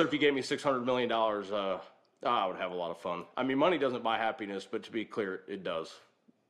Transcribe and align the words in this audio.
So 0.00 0.06
if 0.06 0.14
you 0.14 0.18
gave 0.18 0.32
me 0.32 0.40
six 0.40 0.62
hundred 0.62 0.86
million 0.86 1.10
dollars, 1.10 1.52
uh, 1.52 1.78
I 2.24 2.46
would 2.46 2.56
have 2.56 2.70
a 2.70 2.74
lot 2.74 2.90
of 2.90 2.96
fun. 3.02 3.24
I 3.36 3.42
mean, 3.42 3.58
money 3.58 3.76
doesn't 3.76 4.02
buy 4.02 4.16
happiness, 4.16 4.66
but 4.70 4.82
to 4.84 4.90
be 4.90 5.04
clear, 5.04 5.42
it 5.46 5.62
does. 5.62 5.92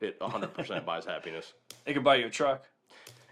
It 0.00 0.18
hundred 0.22 0.54
percent 0.54 0.86
buys 0.86 1.04
happiness. 1.04 1.52
It 1.84 1.94
could 1.94 2.04
buy 2.04 2.14
you 2.14 2.26
a 2.26 2.30
truck. 2.30 2.62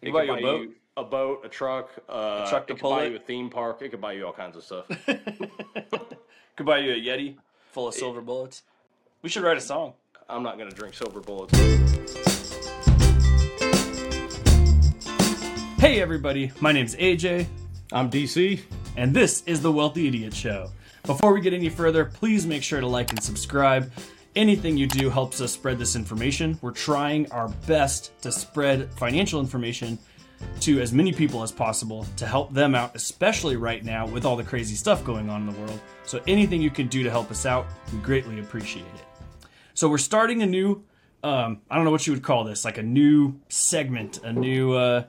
It 0.02 0.08
It 0.08 0.10
could 0.10 0.14
buy 0.14 0.22
you 0.24 0.32
a 0.34 0.40
boat. 0.40 0.60
you 0.62 0.74
a 0.96 1.04
boat, 1.04 1.42
a 1.44 1.48
truck, 1.48 1.90
uh, 2.08 2.50
truck 2.50 2.66
to 2.66 2.72
it 2.72 2.80
could 2.80 2.90
buy 2.90 3.04
it. 3.04 3.10
you 3.12 3.16
a 3.18 3.20
theme 3.20 3.48
park. 3.48 3.80
It 3.80 3.90
could 3.90 4.00
buy 4.00 4.14
you 4.14 4.26
all 4.26 4.32
kinds 4.32 4.56
of 4.56 4.64
stuff. 4.64 4.88
Could 6.56 6.66
buy 6.66 6.78
you 6.78 6.90
a 6.90 6.96
Yeti 6.96 7.36
full 7.70 7.86
of 7.86 7.94
silver 7.94 8.20
bullets. 8.20 8.64
We 9.22 9.28
should 9.28 9.44
write 9.44 9.56
a 9.56 9.60
song. 9.60 9.92
I'm 10.28 10.42
not 10.42 10.58
gonna 10.58 10.72
drink 10.72 10.94
silver 10.94 11.20
bullets. 11.20 11.56
Hey 15.78 16.00
everybody, 16.00 16.50
my 16.58 16.72
name's 16.72 16.96
AJ, 16.96 17.46
I'm 17.92 18.10
DC. 18.10 18.60
And 18.98 19.14
this 19.14 19.44
is 19.46 19.62
the 19.62 19.70
Wealthy 19.70 20.08
Idiot 20.08 20.34
Show. 20.34 20.72
Before 21.04 21.32
we 21.32 21.40
get 21.40 21.52
any 21.52 21.68
further, 21.68 22.04
please 22.04 22.48
make 22.48 22.64
sure 22.64 22.80
to 22.80 22.86
like 22.86 23.10
and 23.10 23.22
subscribe. 23.22 23.92
Anything 24.34 24.76
you 24.76 24.88
do 24.88 25.08
helps 25.08 25.40
us 25.40 25.52
spread 25.52 25.78
this 25.78 25.94
information. 25.94 26.58
We're 26.62 26.72
trying 26.72 27.30
our 27.30 27.46
best 27.68 28.20
to 28.22 28.32
spread 28.32 28.92
financial 28.94 29.38
information 29.38 30.00
to 30.60 30.80
as 30.80 30.92
many 30.92 31.12
people 31.12 31.44
as 31.44 31.52
possible 31.52 32.06
to 32.16 32.26
help 32.26 32.52
them 32.52 32.74
out, 32.74 32.96
especially 32.96 33.54
right 33.54 33.84
now 33.84 34.04
with 34.04 34.24
all 34.24 34.34
the 34.34 34.42
crazy 34.42 34.74
stuff 34.74 35.04
going 35.04 35.30
on 35.30 35.42
in 35.48 35.54
the 35.54 35.60
world. 35.60 35.80
So 36.04 36.20
anything 36.26 36.60
you 36.60 36.70
can 36.70 36.88
do 36.88 37.04
to 37.04 37.10
help 37.10 37.30
us 37.30 37.46
out, 37.46 37.68
we 37.92 38.00
greatly 38.00 38.40
appreciate 38.40 38.84
it. 38.96 39.48
So 39.74 39.88
we're 39.88 39.98
starting 39.98 40.42
a 40.42 40.46
new, 40.46 40.82
um, 41.22 41.60
I 41.70 41.76
don't 41.76 41.84
know 41.84 41.92
what 41.92 42.04
you 42.08 42.12
would 42.14 42.24
call 42.24 42.42
this, 42.42 42.64
like 42.64 42.78
a 42.78 42.82
new 42.82 43.38
segment, 43.48 44.24
a 44.24 44.32
new 44.32 44.72
uh, 44.72 45.04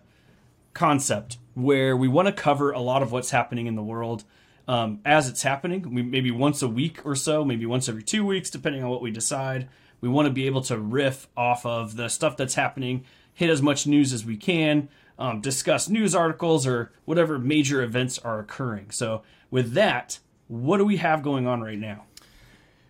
concept 0.75 1.39
where 1.61 1.95
we 1.95 2.07
want 2.07 2.27
to 2.27 2.31
cover 2.31 2.71
a 2.71 2.79
lot 2.79 3.01
of 3.01 3.11
what's 3.11 3.31
happening 3.31 3.67
in 3.67 3.75
the 3.75 3.83
world 3.83 4.23
um, 4.67 4.99
as 5.03 5.27
it's 5.27 5.43
happening. 5.43 5.93
We, 5.93 6.03
maybe 6.03 6.31
once 6.31 6.61
a 6.61 6.67
week 6.67 7.05
or 7.05 7.15
so, 7.15 7.43
maybe 7.43 7.65
once 7.65 7.89
every 7.89 8.03
two 8.03 8.25
weeks, 8.25 8.49
depending 8.49 8.83
on 8.83 8.89
what 8.89 9.01
we 9.01 9.11
decide. 9.11 9.67
We 10.01 10.09
want 10.09 10.27
to 10.27 10.33
be 10.33 10.45
able 10.45 10.61
to 10.63 10.77
riff 10.77 11.27
off 11.35 11.65
of 11.65 11.95
the 11.95 12.07
stuff 12.07 12.37
that's 12.37 12.53
happening, 12.53 13.03
hit 13.33 13.49
as 13.49 13.61
much 13.61 13.85
news 13.85 14.13
as 14.13 14.23
we 14.23 14.37
can, 14.37 14.89
um, 15.17 15.41
discuss 15.41 15.89
news 15.89 16.15
articles 16.15 16.65
or 16.65 16.91
whatever 17.05 17.37
major 17.37 17.81
events 17.81 18.17
are 18.19 18.39
occurring. 18.39 18.91
So, 18.91 19.23
with 19.51 19.73
that, 19.73 20.19
what 20.47 20.77
do 20.77 20.85
we 20.85 20.97
have 20.97 21.23
going 21.23 21.47
on 21.47 21.61
right 21.61 21.77
now? 21.77 22.05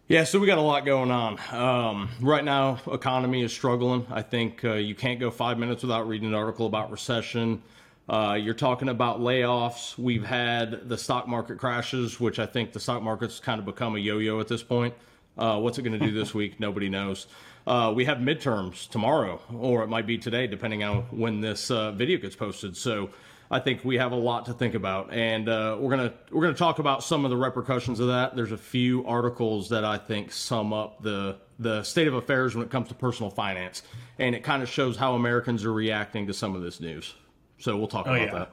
Yeah, 0.08 0.24
so 0.24 0.40
we 0.40 0.48
got 0.48 0.58
a 0.58 0.62
lot 0.62 0.86
going 0.86 1.12
on. 1.12 1.40
Um, 1.52 2.10
right 2.20 2.44
now, 2.44 2.80
economy 2.92 3.44
is 3.44 3.54
struggling. 3.54 4.08
I 4.10 4.24
think 4.24 4.66
uh, 4.66 4.74
you 4.74 4.96
can't 4.96 5.20
go 5.20 5.30
five 5.30 5.60
minutes 5.60 5.84
without 5.84 6.08
reading 6.08 6.28
an 6.28 6.34
article 6.34 6.66
about 6.66 6.92
recession. 6.92 7.62
Uh, 8.10 8.34
you're 8.34 8.56
talking 8.56 8.90
about 8.90 9.20
layoffs. 9.20 9.96
We've 9.96 10.26
had 10.26 10.90
the 10.90 10.98
stock 10.98 11.28
market 11.28 11.60
crashes, 11.60 12.20
which 12.20 12.40
I 12.40 12.48
think 12.48 12.74
the 12.74 12.80
stock 12.80 13.04
market's 13.04 13.40
kind 13.40 13.60
of 13.60 13.66
become 13.66 13.96
a 13.96 14.00
yo-yo 14.00 14.40
at 14.40 14.48
this 14.48 14.64
point. 14.64 14.96
Uh, 15.38 15.60
what's 15.60 15.78
it 15.78 15.84
going 15.84 15.98
to 15.98 16.04
do 16.04 16.12
this 16.12 16.34
week? 16.34 16.60
Nobody 16.60 16.90
knows. 16.90 17.28
Uh, 17.68 17.94
we 17.96 18.06
have 18.06 18.18
midterms 18.18 18.90
tomorrow, 18.90 19.40
or 19.54 19.84
it 19.84 19.88
might 19.88 20.08
be 20.08 20.18
today, 20.18 20.48
depending 20.48 20.84
on 20.84 21.04
when 21.12 21.40
this 21.40 21.70
uh, 21.70 21.92
video 21.92 22.18
gets 22.18 22.36
posted. 22.36 22.76
So 22.76 23.12
I 23.52 23.60
think 23.60 23.86
we 23.86 23.98
have 23.98 24.12
a 24.12 24.16
lot 24.16 24.48
to 24.48 24.54
think 24.54 24.74
about, 24.74 25.14
and 25.14 25.48
uh, 25.48 25.78
we're 25.80 25.92
gonna 25.96 26.14
we're 26.32 26.42
gonna 26.42 26.56
talk 26.56 26.80
about 26.80 27.04
some 27.04 27.26
of 27.26 27.32
the 27.32 27.38
repercussions 27.38 28.00
of 28.00 28.08
that. 28.08 28.36
There's 28.36 28.52
a 28.52 28.58
few 28.58 29.06
articles 29.06 29.70
that 29.70 29.86
I 29.86 29.98
think 30.00 30.32
sum 30.32 30.74
up 30.74 31.04
the 31.04 31.38
the 31.60 31.84
state 31.84 32.08
of 32.08 32.16
affairs 32.16 32.56
when 32.56 32.66
it 32.66 32.72
comes 32.72 32.88
to 32.88 32.96
personal 32.96 33.30
finance, 33.30 33.84
and 34.18 34.34
it 34.34 34.44
kind 34.44 34.64
of 34.64 34.70
shows 34.70 34.98
how 34.98 35.14
Americans 35.14 35.64
are 35.64 35.74
reacting 35.74 36.26
to 36.26 36.34
some 36.34 36.56
of 36.56 36.64
this 36.64 36.80
news. 36.80 37.14
So 37.60 37.78
we'll 37.78 37.88
talk 37.88 38.08
oh, 38.08 38.14
about 38.14 38.26
yeah. 38.26 38.34
that. 38.40 38.52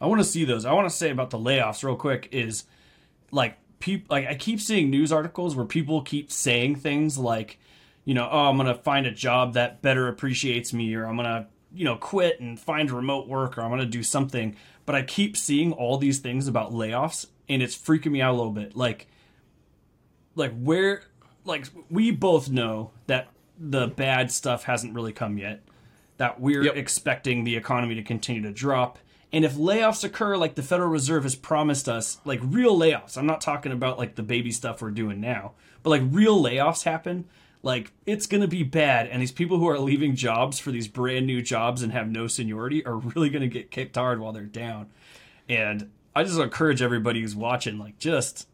I 0.00 0.06
want 0.06 0.20
to 0.20 0.24
see 0.24 0.44
those. 0.44 0.64
I 0.64 0.72
want 0.72 0.88
to 0.88 0.94
say 0.94 1.10
about 1.10 1.30
the 1.30 1.38
layoffs 1.38 1.84
real 1.84 1.96
quick 1.96 2.28
is 2.32 2.64
like 3.30 3.56
people 3.78 4.14
like 4.14 4.26
I 4.26 4.34
keep 4.34 4.60
seeing 4.60 4.90
news 4.90 5.12
articles 5.12 5.54
where 5.54 5.64
people 5.64 6.02
keep 6.02 6.32
saying 6.32 6.76
things 6.76 7.16
like, 7.16 7.58
you 8.04 8.14
know, 8.14 8.28
oh, 8.30 8.48
I'm 8.48 8.56
going 8.56 8.66
to 8.66 8.82
find 8.82 9.06
a 9.06 9.12
job 9.12 9.54
that 9.54 9.80
better 9.80 10.08
appreciates 10.08 10.72
me 10.72 10.92
or 10.94 11.06
I'm 11.06 11.16
going 11.16 11.26
to, 11.26 11.46
you 11.72 11.84
know, 11.84 11.96
quit 11.96 12.40
and 12.40 12.58
find 12.58 12.90
remote 12.90 13.28
work 13.28 13.56
or 13.56 13.62
I'm 13.62 13.70
going 13.70 13.80
to 13.80 13.86
do 13.86 14.02
something. 14.02 14.56
But 14.86 14.96
I 14.96 15.02
keep 15.02 15.36
seeing 15.36 15.72
all 15.72 15.98
these 15.98 16.18
things 16.18 16.48
about 16.48 16.72
layoffs 16.72 17.26
and 17.48 17.62
it's 17.62 17.76
freaking 17.76 18.10
me 18.10 18.20
out 18.20 18.32
a 18.32 18.36
little 18.36 18.50
bit. 18.50 18.76
Like 18.76 19.06
like 20.34 20.52
where 20.60 21.02
like 21.44 21.66
we 21.90 22.10
both 22.10 22.50
know 22.50 22.90
that 23.06 23.28
the 23.58 23.86
bad 23.86 24.32
stuff 24.32 24.64
hasn't 24.64 24.94
really 24.94 25.12
come 25.12 25.38
yet 25.38 25.62
that 26.22 26.40
we're 26.40 26.62
Yep. 26.62 26.76
expecting 26.76 27.42
the 27.42 27.56
economy 27.56 27.96
to 27.96 28.02
continue 28.02 28.40
to 28.42 28.52
drop. 28.52 28.96
And 29.32 29.44
if 29.44 29.54
layoffs 29.54 30.04
occur 30.04 30.36
like 30.36 30.54
the 30.54 30.62
Federal 30.62 30.88
Reserve 30.88 31.24
has 31.24 31.34
promised 31.34 31.88
us, 31.88 32.20
like 32.24 32.38
real 32.44 32.78
layoffs, 32.78 33.18
I'm 33.18 33.26
not 33.26 33.40
talking 33.40 33.72
about 33.72 33.98
like 33.98 34.14
the 34.14 34.22
baby 34.22 34.52
stuff 34.52 34.80
we're 34.80 34.92
doing 34.92 35.20
now, 35.20 35.54
but 35.82 35.90
like 35.90 36.02
real 36.04 36.40
layoffs 36.40 36.84
happen, 36.84 37.24
like 37.64 37.90
it's 38.06 38.28
going 38.28 38.40
to 38.40 38.46
be 38.46 38.62
bad. 38.62 39.08
And 39.08 39.20
these 39.20 39.32
people 39.32 39.58
who 39.58 39.68
are 39.68 39.80
leaving 39.80 40.14
jobs 40.14 40.60
for 40.60 40.70
these 40.70 40.86
brand 40.86 41.26
new 41.26 41.42
jobs 41.42 41.82
and 41.82 41.92
have 41.92 42.08
no 42.08 42.28
seniority 42.28 42.86
are 42.86 42.96
really 43.16 43.28
going 43.28 43.42
to 43.42 43.48
get 43.48 43.72
kicked 43.72 43.96
hard 43.96 44.20
while 44.20 44.32
they're 44.32 44.44
down. 44.44 44.90
And 45.48 45.90
I 46.14 46.22
just 46.22 46.38
encourage 46.38 46.82
everybody 46.82 47.20
who's 47.20 47.34
watching, 47.34 47.78
like, 47.78 47.98
just 47.98 48.46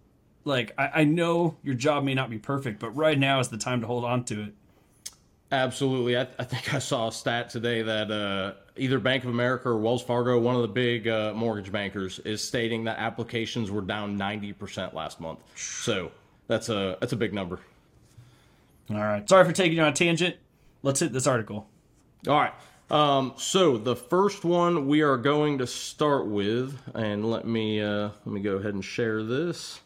like, 0.47 0.73
I, 0.79 0.91
I 1.01 1.05
know 1.05 1.59
your 1.63 1.75
job 1.75 2.03
may 2.03 2.15
not 2.15 2.31
be 2.31 2.39
perfect, 2.39 2.81
but 2.81 2.97
right 2.97 3.19
now 3.19 3.41
is 3.41 3.49
the 3.51 3.59
time 3.59 3.83
to 3.83 3.87
hold 3.87 4.07
on 4.07 4.25
to 4.25 4.41
it. 4.45 4.55
Absolutely. 5.51 6.17
I, 6.17 6.29
I 6.39 6.45
think 6.45 6.75
I 6.75 6.79
saw 6.79 7.09
a 7.09 7.13
stat 7.13 7.49
today 7.49 7.83
that 7.83 8.11
uh, 8.11 8.53
either 8.77 8.99
Bank 8.99 9.25
of 9.25 9.31
America 9.31 9.71
or 9.71 9.79
Wells 9.79 10.03
Fargo, 10.03 10.39
one 10.39 10.55
of 10.55 10.63
the 10.63 10.69
big 10.69 11.09
uh, 11.09 11.33
mortgage 11.35 11.73
bankers, 11.73 12.19
is 12.21 12.47
stating 12.47 12.85
that 12.85 12.99
applications 12.99 13.71
were 13.71 13.81
down 13.81 14.19
90% 14.19 14.93
last 14.93 15.21
month. 15.21 15.41
So 15.57 16.11
that's 16.49 16.69
a 16.69 16.99
that's 17.01 17.15
a 17.15 17.17
big 17.17 17.33
number. 17.33 17.61
All 18.91 18.97
right. 18.97 19.27
Sorry 19.29 19.45
for 19.45 19.53
taking 19.53 19.79
you 19.79 19.83
on 19.83 19.89
a 19.89 19.93
tangent. 19.93 20.37
Let's 20.83 21.01
hit 21.01 21.13
this 21.13 21.27
article. 21.27 21.67
All 22.27 22.35
right. 22.35 22.53
Um, 22.91 23.35
so 23.37 23.77
the 23.77 23.97
first 23.97 24.45
one 24.45 24.87
we 24.87 25.03
are 25.03 25.19
going 25.19 25.59
to 25.59 25.67
start 25.67 26.27
with, 26.27 26.79
and 26.95 27.31
let 27.31 27.47
me 27.47 27.81
uh, 27.81 28.11
let 28.25 28.27
me 28.27 28.41
go 28.41 28.57
ahead 28.57 28.75
and 28.75 28.85
share 28.85 29.23
this. 29.23 29.81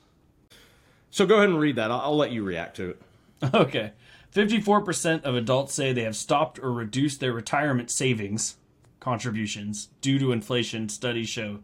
So 1.10 1.26
go 1.26 1.36
ahead 1.36 1.50
and 1.50 1.58
read 1.60 1.76
that. 1.76 1.90
I'll, 1.90 2.00
I'll 2.00 2.16
let 2.16 2.32
you 2.32 2.42
react 2.42 2.76
to 2.76 2.90
it. 2.90 3.02
Okay. 3.54 3.90
54% 4.34 5.24
of 5.24 5.34
adults 5.34 5.74
say 5.74 5.92
they 5.92 6.04
have 6.04 6.16
stopped 6.16 6.58
or 6.58 6.72
reduced 6.72 7.20
their 7.20 7.32
retirement 7.32 7.90
savings 7.90 8.56
contributions 8.98 9.88
due 10.00 10.18
to 10.18 10.32
inflation, 10.32 10.88
studies 10.88 11.28
show. 11.28 11.58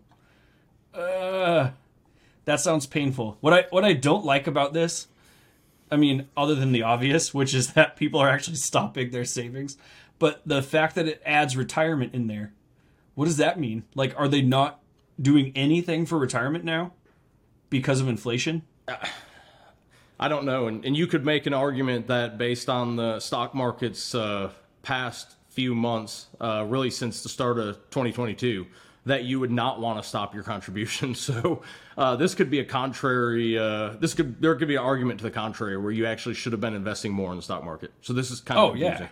Uh, 0.92 1.70
that 2.44 2.60
sounds 2.60 2.86
painful. 2.86 3.38
What 3.40 3.54
I 3.54 3.66
what 3.70 3.84
I 3.84 3.92
don't 3.92 4.24
like 4.24 4.46
about 4.46 4.72
this, 4.72 5.06
I 5.90 5.96
mean, 5.96 6.28
other 6.36 6.54
than 6.54 6.72
the 6.72 6.82
obvious, 6.82 7.32
which 7.32 7.54
is 7.54 7.72
that 7.74 7.96
people 7.96 8.20
are 8.20 8.28
actually 8.28 8.56
stopping 8.56 9.10
their 9.10 9.24
savings, 9.24 9.78
but 10.18 10.42
the 10.44 10.62
fact 10.62 10.94
that 10.96 11.06
it 11.06 11.22
adds 11.24 11.56
retirement 11.56 12.14
in 12.14 12.26
there. 12.26 12.52
What 13.14 13.26
does 13.26 13.36
that 13.38 13.58
mean? 13.58 13.84
Like 13.94 14.14
are 14.18 14.28
they 14.28 14.42
not 14.42 14.80
doing 15.20 15.52
anything 15.54 16.06
for 16.06 16.18
retirement 16.18 16.64
now 16.64 16.92
because 17.70 18.00
of 18.00 18.08
inflation? 18.08 18.62
I 20.20 20.28
don't 20.28 20.44
know, 20.44 20.66
and, 20.66 20.84
and 20.84 20.96
you 20.96 21.06
could 21.06 21.24
make 21.24 21.46
an 21.46 21.54
argument 21.54 22.08
that 22.08 22.38
based 22.38 22.68
on 22.68 22.96
the 22.96 23.20
stock 23.20 23.54
market's 23.54 24.14
uh, 24.14 24.50
past 24.82 25.36
few 25.50 25.74
months, 25.74 26.26
uh, 26.40 26.64
really 26.66 26.90
since 26.90 27.22
the 27.22 27.28
start 27.28 27.58
of 27.58 27.76
2022, 27.90 28.66
that 29.06 29.24
you 29.24 29.40
would 29.40 29.50
not 29.50 29.80
want 29.80 30.02
to 30.02 30.08
stop 30.08 30.34
your 30.34 30.42
contribution. 30.42 31.14
So 31.14 31.62
uh, 31.96 32.16
this 32.16 32.34
could 32.34 32.50
be 32.50 32.60
a 32.60 32.64
contrary. 32.64 33.58
Uh, 33.58 33.94
this 33.98 34.14
could 34.14 34.40
there 34.40 34.54
could 34.54 34.68
be 34.68 34.76
an 34.76 34.82
argument 34.82 35.18
to 35.18 35.24
the 35.24 35.30
contrary 35.30 35.76
where 35.76 35.92
you 35.92 36.06
actually 36.06 36.34
should 36.34 36.52
have 36.52 36.60
been 36.60 36.74
investing 36.74 37.12
more 37.12 37.30
in 37.30 37.36
the 37.36 37.42
stock 37.42 37.64
market. 37.64 37.92
So 38.02 38.12
this 38.12 38.30
is 38.30 38.40
kind 38.40 38.58
Oh 38.58 38.70
of 38.70 38.76
yeah. 38.76 39.08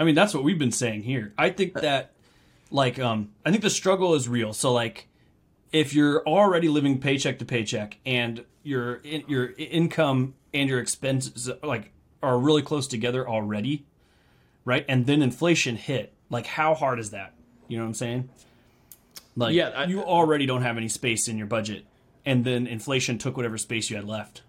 I 0.00 0.04
mean 0.04 0.14
that's 0.14 0.34
what 0.34 0.44
we've 0.44 0.58
been 0.58 0.72
saying 0.72 1.02
here. 1.02 1.32
I 1.38 1.50
think 1.50 1.74
that 1.74 2.12
like 2.70 2.98
um 2.98 3.30
I 3.44 3.50
think 3.50 3.62
the 3.62 3.70
struggle 3.70 4.14
is 4.14 4.28
real. 4.28 4.52
So 4.52 4.72
like 4.72 5.07
if 5.72 5.92
you're 5.94 6.22
already 6.26 6.68
living 6.68 6.98
paycheck 7.00 7.38
to 7.40 7.44
paycheck 7.44 7.98
and 8.06 8.44
your 8.62 9.00
your 9.04 9.52
income 9.56 10.34
and 10.54 10.68
your 10.68 10.80
expenses 10.80 11.50
like 11.62 11.92
are 12.22 12.38
really 12.38 12.62
close 12.62 12.86
together 12.88 13.28
already, 13.28 13.86
right? 14.64 14.84
And 14.88 15.06
then 15.06 15.22
inflation 15.22 15.76
hit. 15.76 16.12
Like 16.30 16.46
how 16.46 16.74
hard 16.74 16.98
is 16.98 17.10
that? 17.10 17.32
You 17.68 17.76
know 17.78 17.84
what 17.84 17.88
I'm 17.88 17.94
saying? 17.94 18.28
Like 19.36 19.54
Yeah, 19.54 19.68
I- 19.70 19.84
you 19.84 20.02
already 20.02 20.46
don't 20.46 20.62
have 20.62 20.76
any 20.76 20.88
space 20.88 21.28
in 21.28 21.38
your 21.38 21.46
budget 21.46 21.84
and 22.26 22.44
then 22.44 22.66
inflation 22.66 23.18
took 23.18 23.36
whatever 23.36 23.56
space 23.56 23.88
you 23.90 23.96
had 23.96 24.04
left. 24.06 24.42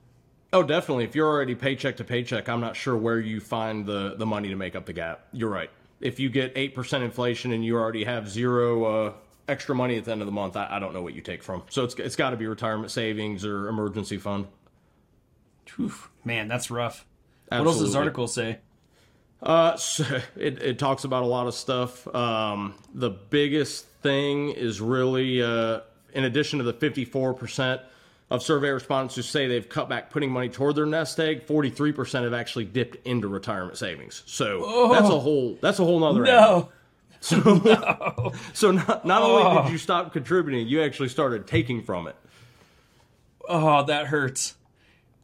Oh, 0.52 0.64
definitely. 0.64 1.04
If 1.04 1.16
you're 1.16 1.28
already 1.28 1.54
paycheck 1.54 1.98
to 1.98 2.04
paycheck, 2.04 2.50
I'm 2.50 2.60
not 2.60 2.76
sure 2.76 2.98
where 2.98 3.20
you 3.20 3.40
find 3.40 3.86
the, 3.86 4.16
the 4.18 4.26
money 4.26 4.50
to 4.50 4.56
make 4.56 4.76
up 4.76 4.86
the 4.88 4.94
gap. 4.94 5.28
You're 5.32 5.50
right. 5.50 5.70
If 6.02 6.20
you 6.20 6.30
get 6.30 6.56
8% 6.56 7.04
inflation 7.04 7.52
and 7.52 7.64
you 7.64 7.76
already 7.78 8.04
have 8.06 8.28
zero 8.28 8.84
uh, 8.86 9.14
extra 9.50 9.76
money 9.76 9.98
at 9.98 10.06
the 10.06 10.12
end 10.12 10.22
of 10.22 10.26
the 10.26 10.32
month, 10.32 10.56
I, 10.56 10.68
I 10.70 10.80
don't 10.80 10.94
know 10.94 11.02
what 11.02 11.14
you 11.14 11.22
take 11.22 11.44
from. 11.44 11.64
So 11.70 11.84
it's, 11.84 11.96
it's 11.96 12.16
got 12.16 12.32
to 12.32 12.38
be 12.38 12.48
retirement 12.48 12.92
savings 12.92 13.46
or 13.46 13.68
emergency 13.68 14.18
fund. 14.18 14.48
Oof, 15.80 16.10
man, 16.24 16.48
that's 16.48 16.72
rough. 16.72 17.06
What 17.50 17.66
else 17.66 17.80
does 17.80 17.90
this 17.90 17.96
article 17.96 18.28
say? 18.28 18.60
Uh, 19.42 19.76
so 19.78 20.04
it, 20.36 20.62
it 20.62 20.80
talks 20.80 21.04
about 21.04 21.24
a 21.24 21.28
lot 21.28 21.48
of 21.48 21.54
stuff. 21.54 22.08
Um, 22.14 22.76
the 22.94 23.10
biggest 23.10 23.86
thing 24.02 24.50
is 24.50 24.82
really, 24.82 25.42
uh, 25.42 25.82
in 26.14 26.24
addition 26.24 26.60
to 26.60 26.66
the 26.66 26.74
54%, 26.74 27.82
of 28.30 28.44
survey 28.44 28.70
respondents 28.70 29.16
who 29.16 29.22
say 29.22 29.48
they've 29.48 29.68
cut 29.68 29.90
back 29.90 30.10
putting 30.12 30.32
money 30.32 30.50
toward 30.50 30.76
their 30.76 30.86
nest 30.86 31.20
egg, 31.20 31.48
43% 31.48 32.24
have 32.24 32.34
actually 32.34 32.66
dipped 32.66 33.08
into 33.08 33.28
retirement 33.28 33.78
savings. 33.78 34.24
So 34.26 34.90
that's 34.92 35.10
a 35.10 35.20
whole 35.20 35.58
that's 35.62 35.80
a 35.80 35.84
whole 35.84 36.00
nother 36.00 36.26
animal. 36.26 36.72
No. 37.32 38.32
So 38.54 38.72
not, 38.72 39.06
not 39.06 39.22
only 39.22 39.44
did 39.44 39.68
oh. 39.68 39.70
you 39.70 39.78
stop 39.78 40.14
contributing, 40.14 40.68
you 40.68 40.82
actually 40.82 41.10
started 41.10 41.48
taking 41.48 41.84
from 41.84 42.08
it. 42.08 42.16
Oh, 43.48 43.84
that 43.86 44.08
hurts. 44.08 44.56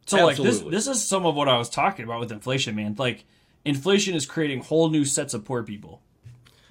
So 0.06 0.26
like 0.26 0.38
this 0.38 0.60
this 0.60 0.88
is 0.88 1.04
some 1.04 1.26
of 1.26 1.36
what 1.36 1.48
I 1.48 1.58
was 1.58 1.70
talking 1.70 2.06
about 2.06 2.20
with 2.20 2.32
inflation, 2.32 2.76
man. 2.76 2.96
Like 2.98 3.26
inflation 3.64 4.14
is 4.16 4.26
creating 4.26 4.62
whole 4.62 4.90
new 4.90 5.06
sets 5.06 5.34
of 5.34 5.46
poor 5.46 5.64
people. 5.64 6.02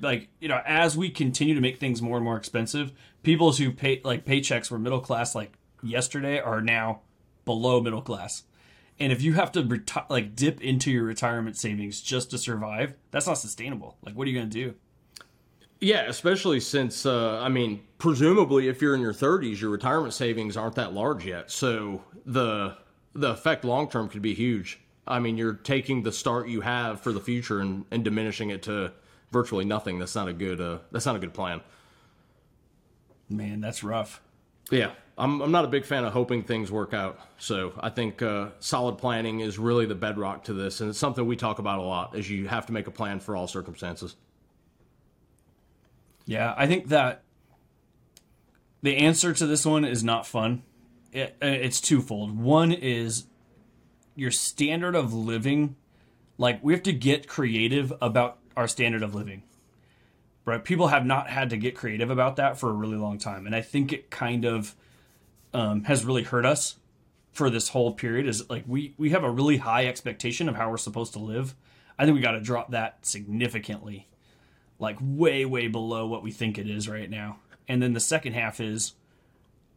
Like, 0.01 0.29
you 0.41 0.49
know, 0.49 0.61
as 0.65 0.97
we 0.97 1.11
continue 1.11 1.55
to 1.55 1.61
make 1.61 1.79
things 1.79 2.03
more 2.03 2.17
and 2.17 2.25
more 2.25 2.37
expensive, 2.37 2.93
people 3.23 3.53
who 3.53 3.73
pay 3.73 4.01
like 4.05 4.25
paychecks 4.25 4.71
were 4.71 4.79
middle 4.79 5.01
class 5.01 5.35
like 5.35 5.53
yesterday 5.83 6.39
are 6.39 6.61
now 6.61 7.01
below 7.45 7.81
middle 7.81 8.03
class. 8.03 8.45
And 9.01 9.13
if 9.13 9.23
you 9.23 9.33
have 9.35 9.51
to 9.53 9.63
reti- 9.63 10.09
like 10.09 10.37
dip 10.37 10.61
into 10.61 10.91
your 10.91 11.05
retirement 11.05 11.57
savings 11.57 12.01
just 12.01 12.31
to 12.31 12.39
survive, 12.39 12.95
that's 13.11 13.27
not 13.27 13.39
sustainable. 13.39 13.97
Like 14.03 14.15
what 14.15 14.27
are 14.27 14.31
you 14.31 14.39
going 14.39 14.51
to 14.51 14.65
do? 14.65 14.75
Yeah, 15.85 16.07
especially 16.09 16.61
since 16.61 17.05
uh, 17.05 17.39
I 17.43 17.51
mean, 17.51 17.83
presumably, 17.99 18.69
if 18.69 18.81
you're 18.81 18.95
in 18.95 19.03
your 19.03 19.13
30s, 19.13 19.61
your 19.61 19.69
retirement 19.69 20.15
savings 20.15 20.57
aren't 20.57 20.77
that 20.77 20.95
large 20.95 21.27
yet. 21.27 21.51
So 21.51 22.03
the 22.25 22.79
the 23.13 23.33
effect 23.33 23.67
long 23.67 23.91
term 23.91 24.09
could 24.09 24.23
be 24.23 24.33
huge. 24.33 24.81
I 25.07 25.19
mean, 25.19 25.37
you're 25.37 25.53
taking 25.53 26.03
the 26.03 26.11
start 26.11 26.49
you 26.49 26.63
have 26.63 27.03
for 27.03 27.13
the 27.13 27.21
future 27.21 27.61
and, 27.61 27.85
and 27.91 28.03
diminishing 28.03 28.49
it 28.49 28.63
to 28.63 28.93
virtually 29.31 29.67
nothing. 29.67 29.99
That's 29.99 30.15
not 30.15 30.27
a 30.27 30.33
good 30.33 30.59
uh, 30.59 30.79
that's 30.91 31.05
not 31.05 31.17
a 31.17 31.19
good 31.19 31.35
plan. 31.35 31.61
Man, 33.29 33.61
that's 33.61 33.85
rough. 33.85 34.23
Yeah, 34.71 34.93
I'm 35.19 35.43
I'm 35.43 35.53
not 35.53 35.67
a 35.67 35.69
big 35.69 35.85
fan 35.85 36.07
of 36.07 36.15
hoping 36.15 36.45
things 36.45 36.73
work 36.73 36.95
out. 36.95 37.21
So 37.37 37.75
I 37.79 37.91
think 37.91 38.23
uh, 38.23 38.53
solid 38.59 38.97
planning 38.97 39.41
is 39.41 39.59
really 39.59 39.85
the 39.85 39.95
bedrock 39.95 40.45
to 40.45 40.55
this, 40.55 40.81
and 40.81 40.89
it's 40.89 40.99
something 40.99 41.27
we 41.27 41.37
talk 41.37 41.59
about 41.59 41.79
a 41.79 41.83
lot. 41.83 42.17
Is 42.17 42.31
you 42.31 42.49
have 42.49 42.65
to 42.67 42.73
make 42.73 42.87
a 42.87 42.91
plan 42.91 43.21
for 43.21 43.37
all 43.37 43.47
circumstances. 43.47 44.17
Yeah, 46.27 46.55
I 46.57 46.67
think 46.67 46.89
that 46.89 47.23
the 48.83 48.97
answer 48.97 49.33
to 49.33 49.47
this 49.47 49.65
one 49.67 49.85
is 49.85 50.03
not 50.03 50.27
fun. 50.27 50.63
It, 51.13 51.37
uh, 51.43 51.47
it's 51.47 51.81
twofold. 51.81 52.39
One 52.39 52.73
is 52.73 53.27
your 54.15 54.31
standard 54.31 54.95
of 54.95 55.13
living. 55.13 55.77
Like 56.39 56.63
we 56.63 56.73
have 56.73 56.83
to 56.85 56.93
get 56.93 57.27
creative 57.27 57.93
about 58.01 58.39
our 58.57 58.69
standard 58.69 59.03
of 59.03 59.15
living. 59.15 59.43
Right? 60.45 60.63
People 60.63 60.89
have 60.89 61.07
not 61.07 61.31
had 61.31 61.51
to 61.51 61.57
get 61.57 61.75
creative 61.75 62.11
about 62.11 62.37
that 62.37 62.59
for 62.59 62.69
a 62.69 62.75
really 62.75 62.99
long 62.99 63.17
time, 63.17 63.47
and 63.47 63.57
I 63.57 63.63
think 63.63 63.95
it 63.95 64.11
kind 64.11 64.45
of 64.45 64.75
um, 65.55 65.85
has 65.85 66.05
really 66.05 66.23
hurt 66.23 66.45
us 66.45 66.77
for 67.33 67.49
this 67.49 67.71
whole 67.71 67.95
period. 67.95 68.27
Is 68.27 68.51
like 68.51 68.65
we 68.67 68.93
we 68.99 69.09
have 69.11 69.25
a 69.25 69.31
really 69.31 69.57
high 69.57 69.87
expectation 69.87 70.47
of 70.47 70.57
how 70.57 70.71
we're 70.71 70.77
supposed 70.77 71.15
to 71.15 71.19
live. 71.19 71.55
I 71.99 72.05
think 72.05 72.15
we 72.15 72.21
got 72.21 72.33
to 72.33 72.41
drop 72.41 72.73
that 72.73 73.07
significantly 73.07 74.07
like 74.79 74.97
way 75.01 75.45
way 75.45 75.69
below 75.69 76.07
what 76.07 76.23
we 76.23 76.31
think 76.31 76.59
it 76.59 76.69
is 76.69 76.89
right 76.89 77.09
now. 77.09 77.39
And 77.69 77.83
then 77.83 77.93
the 77.93 78.01
second 78.01 78.35
half 78.35 78.61
is 78.61 78.93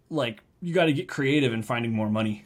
like 0.10 0.44
you 0.62 0.74
got 0.74 0.86
to 0.86 0.94
get 0.94 1.08
creative 1.08 1.54
in 1.54 1.64
finding 1.64 1.94
more 1.94 2.10
money. 2.10 2.46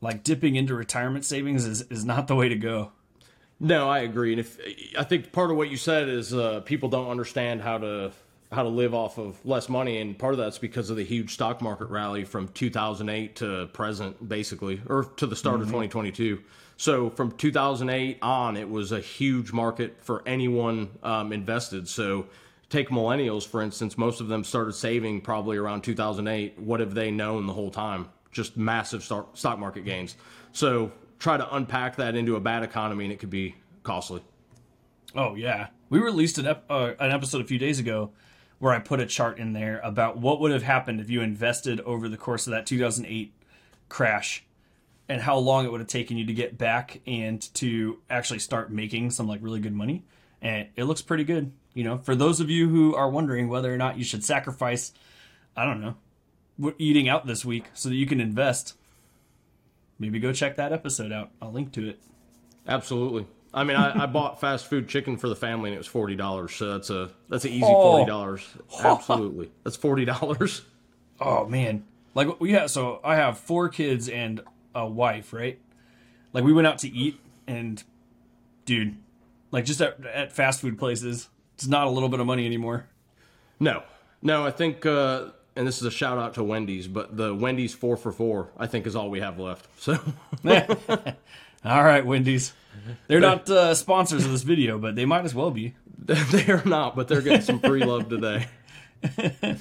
Like 0.00 0.22
dipping 0.22 0.56
into 0.56 0.74
retirement 0.74 1.24
savings 1.24 1.64
is, 1.64 1.82
is 1.82 2.04
not 2.04 2.28
the 2.28 2.34
way 2.34 2.48
to 2.48 2.56
go. 2.56 2.92
No, 3.60 3.88
I 3.88 4.00
agree, 4.00 4.32
and 4.32 4.40
if 4.40 4.58
I 4.98 5.04
think 5.04 5.32
part 5.32 5.50
of 5.50 5.56
what 5.56 5.70
you 5.70 5.76
said 5.76 6.08
is 6.08 6.34
uh, 6.34 6.60
people 6.60 6.88
don't 6.88 7.08
understand 7.08 7.62
how 7.62 7.78
to 7.78 8.12
how 8.52 8.62
to 8.62 8.68
live 8.68 8.94
off 8.94 9.18
of 9.18 9.44
less 9.44 9.68
money, 9.68 10.00
and 10.00 10.18
part 10.18 10.34
of 10.34 10.38
that's 10.38 10.58
because 10.58 10.90
of 10.90 10.96
the 10.96 11.04
huge 11.04 11.32
stock 11.32 11.62
market 11.62 11.86
rally 11.86 12.24
from 12.24 12.48
2008 12.48 13.36
to 13.36 13.66
present, 13.72 14.28
basically, 14.28 14.82
or 14.86 15.04
to 15.16 15.26
the 15.26 15.36
start 15.36 15.60
of 15.60 15.68
2022. 15.68 16.40
So 16.76 17.10
from 17.10 17.32
2008 17.32 18.18
on, 18.22 18.56
it 18.56 18.68
was 18.68 18.92
a 18.92 19.00
huge 19.00 19.52
market 19.52 19.96
for 20.02 20.22
anyone 20.26 20.90
um, 21.02 21.32
invested. 21.32 21.88
So 21.88 22.26
take 22.68 22.88
millennials 22.88 23.46
for 23.46 23.62
instance; 23.62 23.96
most 23.96 24.20
of 24.20 24.28
them 24.28 24.44
started 24.44 24.72
saving 24.72 25.20
probably 25.20 25.56
around 25.56 25.82
2008. 25.82 26.58
What 26.58 26.80
have 26.80 26.94
they 26.94 27.10
known 27.10 27.46
the 27.46 27.52
whole 27.52 27.70
time? 27.70 28.08
Just 28.32 28.56
massive 28.56 29.04
stock 29.04 29.58
market 29.58 29.84
gains. 29.84 30.16
So 30.52 30.90
try 31.18 31.36
to 31.36 31.54
unpack 31.54 31.96
that 31.96 32.16
into 32.16 32.36
a 32.36 32.40
bad 32.40 32.62
economy, 32.64 33.04
and 33.04 33.12
it 33.12 33.18
could 33.20 33.30
be 33.30 33.54
costly. 33.84 34.22
oh 35.14 35.34
yeah 35.34 35.68
we 35.90 35.98
released 36.00 36.38
an, 36.38 36.46
ep- 36.46 36.64
uh, 36.68 36.92
an 36.98 37.12
episode 37.12 37.40
a 37.40 37.44
few 37.44 37.58
days 37.58 37.78
ago 37.78 38.10
where 38.58 38.72
i 38.72 38.78
put 38.78 38.98
a 38.98 39.06
chart 39.06 39.38
in 39.38 39.52
there 39.52 39.78
about 39.84 40.16
what 40.16 40.40
would 40.40 40.50
have 40.50 40.62
happened 40.62 41.00
if 41.00 41.10
you 41.10 41.20
invested 41.20 41.80
over 41.82 42.08
the 42.08 42.16
course 42.16 42.46
of 42.46 42.50
that 42.52 42.66
2008 42.66 43.32
crash 43.88 44.44
and 45.08 45.20
how 45.20 45.36
long 45.36 45.64
it 45.64 45.70
would 45.72 45.80
have 45.80 45.88
taken 45.88 46.16
you 46.16 46.26
to 46.26 46.32
get 46.34 46.56
back 46.56 47.00
and 47.06 47.42
to 47.54 47.98
actually 48.08 48.38
start 48.38 48.70
making 48.72 49.10
some 49.10 49.26
like 49.28 49.40
really 49.42 49.60
good 49.60 49.74
money 49.74 50.02
and 50.40 50.68
it 50.76 50.84
looks 50.84 51.02
pretty 51.02 51.24
good 51.24 51.52
you 51.74 51.84
know 51.84 51.98
for 51.98 52.14
those 52.14 52.40
of 52.40 52.48
you 52.50 52.68
who 52.68 52.94
are 52.94 53.08
wondering 53.10 53.48
whether 53.48 53.72
or 53.72 53.76
not 53.76 53.98
you 53.98 54.04
should 54.04 54.24
sacrifice 54.24 54.92
i 55.56 55.64
don't 55.64 55.80
know 55.80 55.94
eating 56.78 57.08
out 57.08 57.26
this 57.26 57.44
week 57.44 57.64
so 57.74 57.88
that 57.88 57.94
you 57.96 58.06
can 58.06 58.20
invest 58.20 58.74
maybe 59.98 60.18
go 60.18 60.32
check 60.32 60.56
that 60.56 60.72
episode 60.72 61.12
out 61.12 61.30
i'll 61.42 61.52
link 61.52 61.72
to 61.72 61.88
it 61.88 61.98
Absolutely. 62.66 63.26
I 63.52 63.62
mean, 63.62 63.76
I, 63.76 64.04
I 64.04 64.06
bought 64.06 64.40
fast 64.40 64.64
food 64.66 64.88
chicken 64.88 65.18
for 65.18 65.28
the 65.28 65.36
family, 65.36 65.68
and 65.68 65.74
it 65.74 65.78
was 65.78 65.86
forty 65.86 66.16
dollars. 66.16 66.54
So 66.54 66.72
that's 66.72 66.88
a 66.88 67.10
that's 67.28 67.44
an 67.44 67.50
easy 67.50 67.66
Oh. 67.66 67.92
forty 67.92 68.06
dollars. 68.10 68.42
Absolutely, 68.82 69.50
that's 69.62 69.76
forty 69.76 70.06
dollars. 70.06 70.62
oh 71.20 71.46
man 71.46 71.84
like 72.14 72.40
we 72.40 72.52
have 72.52 72.70
so 72.70 73.00
i 73.04 73.14
have 73.16 73.36
four 73.38 73.68
kids 73.68 74.08
and 74.08 74.40
a 74.74 74.86
wife 74.86 75.32
right 75.32 75.58
like 76.32 76.44
we 76.44 76.52
went 76.52 76.66
out 76.66 76.78
to 76.78 76.88
eat 76.88 77.18
and 77.46 77.82
dude 78.64 78.96
like 79.50 79.64
just 79.64 79.80
at, 79.80 80.04
at 80.06 80.32
fast 80.32 80.60
food 80.60 80.78
places 80.78 81.28
it's 81.54 81.66
not 81.66 81.86
a 81.86 81.90
little 81.90 82.08
bit 82.08 82.20
of 82.20 82.26
money 82.26 82.46
anymore 82.46 82.86
No, 83.60 83.82
no. 84.22 84.44
I 84.44 84.50
think, 84.50 84.84
uh, 84.84 85.26
and 85.54 85.66
this 85.66 85.78
is 85.78 85.84
a 85.84 85.90
shout 85.90 86.18
out 86.18 86.34
to 86.34 86.42
Wendy's, 86.42 86.88
but 86.88 87.16
the 87.16 87.32
Wendy's 87.32 87.72
four 87.74 87.96
for 87.96 88.10
four, 88.10 88.50
I 88.58 88.66
think, 88.66 88.86
is 88.88 88.96
all 88.96 89.08
we 89.10 89.20
have 89.20 89.38
left. 89.38 89.68
So 89.80 89.92
All 91.64 91.84
right, 91.84 92.04
Wendy's. 92.04 92.52
They're 93.06 93.20
not 93.20 93.48
uh, 93.48 93.74
sponsors 93.76 94.24
of 94.24 94.32
this 94.32 94.42
video, 94.42 94.78
but 94.78 94.96
they 94.96 95.04
might 95.06 95.24
as 95.24 95.34
well 95.34 95.50
be. 95.52 95.74
they 96.04 96.46
are 96.48 96.64
not, 96.64 96.96
but 96.96 97.06
they're 97.08 97.22
getting 97.22 97.40
some 97.42 97.60
free 97.60 97.84
love 97.84 98.08
today. 98.08 98.48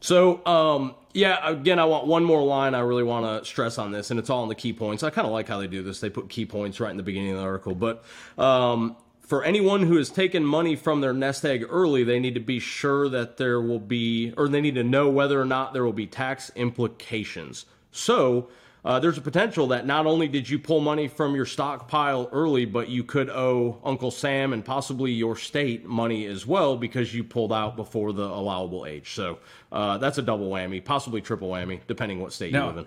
So, 0.00 0.44
um, 0.46 0.94
yeah, 1.12 1.48
again, 1.48 1.78
I 1.78 1.84
want 1.84 2.06
one 2.06 2.24
more 2.24 2.42
line 2.42 2.74
I 2.74 2.80
really 2.80 3.02
want 3.02 3.24
to 3.24 3.48
stress 3.48 3.78
on 3.78 3.92
this, 3.92 4.10
and 4.10 4.18
it's 4.20 4.30
all 4.30 4.42
in 4.42 4.48
the 4.48 4.54
key 4.54 4.72
points. 4.72 5.02
I 5.02 5.10
kind 5.10 5.26
of 5.26 5.32
like 5.32 5.48
how 5.48 5.58
they 5.58 5.66
do 5.66 5.82
this. 5.82 6.00
They 6.00 6.10
put 6.10 6.28
key 6.28 6.44
points 6.46 6.80
right 6.80 6.90
in 6.90 6.96
the 6.96 7.02
beginning 7.02 7.32
of 7.32 7.38
the 7.38 7.44
article. 7.44 7.74
But 7.74 8.04
um, 8.36 8.96
for 9.20 9.42
anyone 9.42 9.82
who 9.82 9.96
has 9.96 10.10
taken 10.10 10.44
money 10.44 10.76
from 10.76 11.00
their 11.00 11.12
nest 11.12 11.44
egg 11.44 11.64
early, 11.68 12.04
they 12.04 12.20
need 12.20 12.34
to 12.34 12.40
be 12.40 12.58
sure 12.58 13.08
that 13.08 13.36
there 13.36 13.60
will 13.60 13.78
be, 13.78 14.32
or 14.36 14.48
they 14.48 14.60
need 14.60 14.74
to 14.74 14.84
know 14.84 15.08
whether 15.08 15.40
or 15.40 15.44
not 15.44 15.72
there 15.72 15.84
will 15.84 15.92
be 15.92 16.06
tax 16.06 16.50
implications. 16.54 17.64
So, 17.90 18.48
uh, 18.84 18.98
there's 19.00 19.18
a 19.18 19.20
potential 19.20 19.66
that 19.68 19.86
not 19.86 20.06
only 20.06 20.28
did 20.28 20.48
you 20.48 20.58
pull 20.58 20.80
money 20.80 21.08
from 21.08 21.34
your 21.34 21.44
stockpile 21.44 22.28
early, 22.32 22.64
but 22.64 22.88
you 22.88 23.02
could 23.04 23.28
owe 23.28 23.80
Uncle 23.84 24.10
Sam 24.10 24.52
and 24.52 24.64
possibly 24.64 25.10
your 25.12 25.36
state 25.36 25.84
money 25.84 26.26
as 26.26 26.46
well 26.46 26.76
because 26.76 27.12
you 27.14 27.24
pulled 27.24 27.52
out 27.52 27.76
before 27.76 28.12
the 28.12 28.24
allowable 28.24 28.86
age. 28.86 29.12
So 29.14 29.38
uh, 29.72 29.98
that's 29.98 30.18
a 30.18 30.22
double 30.22 30.48
whammy, 30.50 30.84
possibly 30.84 31.20
triple 31.20 31.48
whammy, 31.50 31.80
depending 31.86 32.20
what 32.20 32.32
state 32.32 32.52
No. 32.52 32.60
you 32.60 32.66
live 32.68 32.78
in. 32.78 32.86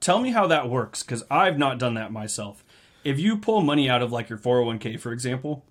Tell 0.00 0.20
me 0.20 0.30
how 0.30 0.46
that 0.46 0.68
works, 0.68 1.02
because 1.02 1.24
I've 1.30 1.58
not 1.58 1.78
done 1.78 1.94
that 1.94 2.12
myself. 2.12 2.64
If 3.04 3.18
you 3.18 3.36
pull 3.36 3.60
money 3.62 3.88
out 3.88 4.02
of 4.02 4.12
like 4.12 4.28
your 4.28 4.38
401k, 4.38 4.98
for 5.00 5.12
example, 5.12 5.64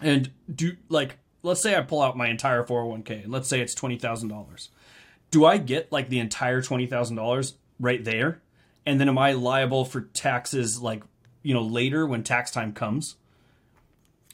and 0.00 0.30
do 0.52 0.76
like, 0.88 1.18
let's 1.42 1.60
say 1.60 1.76
I 1.76 1.80
pull 1.82 2.02
out 2.02 2.16
my 2.16 2.28
entire 2.28 2.64
401k, 2.64 3.24
and 3.24 3.32
let's 3.32 3.48
say 3.48 3.60
it's 3.60 3.74
twenty 3.74 3.98
thousand 3.98 4.28
dollars. 4.28 4.68
Do 5.30 5.44
I 5.44 5.58
get 5.58 5.90
like 5.90 6.08
the 6.08 6.18
entire 6.18 6.60
twenty 6.62 6.86
thousand 6.86 7.16
dollars 7.16 7.54
right 7.80 8.02
there, 8.04 8.40
and 8.84 9.00
then 9.00 9.08
am 9.08 9.18
I 9.18 9.32
liable 9.32 9.84
for 9.84 10.00
taxes 10.02 10.80
like 10.80 11.02
you 11.42 11.54
know 11.54 11.62
later 11.62 12.06
when 12.06 12.22
tax 12.22 12.50
time 12.50 12.72
comes? 12.72 13.16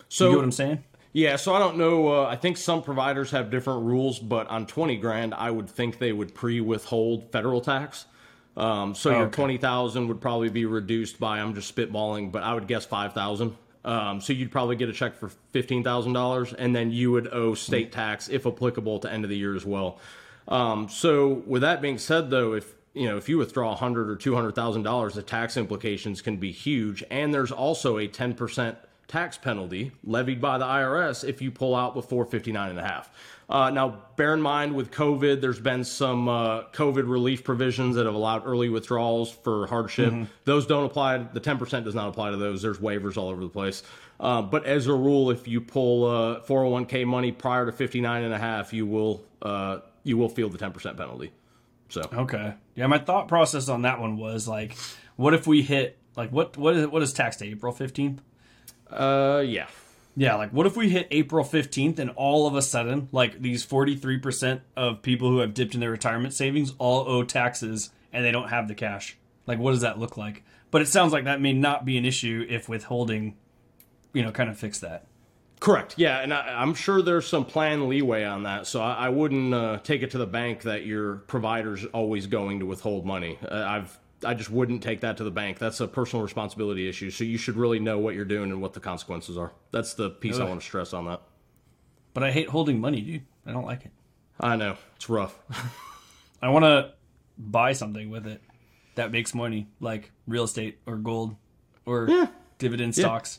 So 0.08 0.24
You 0.26 0.30
get 0.32 0.36
what 0.36 0.44
I'm 0.44 0.52
saying? 0.52 0.84
Yeah, 1.14 1.36
so 1.36 1.54
I 1.54 1.58
don't 1.58 1.76
know. 1.76 2.08
Uh, 2.22 2.26
I 2.26 2.36
think 2.36 2.56
some 2.56 2.82
providers 2.82 3.30
have 3.32 3.50
different 3.50 3.84
rules, 3.84 4.18
but 4.18 4.46
on 4.48 4.66
twenty 4.66 4.96
grand, 4.96 5.34
I 5.34 5.50
would 5.50 5.68
think 5.68 5.98
they 5.98 6.12
would 6.12 6.34
pre-withhold 6.34 7.30
federal 7.32 7.60
tax. 7.60 8.06
Um, 8.56 8.94
so 8.94 9.10
your 9.10 9.22
Okay. 9.22 9.30
twenty 9.32 9.56
thousand 9.58 10.08
would 10.08 10.20
probably 10.20 10.48
be 10.48 10.64
reduced 10.66 11.18
by 11.20 11.38
I'm 11.40 11.54
just 11.54 11.74
spitballing, 11.74 12.32
but 12.32 12.42
I 12.42 12.54
would 12.54 12.66
guess 12.66 12.84
five 12.86 13.12
thousand. 13.12 13.56
Um, 13.84 14.20
so 14.20 14.32
you'd 14.32 14.52
probably 14.52 14.76
get 14.76 14.88
a 14.88 14.92
check 14.92 15.14
for 15.16 15.28
fifteen 15.52 15.82
thousand 15.82 16.12
dollars, 16.14 16.52
and 16.54 16.74
then 16.74 16.90
you 16.92 17.10
would 17.12 17.28
owe 17.32 17.54
state 17.54 17.92
tax 17.92 18.28
if 18.28 18.46
applicable 18.46 18.98
to 19.00 19.12
end 19.12 19.24
of 19.24 19.30
the 19.30 19.36
year 19.36 19.54
as 19.56 19.66
well. 19.66 19.98
Um, 20.48 20.88
so 20.88 21.42
with 21.46 21.62
that 21.62 21.82
being 21.82 21.98
said, 21.98 22.30
though, 22.30 22.52
if 22.54 22.74
you 22.94 23.08
know 23.08 23.16
if 23.16 23.28
you 23.28 23.38
withdraw 23.38 23.72
a 23.72 23.76
hundred 23.76 24.10
or 24.10 24.16
two 24.16 24.34
hundred 24.34 24.54
thousand 24.54 24.82
dollars, 24.82 25.14
the 25.14 25.22
tax 25.22 25.56
implications 25.56 26.22
can 26.22 26.36
be 26.36 26.52
huge, 26.52 27.04
and 27.10 27.32
there's 27.32 27.52
also 27.52 27.98
a 27.98 28.06
ten 28.06 28.34
percent 28.34 28.76
tax 29.12 29.36
penalty 29.36 29.92
levied 30.04 30.40
by 30.40 30.56
the 30.56 30.64
IRS 30.64 31.28
if 31.28 31.42
you 31.42 31.50
pull 31.50 31.76
out 31.76 31.92
before 31.92 32.24
59 32.24 32.70
and 32.70 32.78
a 32.78 32.82
half. 32.82 33.10
Uh, 33.46 33.68
now, 33.68 33.98
bear 34.16 34.32
in 34.32 34.40
mind 34.40 34.74
with 34.74 34.90
COVID, 34.90 35.42
there's 35.42 35.60
been 35.60 35.84
some 35.84 36.28
uh, 36.30 36.62
COVID 36.72 37.06
relief 37.10 37.44
provisions 37.44 37.96
that 37.96 38.06
have 38.06 38.14
allowed 38.14 38.46
early 38.46 38.70
withdrawals 38.70 39.30
for 39.30 39.66
hardship. 39.66 40.14
Those 40.44 40.66
don't 40.66 40.86
apply. 40.86 41.18
The 41.18 41.40
10% 41.40 41.84
does 41.84 41.94
not 41.94 42.08
apply 42.08 42.30
to 42.30 42.38
those. 42.38 42.62
There's 42.62 42.78
waivers 42.78 43.18
all 43.18 43.28
over 43.28 43.42
the 43.42 43.50
place. 43.50 43.82
Uh, 44.18 44.40
but 44.40 44.64
as 44.64 44.86
a 44.86 44.94
rule, 44.94 45.30
if 45.30 45.46
you 45.46 45.60
pull 45.60 46.06
uh, 46.06 46.40
401k 46.40 47.04
money 47.04 47.32
prior 47.32 47.66
to 47.66 47.72
59 47.72 48.24
and 48.24 48.32
a 48.32 48.38
half, 48.38 48.72
you 48.72 48.86
will 48.86 49.22
uh, 49.42 49.80
you 50.04 50.16
will 50.16 50.28
feel 50.30 50.48
the 50.48 50.58
10% 50.58 50.96
penalty. 50.96 51.32
So 51.92 52.08
Okay. 52.12 52.54
Yeah, 52.74 52.86
my 52.86 52.98
thought 52.98 53.28
process 53.28 53.68
on 53.68 53.82
that 53.82 54.00
one 54.00 54.16
was 54.16 54.48
like, 54.48 54.76
what 55.16 55.34
if 55.34 55.46
we 55.46 55.62
hit 55.62 55.98
like 56.16 56.30
what 56.32 56.56
what 56.56 56.74
is 56.76 56.86
what 56.88 57.02
is 57.02 57.12
tax 57.12 57.36
day? 57.36 57.48
April 57.48 57.72
fifteenth. 57.72 58.22
uh, 58.90 59.42
yeah, 59.46 59.66
Yeah, 60.16 60.34
like 60.36 60.50
what 60.52 60.66
if 60.66 60.76
we 60.76 60.88
hit 60.90 61.06
April 61.10 61.44
15th 61.44 61.98
and 61.98 62.10
all 62.10 62.46
of 62.46 62.54
a 62.54 62.60
sudden, 62.62 63.08
like 63.12 63.40
these 63.40 63.64
43% 63.64 64.60
of 64.76 65.00
people 65.02 65.28
who 65.30 65.38
have 65.38 65.54
dipped 65.54 65.74
in 65.74 65.80
their 65.80 65.90
retirement 65.90 66.34
savings 66.34 66.74
all 66.78 67.08
owe 67.08 67.24
taxes 67.24 67.90
and 68.12 68.22
they 68.24 68.30
don't 68.30 68.48
have 68.48 68.68
the 68.68 68.74
cash? 68.74 69.16
Like, 69.46 69.58
what 69.58 69.70
does 69.72 69.80
that 69.80 69.98
look 69.98 70.16
like? 70.18 70.44
But 70.70 70.82
it 70.82 70.88
sounds 70.88 71.12
like 71.12 71.24
that 71.24 71.40
may 71.40 71.52
not 71.54 71.84
be 71.86 71.96
an 71.96 72.04
issue 72.04 72.46
if 72.48 72.68
withholding, 72.68 73.36
you 74.12 74.22
know, 74.22 74.30
kind 74.32 74.50
of 74.50 74.58
fix 74.58 74.78
that. 74.80 75.06
Correct. 75.62 75.94
Yeah, 75.96 76.18
and 76.18 76.34
I, 76.34 76.60
I'm 76.60 76.74
sure 76.74 77.02
there's 77.02 77.24
some 77.24 77.44
plan 77.44 77.88
leeway 77.88 78.24
on 78.24 78.42
that. 78.42 78.66
So 78.66 78.82
I, 78.82 78.94
I 79.06 79.08
wouldn't 79.10 79.54
uh, 79.54 79.78
take 79.84 80.02
it 80.02 80.10
to 80.10 80.18
the 80.18 80.26
bank 80.26 80.62
that 80.62 80.84
your 80.84 81.18
provider's 81.28 81.84
always 81.84 82.26
going 82.26 82.58
to 82.58 82.66
withhold 82.66 83.06
money. 83.06 83.38
Uh, 83.48 83.54
I've 83.64 83.96
I 84.24 84.34
just 84.34 84.50
wouldn't 84.50 84.82
take 84.82 85.02
that 85.02 85.18
to 85.18 85.24
the 85.24 85.30
bank. 85.30 85.60
That's 85.60 85.78
a 85.78 85.86
personal 85.86 86.24
responsibility 86.24 86.88
issue. 86.88 87.10
So 87.12 87.22
you 87.22 87.38
should 87.38 87.54
really 87.56 87.78
know 87.78 88.00
what 88.00 88.16
you're 88.16 88.24
doing 88.24 88.50
and 88.50 88.60
what 88.60 88.72
the 88.72 88.80
consequences 88.80 89.38
are. 89.38 89.52
That's 89.70 89.94
the 89.94 90.10
piece 90.10 90.40
I 90.40 90.44
want 90.44 90.60
to 90.60 90.66
stress 90.66 90.92
on 90.92 91.04
that. 91.06 91.22
But 92.12 92.24
I 92.24 92.32
hate 92.32 92.48
holding 92.48 92.80
money, 92.80 93.00
dude. 93.00 93.22
I 93.46 93.52
don't 93.52 93.64
like 93.64 93.84
it. 93.84 93.92
I 94.40 94.56
know 94.56 94.76
it's 94.96 95.08
rough. 95.08 95.38
I 96.42 96.48
want 96.48 96.64
to 96.64 96.92
buy 97.38 97.72
something 97.72 98.10
with 98.10 98.26
it 98.26 98.42
that 98.96 99.12
makes 99.12 99.32
money, 99.32 99.68
like 99.78 100.10
real 100.26 100.42
estate 100.42 100.78
or 100.86 100.96
gold 100.96 101.36
or 101.86 102.08
Yeah. 102.08 102.26
dividend 102.58 102.96
stocks. 102.96 103.38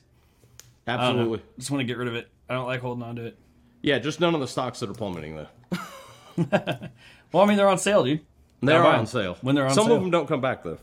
I. 0.87 0.91
Absolutely. 0.91 1.41
Just 1.57 1.71
want 1.71 1.81
to 1.81 1.85
get 1.85 1.97
rid 1.97 2.07
of 2.07 2.15
it. 2.15 2.29
I 2.49 2.53
don't 2.55 2.67
like 2.67 2.81
holding 2.81 3.03
on 3.03 3.15
to 3.17 3.25
it. 3.25 3.37
Yeah, 3.81 3.99
just 3.99 4.19
none 4.19 4.33
of 4.33 4.41
the 4.41 4.47
stocks 4.47 4.79
that 4.79 4.89
are 4.89 4.93
plummeting 4.93 5.35
though. 5.35 5.77
Well, 7.31 7.43
I 7.43 7.47
mean, 7.47 7.57
they're 7.57 7.67
on 7.69 7.77
sale, 7.79 8.03
dude. 8.03 8.21
They 8.61 8.73
are 8.73 8.83
buy 8.83 8.93
on 8.93 8.99
'em 8.99 9.05
sale. 9.07 9.37
when 9.41 9.55
they're 9.55 9.65
on 9.65 9.71
sale. 9.71 9.75
Some 9.83 9.85
sale. 9.87 9.95
of 9.97 10.01
them 10.03 10.11
don't 10.11 10.27
come 10.27 10.39
back 10.41 10.63
though. 10.63 10.77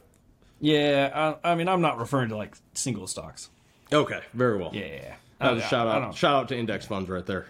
Yeah, 0.60 1.36
I, 1.42 1.52
I 1.52 1.54
mean, 1.54 1.68
I'm 1.68 1.80
not 1.80 1.98
referring 1.98 2.28
to 2.30 2.36
like 2.36 2.56
single 2.74 3.06
stocks. 3.06 3.48
Okay, 3.92 4.20
very 4.34 4.58
well. 4.58 4.70
Yeah, 4.74 5.14
That 5.38 5.54
was 5.54 5.62
a 5.62 5.66
shout 5.66 5.86
I 5.86 5.92
out. 5.96 6.00
don't- 6.00 6.14
Shout 6.14 6.34
out 6.34 6.48
to 6.48 6.56
index 6.58 6.86
funds 6.86 7.08
right 7.08 7.24
there. 7.24 7.46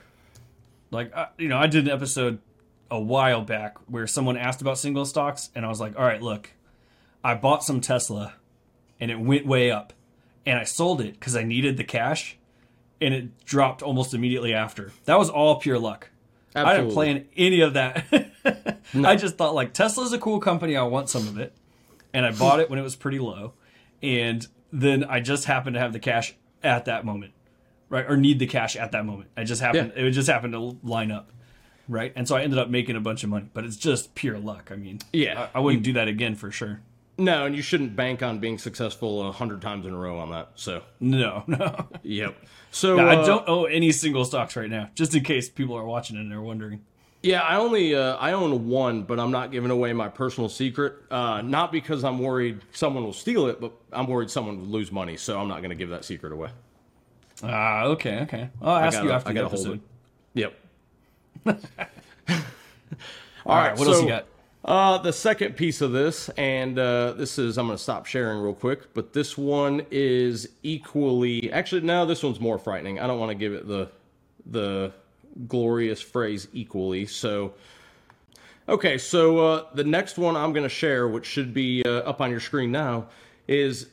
Like, 0.91 1.15
I, 1.17 1.29
you 1.39 1.49
know, 1.49 1.57
I 1.59 1.67
did 1.67 1.87
an 1.87 1.91
episode 1.91 2.39
a 2.91 3.01
while 3.01 3.43
back 3.43 3.77
where 3.89 4.07
someone 4.07 4.37
asked 4.37 4.61
about 4.61 4.77
single 4.79 5.05
stocks, 5.07 5.51
and 5.55 5.65
I 5.65 5.69
was 5.69 5.81
like, 5.81 5.99
all 5.99 6.05
right, 6.05 6.21
look, 6.23 6.51
I 7.25 7.35
bought 7.35 7.65
some 7.65 7.81
Tesla, 7.81 8.35
and 9.01 9.11
it 9.11 9.19
went 9.21 9.47
way 9.47 9.71
up, 9.71 9.93
and 10.47 10.59
I 10.59 10.65
sold 10.65 11.01
it 11.01 11.15
because 11.15 11.37
I 11.37 11.43
needed 11.43 11.77
the 11.77 11.85
cash, 11.85 12.37
and 13.01 13.15
it 13.15 13.45
dropped 13.45 13.83
almost 13.83 14.15
immediately 14.15 14.53
after. 14.55 14.93
That 15.05 15.19
was 15.19 15.31
all 15.31 15.57
pure 15.61 15.79
luck. 15.79 16.11
I 16.55 16.77
didn't 16.77 16.93
plan 16.93 17.27
any 17.37 17.61
of 17.61 17.75
that. 17.75 18.05
I 18.95 19.17
just 19.17 19.37
thought 19.37 19.55
like 19.55 19.73
Tesla's 19.73 20.13
a 20.13 20.19
cool 20.19 20.41
company. 20.41 20.77
I 20.77 20.83
want 20.83 21.09
some 21.09 21.29
of 21.29 21.39
it, 21.39 21.55
and 22.13 22.27
I 22.27 22.33
bought 22.33 22.59
it 22.61 22.69
when 22.69 22.79
it 22.79 22.83
was 22.83 22.97
pretty 22.97 23.19
low, 23.21 23.53
and 24.03 24.47
then 24.73 25.05
I 25.05 25.21
just 25.21 25.45
happened 25.45 25.75
to 25.75 25.81
have 25.81 25.93
the 25.93 26.01
cash 26.01 26.35
at 26.63 26.87
that 26.87 27.05
moment, 27.05 27.33
right? 27.89 28.05
Or 28.09 28.17
need 28.17 28.39
the 28.41 28.47
cash 28.47 28.75
at 28.77 28.93
that 28.93 29.07
moment. 29.07 29.31
I 29.37 29.45
just 29.45 29.61
happened. 29.61 29.93
It 29.97 30.11
just 30.11 30.29
happened 30.29 30.53
to 30.55 30.77
line 30.83 31.11
up, 31.13 31.31
right? 31.89 32.13
And 32.17 32.27
so 32.27 32.37
I 32.37 32.43
ended 32.43 32.59
up 32.59 32.69
making 32.69 32.97
a 32.97 33.01
bunch 33.01 33.23
of 33.23 33.31
money, 33.31 33.49
but 33.55 33.65
it's 33.65 33.77
just 33.77 34.15
pure 34.17 34.39
luck. 34.39 34.71
I 34.73 34.77
mean, 34.77 34.99
Yeah. 35.13 35.49
I, 35.55 35.59
I 35.59 35.61
wouldn't 35.61 35.85
do 35.85 35.93
that 35.95 36.09
again 36.09 36.35
for 36.35 36.51
sure. 36.51 36.81
No, 37.21 37.45
and 37.45 37.55
you 37.55 37.61
shouldn't 37.61 37.95
bank 37.95 38.23
on 38.23 38.39
being 38.39 38.57
successful 38.57 39.29
a 39.29 39.33
hundred 39.33 39.61
times 39.61 39.85
in 39.85 39.93
a 39.93 39.97
row 39.97 40.19
on 40.19 40.31
that. 40.31 40.53
So, 40.55 40.83
No, 41.01 41.45
no. 41.47 41.87
yep. 42.03 42.35
So 42.71 42.99
I 42.99 43.17
uh, 43.17 43.27
don't 43.27 43.47
own 43.49 43.71
any 43.71 43.93
single 43.93 44.25
stocks 44.25 44.57
right 44.57 44.71
now, 44.71 44.89
just 44.95 45.15
in 45.15 45.23
case 45.23 45.49
people 45.51 45.77
are 45.77 45.85
watching 45.85 46.17
and 46.17 46.31
they're 46.31 46.41
wondering. 46.41 46.81
Yeah, 47.23 47.43
I 47.43 47.57
only 47.57 47.95
uh, 47.95 48.17
I 48.17 48.33
own 48.33 48.69
one, 48.69 49.03
but 49.03 49.21
I'm 49.21 49.31
not 49.31 49.51
giving 49.53 49.71
away 49.71 49.93
my 49.93 50.09
personal 50.09 50.49
secret. 50.49 50.95
Uh, 51.11 51.43
not 51.43 51.73
because 51.73 52.05
I'm 52.05 52.19
worried 52.21 52.63
someone 52.73 53.05
will 53.05 53.13
steal 53.13 53.49
it, 53.49 53.61
but 53.61 53.73
I'm 53.93 54.07
worried 54.07 54.31
someone 54.31 54.59
will 54.59 54.67
lose 54.69 54.91
money, 54.91 55.19
so 55.19 55.39
I'm 55.39 55.49
not 55.49 55.59
going 55.59 55.69
to 55.71 55.77
give 55.77 55.91
that 55.91 56.07
secret 56.07 56.33
away. 56.33 56.49
Ah, 57.43 57.83
okay, 57.85 58.21
okay. 58.21 58.49
I'll 58.63 58.77
ask 58.77 58.97
gotta- 58.97 59.09
you 59.09 59.13
after 59.13 59.31
I 59.31 59.33
the 59.35 59.45
episode. 59.45 59.75
it. 59.75 59.81
Yep. 60.35 60.55
All 63.47 63.57
right, 63.57 63.77
what 63.79 63.89
else 63.89 64.01
you 64.01 64.09
got? 64.09 64.25
Uh, 64.63 64.99
the 64.99 65.13
second 65.13 65.57
piece 65.57 65.81
of 65.81 65.93
this, 65.93 66.29
and 66.31 66.79
uh, 66.79 67.13
this 67.13 67.39
is 67.39 67.57
I'm 67.57 67.67
going 67.67 67.79
to 67.79 67.83
stop 67.83 68.05
sharing 68.05 68.41
real 68.41 68.53
quick, 68.53 68.93
but 68.93 69.15
this 69.15 69.39
one 69.39 69.87
is 69.91 70.51
equally. 70.63 71.51
Actually, 71.51 71.81
no, 71.81 72.05
this 72.05 72.23
one's 72.23 72.41
more 72.41 72.59
frightening. 72.59 73.01
I 73.01 73.07
don't 73.07 73.19
want 73.19 73.31
to 73.31 73.35
give 73.35 73.55
it 73.55 73.67
the 73.67 73.89
the 74.47 74.93
glorious 75.49 76.03
phrase 76.03 76.49
equally. 76.53 77.07
So, 77.07 77.55
okay, 78.69 78.99
so 78.99 79.39
uh, 79.39 79.67
the 79.73 79.85
next 79.85 80.19
one 80.19 80.37
I'm 80.37 80.53
going 80.53 80.65
to 80.65 80.69
share, 80.69 81.09
which 81.09 81.25
should 81.25 81.55
be 81.55 81.83
uh, 81.85 82.01
up 82.01 82.21
on 82.21 82.31
your 82.31 82.41
screen 82.41 82.71
now, 82.71 83.07
is 83.49 83.87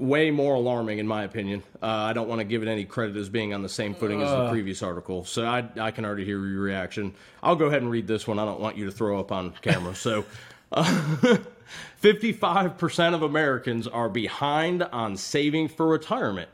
way 0.00 0.30
more 0.30 0.54
alarming 0.54 0.98
in 0.98 1.06
my 1.06 1.24
opinion. 1.24 1.62
Uh, 1.82 1.86
I 1.86 2.12
don't 2.12 2.28
want 2.28 2.40
to 2.40 2.44
give 2.44 2.62
it 2.62 2.68
any 2.68 2.84
credit 2.84 3.16
as 3.16 3.28
being 3.28 3.52
on 3.52 3.62
the 3.62 3.68
same 3.68 3.94
footing 3.94 4.22
as 4.22 4.30
the 4.30 4.50
previous 4.50 4.82
article, 4.82 5.24
so 5.24 5.44
I, 5.44 5.68
I 5.78 5.90
can 5.90 6.04
already 6.04 6.24
hear 6.24 6.44
your 6.46 6.62
reaction. 6.62 7.14
I'll 7.42 7.56
go 7.56 7.66
ahead 7.66 7.82
and 7.82 7.90
read 7.90 8.06
this 8.06 8.26
one. 8.26 8.38
I 8.38 8.44
don't 8.44 8.60
want 8.60 8.76
you 8.76 8.86
to 8.86 8.92
throw 8.92 9.20
up 9.20 9.30
on 9.30 9.52
camera. 9.60 9.94
So, 9.94 10.24
uh, 10.72 10.84
55% 12.02 13.14
of 13.14 13.22
Americans 13.22 13.86
are 13.86 14.08
behind 14.08 14.82
on 14.82 15.16
saving 15.16 15.68
for 15.68 15.86
retirement, 15.86 16.48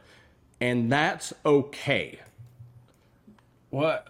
and 0.60 0.90
that's 0.90 1.32
okay. 1.44 2.20
What? 3.70 4.08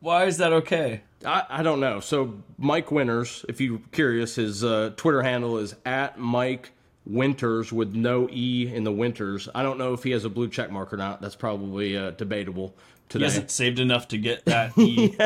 Why 0.00 0.24
is 0.24 0.38
that 0.38 0.52
okay? 0.52 1.02
I, 1.24 1.44
I 1.48 1.62
don't 1.62 1.80
know. 1.80 2.00
So 2.00 2.42
Mike 2.58 2.90
Winters, 2.90 3.44
if 3.48 3.60
you're 3.60 3.80
curious, 3.92 4.36
his 4.36 4.64
uh, 4.64 4.92
Twitter 4.96 5.22
handle 5.22 5.58
is 5.58 5.74
at 5.84 6.18
Mike 6.18 6.72
Winters 7.04 7.72
with 7.72 7.94
no 7.94 8.28
e 8.30 8.70
in 8.72 8.84
the 8.84 8.92
Winters. 8.92 9.48
I 9.54 9.62
don't 9.62 9.78
know 9.78 9.92
if 9.92 10.02
he 10.04 10.10
has 10.12 10.24
a 10.24 10.30
blue 10.30 10.48
check 10.48 10.70
mark 10.70 10.92
or 10.92 10.96
not. 10.96 11.20
That's 11.20 11.34
probably 11.36 11.96
uh, 11.96 12.10
debatable 12.12 12.74
He 12.76 13.02
today. 13.08 13.24
hasn't 13.24 13.50
saved 13.50 13.78
enough 13.78 14.08
to 14.08 14.18
get 14.18 14.44
that 14.44 14.72
E 14.78 15.16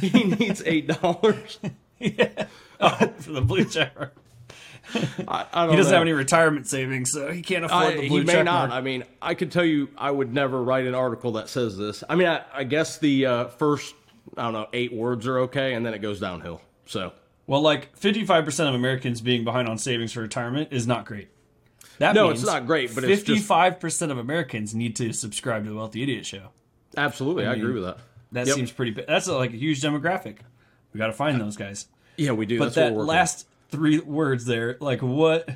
he 0.00 0.24
needs 0.24 0.62
eight 0.66 0.88
dollars. 0.88 1.58
oh, 2.80 3.12
for 3.18 3.32
the 3.32 3.40
blue 3.40 3.64
check 3.64 3.94
mark. 3.96 4.14
I, 5.28 5.46
I 5.52 5.70
He 5.70 5.76
doesn't 5.76 5.90
know. 5.92 5.98
have 5.98 6.02
any 6.02 6.12
retirement 6.12 6.66
savings, 6.66 7.12
so 7.12 7.30
he 7.30 7.40
can't 7.42 7.64
afford 7.64 7.82
I, 7.84 7.96
the 7.96 8.08
blue 8.08 8.18
he 8.20 8.24
may 8.24 8.32
check 8.34 8.44
not. 8.44 8.70
I 8.72 8.80
mean, 8.80 9.04
I 9.22 9.34
could 9.34 9.52
tell 9.52 9.64
you, 9.64 9.88
I 9.96 10.10
would 10.10 10.34
never 10.34 10.62
write 10.62 10.86
an 10.86 10.94
article 10.94 11.32
that 11.32 11.48
says 11.48 11.78
this. 11.78 12.02
I 12.08 12.16
mean, 12.16 12.26
I, 12.26 12.42
I 12.52 12.64
guess 12.64 12.98
the 12.98 13.24
uh, 13.26 13.44
first, 13.46 13.94
I 14.36 14.42
don't 14.42 14.52
know, 14.52 14.66
eight 14.72 14.92
words 14.92 15.26
are 15.28 15.38
okay, 15.40 15.74
and 15.74 15.86
then 15.86 15.94
it 15.94 16.00
goes 16.00 16.18
downhill. 16.20 16.60
So 16.86 17.12
Well, 17.46 17.60
like 17.60 17.98
55% 17.98 18.68
of 18.68 18.74
Americans 18.74 19.20
being 19.20 19.44
behind 19.44 19.68
on 19.68 19.78
savings 19.78 20.12
for 20.12 20.20
retirement 20.20 20.68
is 20.72 20.86
not 20.86 21.04
great. 21.04 21.28
That 21.98 22.14
No, 22.14 22.28
means 22.28 22.42
it's 22.42 22.50
not 22.50 22.66
great, 22.66 22.94
but 22.94 23.04
it's 23.04 23.22
55% 23.22 24.10
of 24.10 24.18
Americans 24.18 24.74
need 24.74 24.96
to 24.96 25.12
subscribe 25.12 25.64
to 25.64 25.70
the 25.70 25.76
Wealthy 25.76 26.02
Idiot 26.02 26.24
Show. 26.26 26.48
absolutely, 26.96 27.46
I, 27.46 27.54
agree 27.54 27.72
with 27.72 27.84
that. 27.84 27.98
That 28.32 28.46
Yep. 28.46 28.56
seems 28.56 28.72
pretty 28.72 28.92
big. 28.92 29.06
That's 29.06 29.26
like 29.28 29.52
a 29.52 29.56
huge 29.56 29.80
demographic. 29.80 30.38
We 30.92 30.98
got 30.98 31.08
to 31.08 31.12
find 31.12 31.40
those 31.40 31.56
guys. 31.56 31.86
Yeah, 32.16 32.32
we 32.32 32.46
do. 32.46 32.58
But 32.58 32.66
That's 32.66 32.76
what 32.76 32.82
that 32.84 32.92
we're 32.92 32.98
working 33.00 33.10
on. 33.10 33.16
last 33.16 33.46
three 33.70 33.98
words 34.00 34.44
there, 34.46 34.76
like 34.80 35.00
what? 35.02 35.48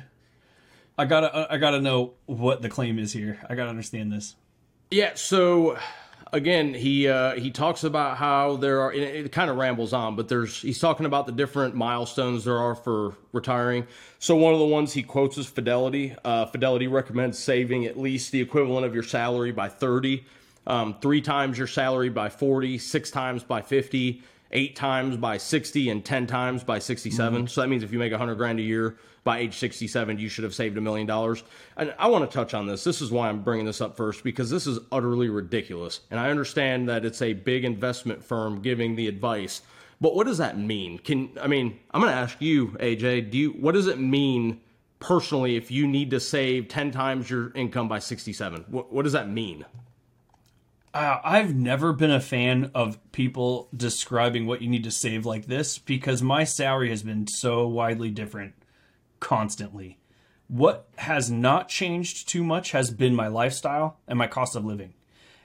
I 0.97 1.05
gotta, 1.05 1.47
I 1.51 1.57
gotta 1.57 1.79
know 1.79 2.13
what 2.25 2.61
the 2.63 2.69
claim 2.69 2.97
is 2.99 3.13
here. 3.13 3.39
I 3.49 3.53
gotta 3.55 3.69
understand 3.69 4.11
this. 4.11 4.35
Yeah, 4.89 5.11
so 5.15 5.77
again, 6.33 6.73
he 6.73 7.07
uh, 7.07 7.35
he 7.35 7.51
talks 7.51 7.83
about 7.83 8.17
how 8.17 8.57
there 8.57 8.81
are. 8.81 8.93
It, 8.93 9.25
it 9.25 9.31
kind 9.31 9.49
of 9.49 9.57
rambles 9.57 9.93
on, 9.93 10.15
but 10.15 10.27
there's 10.27 10.61
he's 10.61 10.79
talking 10.79 11.05
about 11.05 11.25
the 11.25 11.31
different 11.31 11.75
milestones 11.75 12.43
there 12.43 12.57
are 12.57 12.75
for 12.75 13.15
retiring. 13.31 13.87
So 14.19 14.35
one 14.35 14.53
of 14.53 14.59
the 14.59 14.65
ones 14.65 14.93
he 14.93 15.03
quotes 15.03 15.37
is 15.37 15.47
Fidelity. 15.47 16.15
Uh, 16.23 16.45
Fidelity 16.45 16.87
recommends 16.87 17.37
saving 17.37 17.85
at 17.85 17.97
least 17.99 18.31
the 18.31 18.41
equivalent 18.41 18.85
of 18.85 18.93
your 18.93 19.03
salary 19.03 19.51
by 19.51 19.69
thirty, 19.69 20.25
um, 20.65 20.95
three 21.01 21.21
times 21.21 21.57
your 21.57 21.67
salary 21.67 22.09
by 22.09 22.29
forty, 22.29 22.77
six 22.77 23.11
times 23.11 23.43
by 23.43 23.61
fifty. 23.61 24.21
Eight 24.51 24.75
times 24.75 25.17
by 25.17 25.37
60 25.37 25.89
and 25.89 26.05
10 26.05 26.27
times 26.27 26.63
by 26.63 26.79
67. 26.79 27.37
Mm-hmm. 27.37 27.47
So 27.47 27.61
that 27.61 27.67
means 27.67 27.83
if 27.83 27.91
you 27.91 27.99
make 27.99 28.11
100 28.11 28.35
grand 28.35 28.59
a 28.59 28.63
year 28.63 28.97
by 29.23 29.39
age 29.39 29.57
67, 29.57 30.17
you 30.19 30.29
should 30.29 30.45
have 30.45 30.55
saved 30.55 30.77
a 30.77 30.81
million 30.81 31.05
dollars. 31.05 31.43
And 31.75 31.93
I 31.99 32.07
want 32.07 32.29
to 32.29 32.33
touch 32.33 32.53
on 32.53 32.65
this. 32.65 32.85
This 32.85 33.01
is 33.01 33.11
why 33.11 33.27
I'm 33.27 33.43
bringing 33.43 33.65
this 33.65 33.81
up 33.81 33.97
first 33.97 34.23
because 34.23 34.49
this 34.49 34.65
is 34.65 34.79
utterly 34.89 35.27
ridiculous. 35.27 35.99
And 36.11 36.19
I 36.19 36.29
understand 36.29 36.87
that 36.87 37.03
it's 37.03 37.21
a 37.21 37.33
big 37.33 37.65
investment 37.65 38.23
firm 38.23 38.61
giving 38.61 38.95
the 38.95 39.09
advice, 39.09 39.63
but 39.99 40.15
what 40.15 40.27
does 40.27 40.37
that 40.37 40.57
mean? 40.57 40.99
Can 40.99 41.31
I 41.41 41.47
mean, 41.47 41.77
I'm 41.91 41.99
going 41.99 42.13
to 42.13 42.17
ask 42.17 42.41
you, 42.41 42.69
AJ, 42.79 43.31
do 43.31 43.37
you 43.37 43.49
what 43.51 43.73
does 43.73 43.87
it 43.87 43.99
mean 43.99 44.61
personally 44.99 45.57
if 45.57 45.71
you 45.71 45.87
need 45.87 46.11
to 46.11 46.19
save 46.19 46.69
10 46.69 46.91
times 46.91 47.29
your 47.29 47.51
income 47.53 47.87
by 47.87 47.99
67? 47.99 48.65
What 48.69 48.93
what 48.93 49.03
does 49.03 49.13
that 49.13 49.29
mean? 49.29 49.65
Uh, 50.97 51.21
I've 51.23 51.53
never 51.53 51.93
been 51.93 52.09
a 52.09 52.19
fan 52.19 52.71
of 52.73 52.97
people 53.11 53.69
describing 53.77 54.47
what 54.47 54.63
you 54.63 54.67
need 54.67 54.83
to 54.85 54.89
save 54.89 55.27
like 55.27 55.45
this 55.45 55.77
because 55.77 56.23
my 56.23 56.43
salary 56.43 56.89
has 56.89 57.03
been 57.03 57.27
so 57.27 57.67
widely 57.67 58.09
different 58.09 58.55
constantly. 59.19 59.99
What 60.47 60.87
has 60.95 61.29
not 61.29 61.69
changed 61.69 62.27
too 62.27 62.43
much 62.43 62.71
has 62.71 62.89
been 62.89 63.13
my 63.13 63.27
lifestyle 63.27 63.99
and 64.07 64.17
my 64.17 64.25
cost 64.25 64.55
of 64.55 64.65
living. 64.65 64.95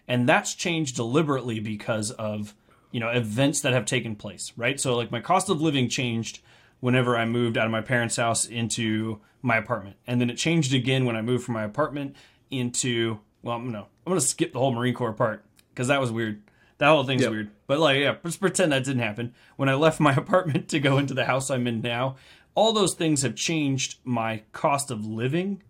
And 0.08 0.26
that's 0.26 0.54
changed 0.54 0.96
deliberately 0.96 1.60
because 1.60 2.12
of, 2.12 2.54
you 2.90 3.00
know, 3.00 3.10
events 3.10 3.60
that 3.60 3.74
have 3.74 3.84
taken 3.84 4.16
place, 4.16 4.54
right? 4.56 4.80
So 4.80 4.96
like 4.96 5.10
my 5.10 5.20
cost 5.20 5.50
of 5.50 5.60
living 5.60 5.90
changed 5.90 6.40
whenever 6.80 7.14
I 7.14 7.26
moved 7.26 7.58
out 7.58 7.66
of 7.66 7.72
my 7.72 7.82
parents' 7.82 8.16
house 8.16 8.46
into 8.46 9.20
my 9.42 9.58
apartment. 9.58 9.96
And 10.06 10.18
then 10.18 10.30
it 10.30 10.38
changed 10.38 10.72
again 10.72 11.04
when 11.04 11.14
I 11.14 11.20
moved 11.20 11.44
from 11.44 11.52
my 11.52 11.64
apartment 11.64 12.16
into 12.50 13.20
well, 13.42 13.58
no, 13.58 13.86
I'm 14.06 14.10
gonna 14.10 14.20
skip 14.20 14.52
the 14.52 14.58
whole 14.58 14.72
Marine 14.72 14.94
Corps 14.94 15.12
part 15.12 15.44
because 15.70 15.88
that 15.88 16.00
was 16.00 16.10
weird. 16.10 16.42
That 16.78 16.88
whole 16.88 17.04
thing's 17.04 17.22
Yep. 17.22 17.30
weird. 17.30 17.50
But 17.66 17.78
like, 17.78 17.98
yeah, 18.00 18.16
let's 18.24 18.36
pretend 18.36 18.72
that 18.72 18.84
didn't 18.84 19.02
happen. 19.02 19.34
When 19.56 19.68
I 19.68 19.74
left 19.74 20.00
my 20.00 20.12
apartment 20.16 20.68
to 20.70 20.80
go 20.80 20.98
into 20.98 21.14
the 21.14 21.26
house 21.26 21.50
I'm 21.50 21.66
in 21.66 21.80
now, 21.80 22.16
all 22.54 22.72
those 22.72 22.94
things 22.94 23.22
have 23.22 23.34
changed 23.36 23.98
my 24.04 24.42
cost 24.52 24.90
of 24.90 25.06
living, 25.06 25.62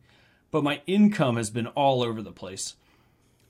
but 0.51 0.65
my 0.65 0.81
income 0.87 1.37
has 1.37 1.51
been 1.51 1.67
all 1.69 2.03
over 2.03 2.23
the 2.23 2.33
place. 2.33 2.77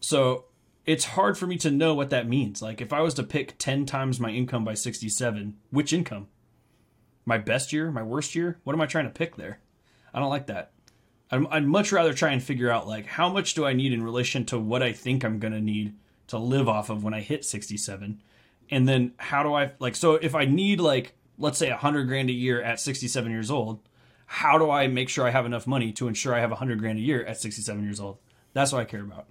So 0.00 0.47
it's 0.85 1.05
hard 1.05 1.38
for 1.38 1.47
me 1.47 1.57
to 1.59 1.71
know 1.71 1.95
what 1.95 2.11
that 2.11 2.29
means. 2.29 2.61
Like, 2.61 2.81
if 2.81 2.93
I 2.93 3.00
was 3.00 3.14
to 3.14 3.23
pick 3.23 3.57
10 3.59 3.87
times 3.87 4.19
my 4.19 4.31
income 4.31 4.64
by 4.64 4.75
67, 4.75 5.57
which 5.71 5.93
income? 5.93 6.26
My 7.25 7.38
best 7.38 7.73
year? 7.73 7.91
My 7.93 8.02
worst 8.02 8.35
year? 8.35 8.59
What 8.64 8.73
am 8.75 8.81
I 8.81 8.87
trying 8.87 9.05
to 9.05 9.11
pick 9.11 9.37
there? 9.37 9.61
I 10.12 10.19
don't 10.19 10.29
like 10.31 10.47
that. 10.49 10.73
I'd, 11.33 11.47
I'd 11.51 11.67
much 11.67 11.91
rather 11.91 12.12
try 12.12 12.31
and 12.31 12.43
figure 12.43 12.71
out, 12.71 12.87
like, 12.87 13.07
how 13.07 13.29
much 13.29 13.55
do 13.55 13.65
I 13.65 13.73
need 13.73 13.93
in 13.93 14.03
relation 14.03 14.45
to 14.47 14.59
what 14.59 14.83
I 14.83 14.93
think 14.93 15.25
I'm 15.25 15.39
going 15.39 15.55
to 15.55 15.61
need 15.61 15.95
to 16.29 16.39
live 16.39 16.69
off 16.69 16.91
of 16.91 17.03
when 17.03 17.15
I 17.15 17.21
hit 17.21 17.45
67? 17.45 18.23
And 18.71 18.89
then 18.89 19.12
how 19.17 19.43
do 19.43 19.55
I, 19.55 19.73
like, 19.79 19.97
so 19.97 20.15
if 20.15 20.35
I 20.35 20.45
need, 20.45 20.81
like, 20.81 21.15
let's 21.39 21.59
say 21.59 21.71
100 21.71 22.07
grand 22.07 22.31
a 22.31 22.33
year 22.33 22.62
at 22.62 22.79
67 22.79 23.31
years 23.31 23.51
old, 23.51 23.81
how 24.27 24.57
do 24.59 24.71
I 24.71 24.87
make 24.87 25.09
sure 25.09 25.27
I 25.27 25.31
have 25.31 25.45
enough 25.47 25.67
money 25.67 25.93
to 25.93 26.09
ensure 26.09 26.35
I 26.35 26.41
have 26.41 26.51
100 26.51 26.79
grand 26.79 26.99
a 26.99 27.03
year 27.03 27.25
at 27.25 27.39
67 27.39 27.83
years 27.83 28.01
old? 28.01 28.19
That's 28.53 28.73
what 28.73 28.81
I 28.81 28.85
care 28.85 29.03
about. 29.03 29.27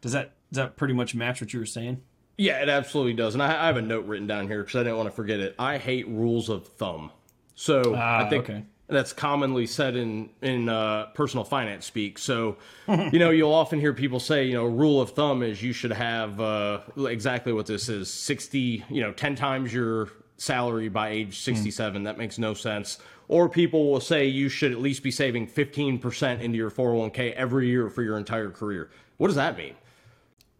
Does 0.00 0.12
that 0.12 0.34
does 0.50 0.56
that 0.56 0.76
pretty 0.76 0.94
much 0.94 1.14
match 1.14 1.40
what 1.40 1.52
you 1.52 1.60
were 1.60 1.66
saying? 1.66 2.02
Yeah, 2.36 2.62
it 2.62 2.68
absolutely 2.68 3.14
does. 3.14 3.34
And 3.34 3.42
I, 3.42 3.48
I 3.48 3.66
have 3.66 3.76
a 3.76 3.82
note 3.82 4.06
written 4.06 4.26
down 4.26 4.48
here 4.48 4.62
because 4.62 4.80
I 4.80 4.82
didn't 4.82 4.96
want 4.96 5.08
to 5.08 5.14
forget 5.14 5.40
it. 5.40 5.54
I 5.58 5.78
hate 5.78 6.08
rules 6.08 6.48
of 6.48 6.66
thumb. 6.66 7.10
So 7.54 7.94
Ah, 7.96 8.24
I 8.24 8.28
think 8.28 8.44
okay. 8.44 8.64
That's 8.92 9.12
commonly 9.12 9.66
said 9.66 9.96
in 9.96 10.30
in 10.42 10.68
uh, 10.68 11.06
personal 11.14 11.44
finance 11.44 11.86
speak. 11.86 12.18
So 12.18 12.56
you 12.88 13.18
know, 13.18 13.30
you'll 13.30 13.52
often 13.52 13.80
hear 13.80 13.92
people 13.92 14.20
say, 14.20 14.44
you 14.44 14.54
know, 14.54 14.64
rule 14.64 15.00
of 15.00 15.10
thumb 15.10 15.42
is 15.42 15.62
you 15.62 15.72
should 15.72 15.92
have 15.92 16.40
uh, 16.40 16.80
exactly 16.96 17.52
what 17.52 17.66
this 17.66 17.88
is: 17.88 18.10
sixty, 18.10 18.84
you 18.88 19.00
know, 19.00 19.12
ten 19.12 19.34
times 19.34 19.72
your 19.72 20.10
salary 20.36 20.88
by 20.88 21.08
age 21.10 21.40
sixty-seven. 21.40 22.04
That 22.04 22.18
makes 22.18 22.38
no 22.38 22.54
sense. 22.54 22.98
Or 23.28 23.48
people 23.48 23.90
will 23.90 24.00
say 24.00 24.26
you 24.26 24.48
should 24.48 24.72
at 24.72 24.78
least 24.78 25.02
be 25.02 25.10
saving 25.10 25.46
fifteen 25.46 25.98
percent 25.98 26.42
into 26.42 26.58
your 26.58 26.70
four 26.70 26.88
hundred 26.90 27.00
one 27.00 27.10
k 27.10 27.32
every 27.32 27.68
year 27.68 27.88
for 27.88 28.02
your 28.02 28.18
entire 28.18 28.50
career. 28.50 28.90
What 29.16 29.28
does 29.28 29.36
that 29.36 29.56
mean? 29.56 29.74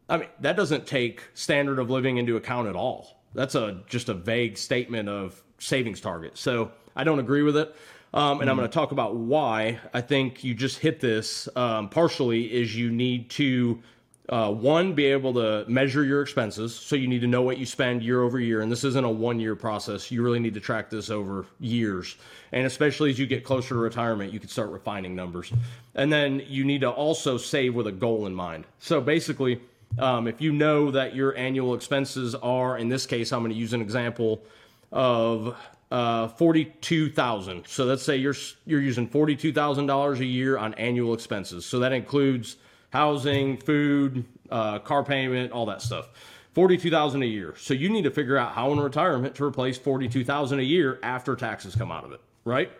I 0.08 0.18
mean, 0.18 0.28
that 0.40 0.56
doesn't 0.56 0.86
take 0.86 1.22
standard 1.34 1.78
of 1.78 1.90
living 1.90 2.16
into 2.16 2.36
account 2.36 2.68
at 2.68 2.76
all. 2.76 3.20
That's 3.34 3.54
a 3.54 3.82
just 3.88 4.08
a 4.08 4.14
vague 4.14 4.56
statement 4.58 5.08
of 5.08 5.42
savings 5.58 6.00
target. 6.00 6.36
So 6.36 6.70
I 6.94 7.04
don't 7.04 7.18
agree 7.18 7.42
with 7.42 7.56
it. 7.56 7.74
Um, 8.14 8.40
and 8.40 8.50
I'm 8.50 8.56
going 8.56 8.68
to 8.68 8.72
talk 8.72 8.92
about 8.92 9.16
why 9.16 9.78
I 9.94 10.02
think 10.02 10.44
you 10.44 10.54
just 10.54 10.78
hit 10.78 11.00
this 11.00 11.48
um, 11.56 11.88
partially 11.88 12.52
is 12.52 12.76
you 12.76 12.90
need 12.90 13.30
to 13.30 13.82
uh, 14.28 14.50
one 14.50 14.94
be 14.94 15.06
able 15.06 15.34
to 15.34 15.64
measure 15.66 16.04
your 16.04 16.22
expenses. 16.22 16.74
So 16.74 16.94
you 16.94 17.08
need 17.08 17.22
to 17.22 17.26
know 17.26 17.42
what 17.42 17.58
you 17.58 17.66
spend 17.66 18.02
year 18.02 18.22
over 18.22 18.38
year. 18.38 18.60
And 18.60 18.70
this 18.70 18.84
isn't 18.84 19.04
a 19.04 19.10
one 19.10 19.40
year 19.40 19.56
process. 19.56 20.10
You 20.10 20.22
really 20.22 20.38
need 20.40 20.54
to 20.54 20.60
track 20.60 20.90
this 20.90 21.10
over 21.10 21.46
years. 21.58 22.16
And 22.52 22.66
especially 22.66 23.10
as 23.10 23.18
you 23.18 23.26
get 23.26 23.44
closer 23.44 23.70
to 23.70 23.76
retirement 23.76 24.32
you 24.32 24.40
can 24.40 24.48
start 24.48 24.70
refining 24.70 25.16
numbers. 25.16 25.52
And 25.94 26.12
then 26.12 26.42
you 26.46 26.64
need 26.64 26.82
to 26.82 26.90
also 26.90 27.38
save 27.38 27.74
with 27.74 27.86
a 27.86 27.92
goal 27.92 28.26
in 28.26 28.34
mind. 28.34 28.66
So 28.78 29.00
basically 29.00 29.60
um, 29.98 30.26
if 30.26 30.40
you 30.40 30.52
know 30.52 30.90
that 30.90 31.14
your 31.14 31.36
annual 31.36 31.74
expenses 31.74 32.34
are, 32.34 32.78
in 32.78 32.88
this 32.88 33.06
case, 33.06 33.32
I'm 33.32 33.40
going 33.40 33.52
to 33.52 33.58
use 33.58 33.72
an 33.72 33.82
example 33.82 34.42
of 34.90 35.56
uh, 35.92 36.28
forty-two 36.28 37.10
thousand. 37.10 37.66
So 37.68 37.84
let's 37.84 38.02
say 38.02 38.16
you're 38.16 38.34
you're 38.64 38.80
using 38.80 39.06
forty-two 39.06 39.52
thousand 39.52 39.86
dollars 39.86 40.20
a 40.20 40.24
year 40.24 40.56
on 40.56 40.72
annual 40.74 41.12
expenses. 41.12 41.66
So 41.66 41.78
that 41.80 41.92
includes 41.92 42.56
housing, 42.90 43.58
food, 43.58 44.24
uh, 44.50 44.78
car 44.78 45.04
payment, 45.04 45.52
all 45.52 45.66
that 45.66 45.82
stuff. 45.82 46.08
Forty-two 46.54 46.90
thousand 46.90 47.22
a 47.22 47.26
year. 47.26 47.54
So 47.58 47.74
you 47.74 47.90
need 47.90 48.04
to 48.04 48.10
figure 48.10 48.38
out 48.38 48.52
how 48.52 48.72
in 48.72 48.80
retirement 48.80 49.34
to 49.36 49.44
replace 49.44 49.76
forty-two 49.76 50.24
thousand 50.24 50.60
a 50.60 50.62
year 50.62 50.98
after 51.02 51.36
taxes 51.36 51.74
come 51.74 51.92
out 51.92 52.04
of 52.04 52.12
it. 52.12 52.20
Right? 52.44 52.72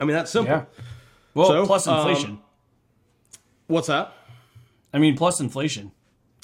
I 0.00 0.04
mean 0.04 0.14
that's 0.14 0.30
simple. 0.30 0.54
Yeah. 0.56 0.64
Well, 1.34 1.48
So, 1.48 1.66
plus 1.66 1.86
um, 1.86 1.98
inflation. 1.98 2.38
What's 3.68 3.86
that? 3.86 4.12
I 4.92 4.98
mean, 4.98 5.16
plus 5.16 5.40
inflation. 5.40 5.92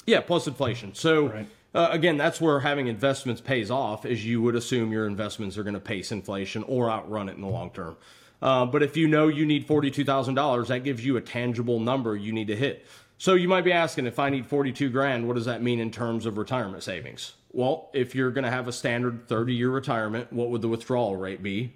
Yeah, 0.07 0.21
plus 0.21 0.47
inflation. 0.47 0.95
So 0.95 1.27
Right. 1.27 1.47
Uh, 1.73 1.89
again, 1.91 2.17
that's 2.17 2.41
where 2.41 2.59
having 2.59 2.87
investments 2.87 3.41
pays 3.41 3.69
off, 3.69 4.05
is 4.05 4.25
you 4.25 4.41
would 4.41 4.55
assume 4.55 4.91
your 4.91 5.07
investments 5.07 5.57
are 5.57 5.63
going 5.63 5.73
to 5.73 5.79
pace 5.79 6.11
inflation 6.11 6.63
or 6.63 6.89
outrun 6.89 7.29
it 7.29 7.35
in 7.35 7.41
the 7.41 7.47
long 7.47 7.71
term. 7.71 7.97
Uh, 8.41 8.65
but 8.65 8.81
if 8.81 8.95
you 8.95 9.07
know 9.07 9.27
you 9.27 9.45
need 9.45 9.65
forty-two 9.67 10.05
thousand 10.05 10.35
dollars, 10.35 10.69
that 10.69 10.83
gives 10.83 11.05
you 11.05 11.17
a 11.17 11.21
tangible 11.21 11.79
number 11.79 12.15
you 12.15 12.31
need 12.31 12.47
to 12.47 12.55
hit. 12.55 12.85
So 13.17 13.33
you 13.33 13.49
might 13.49 13.65
be 13.65 13.73
asking, 13.73 14.05
if 14.05 14.17
I 14.17 14.29
need 14.29 14.45
forty-two 14.47 14.89
grand, 14.89 15.27
what 15.27 15.35
does 15.35 15.45
that 15.45 15.61
mean 15.61 15.79
in 15.79 15.91
terms 15.91 16.25
of 16.25 16.37
retirement 16.37 16.83
savings? 16.83 17.33
Well, 17.51 17.89
if 17.93 18.15
you're 18.15 18.31
going 18.31 18.45
to 18.45 18.51
have 18.51 18.67
a 18.67 18.71
standard 18.71 19.27
thirty-year 19.27 19.69
retirement, 19.69 20.31
what 20.31 20.49
would 20.49 20.61
the 20.61 20.69
withdrawal 20.69 21.17
rate 21.17 21.43
be? 21.43 21.73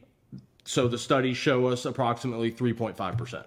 So 0.65 0.87
the 0.87 0.97
studies 0.97 1.37
show 1.37 1.67
us 1.67 1.85
approximately 1.85 2.51
3.5%. 2.51 3.45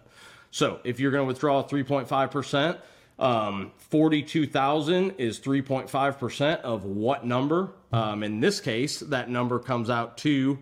So 0.50 0.80
if 0.84 1.00
you're 1.00 1.10
going 1.10 1.22
to 1.22 1.26
withdraw 1.26 1.62
3.5%, 1.66 2.78
um, 3.18 3.72
42,000 3.78 5.12
is 5.12 5.40
3.5% 5.40 6.60
of 6.60 6.84
what 6.84 7.24
number? 7.24 7.70
Um, 7.92 8.22
in 8.22 8.40
this 8.40 8.60
case, 8.60 9.00
that 9.00 9.30
number 9.30 9.58
comes 9.58 9.88
out 9.88 10.18
to 10.18 10.58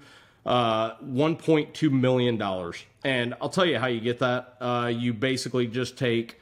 uh, 0.47 0.97
1.2 0.97 1.91
million 1.91 2.37
dollars. 2.37 2.85
And 3.05 3.35
I'll 3.41 3.49
tell 3.49 3.67
you 3.67 3.79
how 3.79 3.87
you 3.87 4.01
get 4.01 4.21
that. 4.21 4.57
Uh, 4.61 4.93
you 4.95 5.13
basically 5.13 5.67
just 5.67 5.99
take 5.99 6.41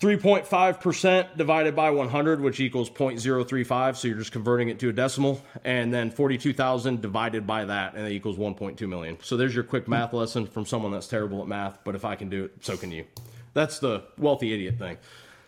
3.5% 0.00 1.36
divided 1.36 1.74
by 1.74 1.90
100, 1.90 2.40
which 2.40 2.60
equals 2.60 2.90
0.035. 2.90 3.96
So 3.96 4.08
you're 4.08 4.18
just 4.18 4.32
converting 4.32 4.68
it 4.68 4.78
to 4.80 4.90
a 4.90 4.92
decimal. 4.92 5.42
And 5.64 5.94
then 5.94 6.10
42,000 6.10 7.00
divided 7.00 7.46
by 7.46 7.64
that, 7.64 7.94
and 7.94 8.04
that 8.04 8.10
equals 8.10 8.36
1.2 8.36 8.86
million. 8.88 9.16
So 9.22 9.36
there's 9.36 9.54
your 9.54 9.64
quick 9.64 9.88
math 9.88 10.12
lesson 10.12 10.46
from 10.46 10.66
someone 10.66 10.92
that's 10.92 11.08
terrible 11.08 11.40
at 11.40 11.48
math. 11.48 11.78
But 11.84 11.94
if 11.94 12.04
I 12.04 12.16
can 12.16 12.28
do 12.28 12.44
it, 12.44 12.52
so 12.60 12.76
can 12.76 12.90
you. 12.92 13.06
That's 13.54 13.78
the 13.78 14.02
wealthy 14.18 14.52
idiot 14.52 14.78
thing. 14.78 14.98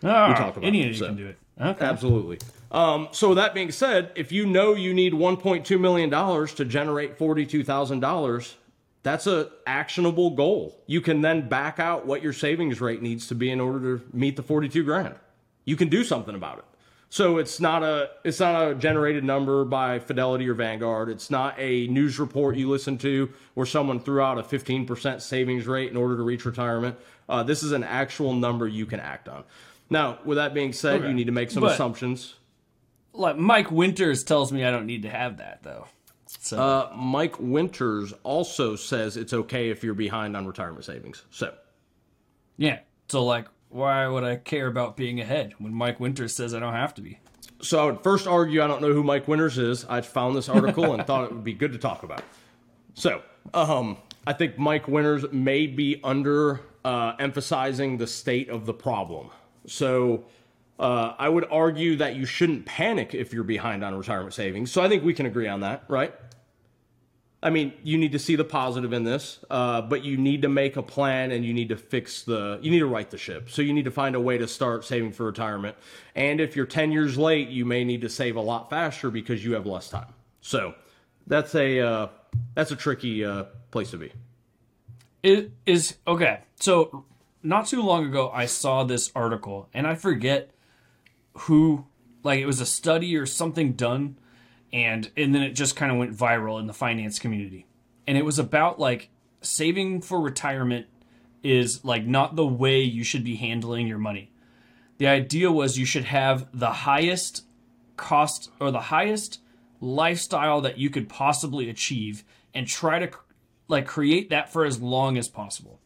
Ah, 0.03 0.33
talk 0.33 0.57
about 0.57 0.65
any 0.65 0.87
you 0.87 0.93
so. 0.93 1.07
can 1.07 1.17
do 1.17 1.27
it. 1.27 1.37
Okay. 1.59 1.85
Absolutely. 1.85 2.39
Um, 2.71 3.09
so 3.11 3.33
that 3.35 3.53
being 3.53 3.71
said, 3.71 4.11
if 4.15 4.31
you 4.31 4.45
know 4.45 4.73
you 4.73 4.93
need 4.93 5.13
1.2 5.13 5.79
million 5.79 6.09
dollars 6.09 6.53
to 6.55 6.65
generate 6.65 7.17
42,000 7.17 7.99
dollars, 7.99 8.55
that's 9.03 9.27
a 9.27 9.49
actionable 9.65 10.31
goal. 10.31 10.81
You 10.85 11.01
can 11.01 11.21
then 11.21 11.47
back 11.47 11.79
out 11.79 12.05
what 12.05 12.21
your 12.21 12.33
savings 12.33 12.81
rate 12.81 13.01
needs 13.01 13.27
to 13.27 13.35
be 13.35 13.49
in 13.49 13.59
order 13.59 13.97
to 13.97 14.05
meet 14.13 14.35
the 14.35 14.43
42 14.43 14.83
grand. 14.83 15.15
You 15.65 15.75
can 15.75 15.89
do 15.89 16.03
something 16.03 16.35
about 16.35 16.59
it. 16.59 16.65
So 17.09 17.37
it's 17.37 17.61
not 17.61 17.83
a 17.83 18.09
it's 18.25 18.41
not 18.41 18.69
a 18.69 18.75
generated 18.75 19.23
number 19.23 19.63
by 19.63 19.99
Fidelity 19.99 20.47
or 20.49 20.53
Vanguard. 20.53 21.07
It's 21.09 21.31
not 21.31 21.55
a 21.57 21.87
news 21.87 22.19
report 22.19 22.57
you 22.57 22.69
listen 22.69 22.97
to 22.99 23.29
where 23.53 23.65
someone 23.65 24.01
threw 24.01 24.21
out 24.21 24.37
a 24.37 24.43
15% 24.43 25.21
savings 25.21 25.67
rate 25.67 25.89
in 25.89 25.95
order 25.95 26.17
to 26.17 26.23
reach 26.23 26.43
retirement. 26.45 26.97
Uh, 27.29 27.43
this 27.43 27.63
is 27.63 27.71
an 27.71 27.83
actual 27.83 28.33
number 28.33 28.67
you 28.67 28.85
can 28.85 28.99
act 28.99 29.27
on. 29.27 29.43
Now, 29.89 30.19
with 30.25 30.37
that 30.37 30.53
being 30.53 30.73
said, 30.73 30.99
Okay. 31.01 31.07
you 31.09 31.13
need 31.13 31.25
to 31.27 31.31
make 31.31 31.51
some 31.51 31.61
But- 31.61 31.73
assumptions. 31.73 32.35
Like 33.13 33.37
Mike 33.37 33.71
Winters 33.71 34.23
tells 34.23 34.51
me 34.51 34.63
I 34.63 34.69
don't 34.71 34.85
need 34.85 35.01
to 35.03 35.09
have 35.09 35.37
that 35.37 35.63
though. 35.63 35.87
So 36.39 36.59
Uh, 36.59 36.91
Mike 36.95 37.39
Winters 37.39 38.13
also 38.23 38.75
says 38.75 39.17
it's 39.17 39.33
okay 39.33 39.69
if 39.69 39.83
you're 39.83 39.93
behind 39.95 40.37
on 40.37 40.45
retirement 40.45 40.85
savings. 40.85 41.23
So, 41.31 41.53
yeah. 42.57 42.79
So 43.07 43.25
like, 43.25 43.47
why 43.69 44.07
would 44.07 44.23
I 44.23 44.35
care 44.35 44.67
about 44.67 44.95
being 44.97 45.19
ahead 45.19 45.53
when 45.57 45.73
Mike 45.73 45.99
Winters 45.99 46.35
says 46.35 46.53
I 46.53 46.59
don't 46.59 46.73
have 46.73 46.93
to 46.95 47.01
be? 47.01 47.19
so 47.59 47.79
I 47.81 47.85
would 47.85 48.01
first 48.03 48.27
argue 48.27 48.61
I 48.61 48.67
don't 48.67 48.83
know 48.83 48.93
who 48.93 49.01
Mike 49.03 49.27
Winters 49.27 49.57
is. 49.57 49.83
I 49.85 50.01
found 50.01 50.35
this 50.35 50.47
article 50.47 50.93
and 50.93 51.03
thought 51.07 51.23
it 51.23 51.31
would 51.31 51.43
be 51.43 51.53
good 51.53 51.71
to 51.71 51.79
talk 51.79 52.03
about. 52.03 52.21
So, 52.93 53.23
um, 53.55 53.97
I 54.27 54.33
think 54.33 54.59
Mike 54.59 54.87
Winters 54.87 55.25
may 55.31 55.65
be 55.65 55.99
under 56.03 56.59
uh, 56.87 57.15
emphasizing 57.19 57.97
the 57.97 58.07
state 58.07 58.49
of 58.49 58.65
the 58.65 58.73
problem. 58.73 59.29
So, 59.65 60.23
uh, 60.79 61.13
I 61.17 61.27
would 61.27 61.45
argue 61.51 61.97
that 61.97 62.15
you 62.15 62.25
shouldn't 62.25 62.65
panic 62.65 63.13
if 63.13 63.33
you're 63.33 63.43
behind 63.43 63.83
on 63.83 63.95
retirement 63.95 64.33
savings. 64.33 64.71
So 64.71 64.81
I 64.81 64.87
think 64.87 65.03
we 65.03 65.13
can 65.13 65.25
agree 65.25 65.47
on 65.47 65.61
that, 65.61 65.83
right? 65.87 66.13
I 67.41 67.49
mean, 67.49 67.73
you 67.83 67.97
need 67.97 68.11
to 68.13 68.19
see 68.19 68.35
the 68.35 68.43
positive 68.43 68.93
in 68.93 69.03
this, 69.03 69.43
uh, 69.49 69.81
but 69.81 70.03
you 70.03 70.17
need 70.17 70.43
to 70.43 70.49
make 70.49 70.77
a 70.77 70.83
plan 70.83 71.31
and 71.31 71.43
you 71.43 71.53
need 71.53 71.69
to 71.69 71.77
fix 71.77 72.23
the, 72.23 72.59
you 72.61 72.71
need 72.71 72.79
to 72.79 72.87
right 72.87 73.09
the 73.09 73.17
ship. 73.17 73.49
So 73.49 73.61
you 73.61 73.73
need 73.73 73.85
to 73.85 73.91
find 73.91 74.15
a 74.15 74.19
way 74.19 74.37
to 74.37 74.47
start 74.47 74.85
saving 74.85 75.11
for 75.11 75.25
retirement. 75.25 75.75
And 76.15 76.39
if 76.39 76.55
you're 76.55 76.65
10 76.65 76.91
years 76.91 77.17
late, 77.17 77.49
you 77.49 77.65
may 77.65 77.83
need 77.83 78.01
to 78.01 78.09
save 78.09 78.35
a 78.35 78.41
lot 78.41 78.69
faster 78.69 79.11
because 79.11 79.43
you 79.43 79.53
have 79.53 79.65
less 79.65 79.89
time. 79.89 80.13
So 80.41 80.73
that's 81.25 81.53
a, 81.55 81.79
uh, 81.79 82.07
that's 82.55 82.71
a 82.71 82.75
tricky 82.75 83.25
uh, 83.25 83.45
place 83.71 83.91
to 83.91 83.97
be. 83.97 84.11
It 85.23 85.51
is 85.65 85.97
okay. 86.07 86.41
So 86.55 87.05
not 87.43 87.67
too 87.67 87.81
long 87.81 88.05
ago, 88.05 88.29
I 88.33 88.45
saw 88.45 88.83
this 88.83 89.11
article, 89.15 89.69
and 89.73 89.87
I 89.87 89.95
forget 89.95 90.51
who. 91.33 91.85
Like 92.23 92.39
it 92.39 92.45
was 92.45 92.59
a 92.59 92.65
study 92.65 93.15
or 93.15 93.25
something 93.25 93.73
done, 93.73 94.17
and 94.73 95.09
and 95.15 95.33
then 95.33 95.43
it 95.43 95.51
just 95.51 95.77
kind 95.77 95.91
of 95.91 95.97
went 95.97 96.17
viral 96.17 96.59
in 96.59 96.67
the 96.67 96.73
finance 96.73 97.19
community, 97.19 97.67
and 98.05 98.17
it 98.17 98.25
was 98.25 98.37
about 98.37 98.79
like 98.79 99.09
saving 99.41 100.01
for 100.01 100.19
retirement 100.19 100.87
is 101.43 101.85
like 101.85 102.05
not 102.05 102.35
the 102.35 102.45
way 102.45 102.81
you 102.81 103.03
should 103.03 103.23
be 103.23 103.35
handling 103.35 103.87
your 103.87 103.97
money. 103.97 104.31
The 104.97 105.07
idea 105.07 105.51
was 105.51 105.77
you 105.77 105.85
should 105.85 106.05
have 106.05 106.47
the 106.53 106.71
highest 106.71 107.45
cost 107.95 108.51
or 108.59 108.71
the 108.71 108.81
highest 108.81 109.39
lifestyle 109.79 110.59
that 110.61 110.77
you 110.77 110.89
could 110.89 111.07
possibly 111.07 111.69
achieve 111.69 112.23
and 112.53 112.67
try 112.67 112.99
to 112.99 113.09
like 113.67 113.87
create 113.87 114.29
that 114.29 114.51
for 114.51 114.65
as 114.65 114.81
long 114.81 115.17
as 115.17 115.27
possible. 115.27 115.79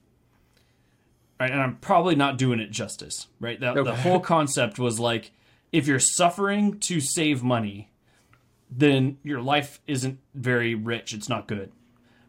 Right, 1.40 1.52
and 1.52 1.62
I'm 1.62 1.78
probably 1.78 2.16
not 2.16 2.38
doing 2.38 2.60
it 2.60 2.70
justice, 2.70 3.28
right? 3.40 3.60
The, 3.60 3.84
the 3.84 3.96
whole 3.96 4.20
concept 4.20 4.78
was 4.78 5.00
like 5.00 5.32
if 5.72 5.88
you're 5.88 6.00
suffering 6.00 6.80
to 6.82 7.00
save 7.00 7.42
money, 7.42 7.90
then 8.70 9.18
your 9.24 9.42
life 9.42 9.82
isn't 9.88 10.20
very 10.34 10.76
rich. 10.76 11.14
It's 11.14 11.30
not 11.30 11.48
good, 11.48 11.72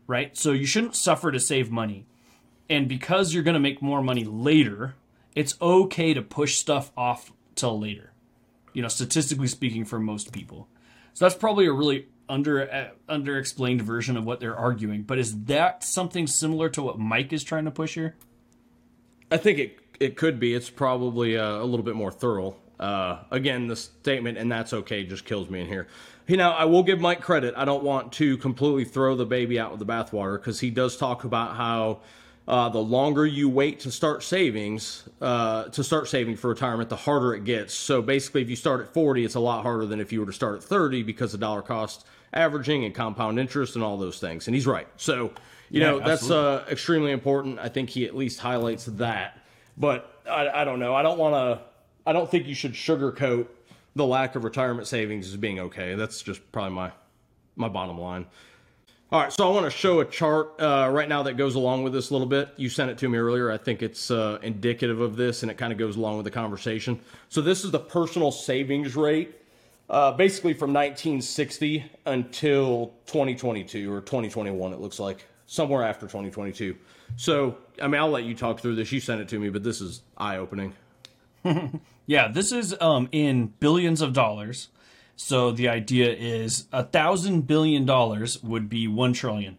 right? 0.06 0.36
So 0.36 0.52
you 0.52 0.66
shouldn't 0.66 0.96
suffer 0.96 1.30
to 1.30 1.40
save 1.40 1.70
money. 1.70 2.06
And 2.70 2.88
because 2.88 3.34
you're 3.34 3.42
going 3.42 3.54
to 3.54 3.60
make 3.60 3.82
more 3.82 4.02
money 4.02 4.24
later, 4.24 4.94
it's 5.34 5.60
okay 5.60 6.14
to 6.14 6.22
push 6.22 6.56
stuff 6.56 6.90
off 6.96 7.32
till 7.54 7.78
later. 7.78 8.12
You 8.72 8.82
know, 8.82 8.88
statistically 8.88 9.48
speaking, 9.48 9.84
for 9.84 9.98
most 9.98 10.32
people. 10.32 10.68
So 11.12 11.24
that's 11.24 11.34
probably 11.34 11.66
a 11.66 11.72
really 11.72 12.06
under 12.28 12.70
uh, 12.70 12.88
under 13.08 13.38
explained 13.38 13.82
version 13.82 14.16
of 14.16 14.24
what 14.24 14.40
they're 14.40 14.56
arguing. 14.56 15.02
But 15.02 15.18
is 15.18 15.44
that 15.44 15.84
something 15.84 16.26
similar 16.26 16.68
to 16.70 16.82
what 16.82 16.98
Mike 16.98 17.32
is 17.32 17.44
trying 17.44 17.64
to 17.64 17.70
push 17.70 17.94
here? 17.94 18.16
I 19.30 19.36
think 19.36 19.58
it 19.58 19.78
it 20.00 20.16
could 20.16 20.40
be. 20.40 20.54
It's 20.54 20.70
probably 20.70 21.36
uh, 21.36 21.56
a 21.56 21.64
little 21.64 21.84
bit 21.84 21.94
more 21.94 22.10
thorough. 22.10 22.56
Uh, 22.78 23.18
again, 23.30 23.66
the 23.66 23.76
statement 23.76 24.38
"and 24.38 24.50
that's 24.50 24.72
okay" 24.72 25.04
just 25.04 25.24
kills 25.24 25.48
me 25.48 25.60
in 25.60 25.66
here. 25.66 25.86
You 26.26 26.36
know, 26.36 26.50
I 26.50 26.64
will 26.64 26.82
give 26.82 27.00
Mike 27.00 27.20
credit. 27.20 27.54
I 27.56 27.64
don't 27.64 27.82
want 27.82 28.12
to 28.14 28.36
completely 28.38 28.84
throw 28.84 29.16
the 29.16 29.26
baby 29.26 29.58
out 29.58 29.70
with 29.70 29.80
the 29.80 29.86
bathwater 29.86 30.38
because 30.38 30.60
he 30.60 30.70
does 30.70 30.96
talk 30.96 31.24
about 31.24 31.56
how 31.56 32.00
uh, 32.48 32.68
the 32.68 32.82
longer 32.82 33.24
you 33.24 33.48
wait 33.48 33.80
to 33.80 33.90
start 33.90 34.22
savings, 34.22 35.08
uh, 35.20 35.64
to 35.64 35.84
start 35.84 36.08
saving 36.08 36.36
for 36.36 36.48
retirement, 36.48 36.88
the 36.88 36.96
harder 36.96 37.34
it 37.34 37.44
gets. 37.44 37.72
So 37.72 38.02
basically, 38.02 38.42
if 38.42 38.50
you 38.50 38.56
start 38.56 38.80
at 38.80 38.92
40, 38.92 39.24
it's 39.24 39.36
a 39.36 39.40
lot 39.40 39.62
harder 39.62 39.86
than 39.86 40.00
if 40.00 40.12
you 40.12 40.20
were 40.20 40.26
to 40.26 40.32
start 40.32 40.56
at 40.56 40.64
30 40.64 41.04
because 41.04 41.34
of 41.34 41.40
dollar 41.40 41.62
cost 41.62 42.04
averaging 42.32 42.84
and 42.84 42.94
compound 42.94 43.38
interest 43.38 43.76
and 43.76 43.84
all 43.84 43.96
those 43.96 44.18
things. 44.18 44.48
And 44.48 44.54
he's 44.54 44.66
right. 44.66 44.88
So, 44.96 45.32
you 45.70 45.80
Yeah, 45.80 45.90
know, 45.92 46.00
that's 46.00 46.30
uh, 46.30 46.64
extremely 46.68 47.12
important. 47.12 47.58
I 47.58 47.68
think 47.68 47.90
he 47.90 48.06
at 48.06 48.16
least 48.16 48.40
highlights 48.40 48.86
that. 48.86 49.38
But 49.76 50.20
I, 50.28 50.48
I 50.48 50.64
don't 50.64 50.80
know. 50.80 50.94
I 50.94 51.02
don't 51.02 51.18
want 51.18 51.34
to, 51.34 51.64
I 52.06 52.12
don't 52.12 52.28
think 52.28 52.46
you 52.46 52.54
should 52.54 52.72
sugarcoat 52.72 53.46
the 53.94 54.04
lack 54.06 54.34
of 54.34 54.44
retirement 54.44 54.88
savings 54.88 55.28
as 55.28 55.36
being 55.36 55.60
okay. 55.60 55.94
That's 55.94 56.22
just 56.22 56.50
probably 56.50 56.74
my, 56.74 56.90
my 57.54 57.68
bottom 57.68 57.98
line. 57.98 58.26
All 59.12 59.20
right, 59.20 59.30
so 59.30 59.46
I 59.46 59.52
want 59.52 59.66
to 59.66 59.70
show 59.70 60.00
a 60.00 60.06
chart 60.06 60.58
uh, 60.58 60.88
right 60.90 61.06
now 61.06 61.24
that 61.24 61.36
goes 61.36 61.54
along 61.54 61.82
with 61.82 61.92
this 61.92 62.08
a 62.08 62.14
little 62.14 62.26
bit. 62.26 62.48
You 62.56 62.70
sent 62.70 62.90
it 62.90 62.96
to 62.96 63.10
me 63.10 63.18
earlier. 63.18 63.50
I 63.50 63.58
think 63.58 63.82
it's 63.82 64.10
uh, 64.10 64.38
indicative 64.40 65.02
of 65.02 65.16
this, 65.16 65.42
and 65.42 65.50
it 65.50 65.58
kind 65.58 65.70
of 65.70 65.78
goes 65.78 65.96
along 65.96 66.16
with 66.16 66.24
the 66.24 66.30
conversation. 66.30 66.98
So 67.28 67.42
this 67.42 67.62
is 67.62 67.70
the 67.72 67.78
personal 67.78 68.30
savings 68.30 68.96
rate, 68.96 69.34
uh, 69.90 70.12
basically 70.12 70.54
from 70.54 70.72
1960 70.72 71.84
until 72.06 72.94
2022 73.04 73.92
or 73.92 74.00
2021. 74.00 74.72
It 74.72 74.80
looks 74.80 74.98
like 74.98 75.26
somewhere 75.44 75.82
after 75.82 76.06
2022. 76.06 76.74
So 77.16 77.58
I 77.82 77.88
mean, 77.88 78.00
I'll 78.00 78.08
let 78.08 78.24
you 78.24 78.34
talk 78.34 78.60
through 78.60 78.76
this. 78.76 78.92
You 78.92 79.00
sent 79.00 79.20
it 79.20 79.28
to 79.28 79.38
me, 79.38 79.50
but 79.50 79.62
this 79.62 79.82
is 79.82 80.00
eye 80.16 80.38
opening. 80.38 80.72
Yeah, 82.04 82.28
this 82.28 82.50
is 82.50 82.74
um, 82.80 83.08
in 83.12 83.54
billions 83.60 84.00
of 84.00 84.12
dollars. 84.12 84.68
So 85.16 85.52
the 85.52 85.68
idea 85.68 86.12
is 86.12 86.66
a 86.72 86.84
thousand 86.84 87.46
billion 87.46 87.84
dollars 87.84 88.42
would 88.42 88.68
be 88.68 88.88
one 88.88 89.12
trillion, 89.12 89.58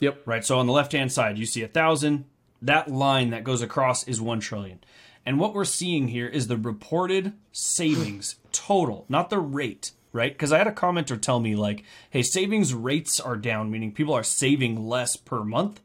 Yep. 0.00 0.22
right? 0.26 0.44
So 0.44 0.58
on 0.58 0.66
the 0.66 0.72
left 0.72 0.92
hand 0.92 1.12
side, 1.12 1.38
you 1.38 1.46
see 1.46 1.62
a 1.62 1.68
thousand. 1.68 2.24
That 2.62 2.90
line 2.90 3.30
that 3.30 3.44
goes 3.44 3.60
across 3.60 4.04
is 4.08 4.20
one 4.20 4.40
trillion. 4.40 4.80
And 5.26 5.38
what 5.38 5.54
we're 5.54 5.64
seeing 5.64 6.08
here 6.08 6.26
is 6.26 6.46
the 6.46 6.56
reported 6.56 7.32
savings 7.52 8.36
total, 8.52 9.04
not 9.08 9.30
the 9.30 9.38
rate, 9.38 9.92
right? 10.12 10.32
Because 10.32 10.52
I 10.52 10.58
had 10.58 10.66
a 10.66 10.72
commenter 10.72 11.20
tell 11.20 11.40
me, 11.40 11.54
like, 11.56 11.84
hey, 12.10 12.22
savings 12.22 12.72
rates 12.72 13.20
are 13.20 13.36
down, 13.36 13.70
meaning 13.70 13.92
people 13.92 14.14
are 14.14 14.22
saving 14.22 14.86
less 14.86 15.16
per 15.16 15.42
month, 15.44 15.80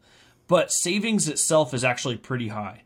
but 0.48 0.72
savings 0.72 1.28
itself 1.28 1.74
is 1.74 1.84
actually 1.84 2.18
pretty 2.18 2.50
high. 2.50 2.84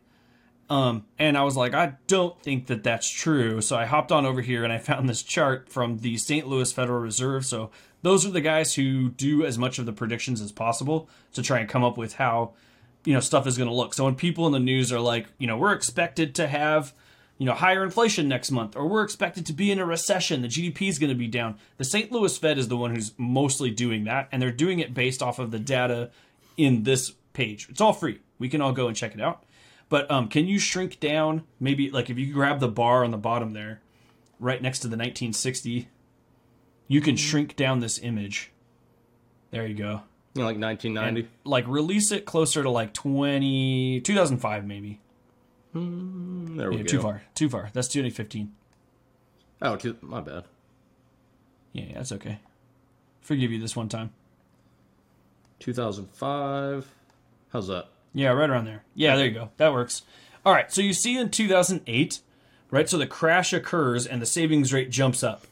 Um, 0.74 1.06
and 1.20 1.38
I 1.38 1.44
was 1.44 1.56
like, 1.56 1.72
I 1.72 1.92
don't 2.08 2.36
think 2.42 2.66
that 2.66 2.82
that's 2.82 3.08
true. 3.08 3.60
So 3.60 3.76
I 3.76 3.84
hopped 3.84 4.10
on 4.10 4.26
over 4.26 4.40
here 4.40 4.64
and 4.64 4.72
I 4.72 4.78
found 4.78 5.08
this 5.08 5.22
chart 5.22 5.68
from 5.68 5.98
the 5.98 6.16
St. 6.16 6.48
Louis 6.48 6.72
Federal 6.72 6.98
Reserve. 6.98 7.46
So 7.46 7.70
those 8.02 8.26
are 8.26 8.30
the 8.32 8.40
guys 8.40 8.74
who 8.74 9.10
do 9.10 9.44
as 9.44 9.56
much 9.56 9.78
of 9.78 9.86
the 9.86 9.92
predictions 9.92 10.40
as 10.40 10.50
possible 10.50 11.08
to 11.34 11.42
try 11.42 11.60
and 11.60 11.68
come 11.68 11.84
up 11.84 11.96
with 11.96 12.14
how, 12.14 12.54
you 13.04 13.14
know, 13.14 13.20
stuff 13.20 13.46
is 13.46 13.56
going 13.56 13.68
to 13.68 13.74
look. 13.74 13.94
So 13.94 14.04
when 14.04 14.16
people 14.16 14.48
in 14.48 14.52
the 14.52 14.58
news 14.58 14.92
are 14.92 14.98
like, 14.98 15.28
you 15.38 15.46
know, 15.46 15.56
we're 15.56 15.74
expected 15.74 16.34
to 16.34 16.48
have, 16.48 16.92
you 17.38 17.46
know, 17.46 17.54
higher 17.54 17.84
inflation 17.84 18.26
next 18.26 18.50
month, 18.50 18.74
or 18.74 18.88
we're 18.88 19.04
expected 19.04 19.46
to 19.46 19.52
be 19.52 19.70
in 19.70 19.78
a 19.78 19.86
recession, 19.86 20.42
the 20.42 20.48
GDP 20.48 20.88
is 20.88 20.98
going 20.98 21.10
to 21.12 21.14
be 21.14 21.28
down. 21.28 21.56
The 21.76 21.84
St. 21.84 22.10
Louis 22.10 22.36
Fed 22.36 22.58
is 22.58 22.66
the 22.66 22.76
one 22.76 22.92
who's 22.92 23.12
mostly 23.16 23.70
doing 23.70 24.04
that, 24.04 24.28
and 24.32 24.42
they're 24.42 24.50
doing 24.50 24.80
it 24.80 24.92
based 24.92 25.22
off 25.22 25.38
of 25.38 25.52
the 25.52 25.60
data 25.60 26.10
in 26.56 26.82
this 26.82 27.12
page. 27.32 27.68
It's 27.70 27.80
all 27.80 27.92
free. 27.92 28.18
We 28.40 28.48
can 28.48 28.60
all 28.60 28.72
go 28.72 28.88
and 28.88 28.96
check 28.96 29.14
it 29.14 29.20
out. 29.20 29.44
But 29.88 30.10
um, 30.10 30.28
can 30.28 30.46
you 30.46 30.58
shrink 30.58 30.98
down? 31.00 31.44
Maybe 31.60 31.90
like 31.90 32.10
if 32.10 32.18
you 32.18 32.32
grab 32.32 32.60
the 32.60 32.68
bar 32.68 33.04
on 33.04 33.10
the 33.10 33.18
bottom 33.18 33.52
there, 33.52 33.80
right 34.40 34.60
next 34.60 34.80
to 34.80 34.88
the 34.88 34.96
1960, 34.96 35.88
you 36.88 37.00
can 37.00 37.16
shrink 37.16 37.54
down 37.56 37.80
this 37.80 37.98
image. 37.98 38.50
There 39.50 39.66
you 39.66 39.74
go. 39.74 40.02
You 40.34 40.42
know, 40.42 40.46
like 40.48 40.58
1990. 40.58 41.28
Like 41.44 41.66
release 41.68 42.10
it 42.10 42.24
closer 42.24 42.62
to 42.62 42.70
like 42.70 42.92
20, 42.92 44.00
2005 44.00 44.64
maybe. 44.66 45.00
there 45.72 45.80
we 46.70 46.76
Yeah, 46.78 46.82
go. 46.82 46.88
too 46.88 47.00
far. 47.00 47.22
Too 47.34 47.48
far. 47.48 47.70
That's 47.72 47.88
2015. 47.88 48.52
Oh, 49.62 49.76
too, 49.76 49.96
my 50.00 50.20
bad. 50.20 50.44
Yeah, 51.72 51.84
yeah, 51.84 51.94
that's 51.94 52.12
okay. 52.12 52.40
Forgive 53.20 53.52
you 53.52 53.60
this 53.60 53.76
one 53.76 53.88
time. 53.88 54.12
2005. 55.60 56.86
How's 57.52 57.68
that? 57.68 57.88
Yeah, 58.14 58.28
right 58.28 58.48
around 58.48 58.64
there. 58.64 58.84
Yeah, 58.94 59.16
there 59.16 59.26
you 59.26 59.32
go. 59.32 59.50
That 59.58 59.72
works. 59.72 60.02
All 60.46 60.52
right, 60.52 60.72
so 60.72 60.80
you 60.80 60.92
see 60.92 61.18
in 61.18 61.30
2008, 61.30 62.20
right? 62.70 62.88
So 62.88 62.96
the 62.96 63.06
crash 63.06 63.52
occurs 63.52 64.06
and 64.06 64.22
the 64.22 64.26
savings 64.26 64.72
rate 64.72 64.90
jumps 64.90 65.22
up. 65.22 65.46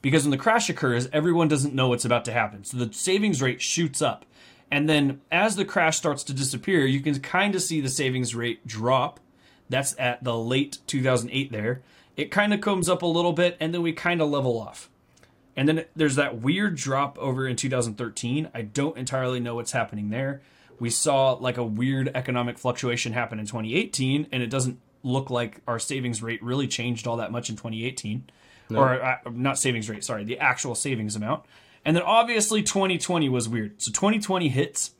Because 0.00 0.22
when 0.22 0.30
the 0.30 0.36
crash 0.36 0.70
occurs, 0.70 1.08
everyone 1.12 1.48
doesn't 1.48 1.74
know 1.74 1.88
what's 1.88 2.04
about 2.04 2.24
to 2.26 2.32
happen. 2.32 2.64
So 2.64 2.76
the 2.76 2.92
savings 2.92 3.42
rate 3.42 3.60
shoots 3.60 4.00
up. 4.00 4.24
And 4.70 4.88
then 4.88 5.20
as 5.30 5.56
the 5.56 5.64
crash 5.64 5.96
starts 5.96 6.24
to 6.24 6.32
disappear, 6.32 6.86
you 6.86 7.00
can 7.00 7.18
kind 7.20 7.54
of 7.54 7.62
see 7.62 7.80
the 7.80 7.88
savings 7.88 8.34
rate 8.34 8.66
drop. 8.66 9.20
That's 9.68 9.94
at 9.98 10.22
the 10.24 10.36
late 10.36 10.78
2008 10.86 11.52
there. 11.52 11.82
It 12.16 12.30
kind 12.30 12.54
of 12.54 12.60
comes 12.60 12.88
up 12.88 13.02
a 13.02 13.06
little 13.06 13.32
bit 13.32 13.56
and 13.60 13.74
then 13.74 13.82
we 13.82 13.92
kind 13.92 14.22
of 14.22 14.30
level 14.30 14.58
off. 14.58 14.88
And 15.56 15.68
then 15.68 15.84
there's 15.94 16.16
that 16.16 16.40
weird 16.40 16.76
drop 16.76 17.18
over 17.18 17.46
in 17.46 17.56
2013. 17.56 18.50
I 18.54 18.62
don't 18.62 18.96
entirely 18.96 19.40
know 19.40 19.54
what's 19.54 19.72
happening 19.72 20.10
there. 20.10 20.40
We 20.78 20.90
saw 20.90 21.32
like 21.32 21.56
a 21.56 21.64
weird 21.64 22.10
economic 22.14 22.58
fluctuation 22.58 23.12
happen 23.12 23.38
in 23.38 23.46
2018, 23.46 24.28
and 24.32 24.42
it 24.42 24.50
doesn't 24.50 24.80
look 25.02 25.30
like 25.30 25.60
our 25.66 25.78
savings 25.78 26.22
rate 26.22 26.42
really 26.42 26.66
changed 26.66 27.06
all 27.06 27.16
that 27.16 27.32
much 27.32 27.48
in 27.48 27.56
2018. 27.56 28.28
Or 28.74 29.00
uh, 29.00 29.18
not 29.30 29.58
savings 29.58 29.88
rate, 29.88 30.02
sorry, 30.02 30.24
the 30.24 30.38
actual 30.38 30.74
savings 30.74 31.14
amount. 31.14 31.44
And 31.84 31.96
then 31.96 32.02
obviously 32.02 32.62
2020 32.62 33.28
was 33.28 33.48
weird. 33.48 33.80
So 33.80 33.92
2020 33.92 34.48
hits, 34.48 34.90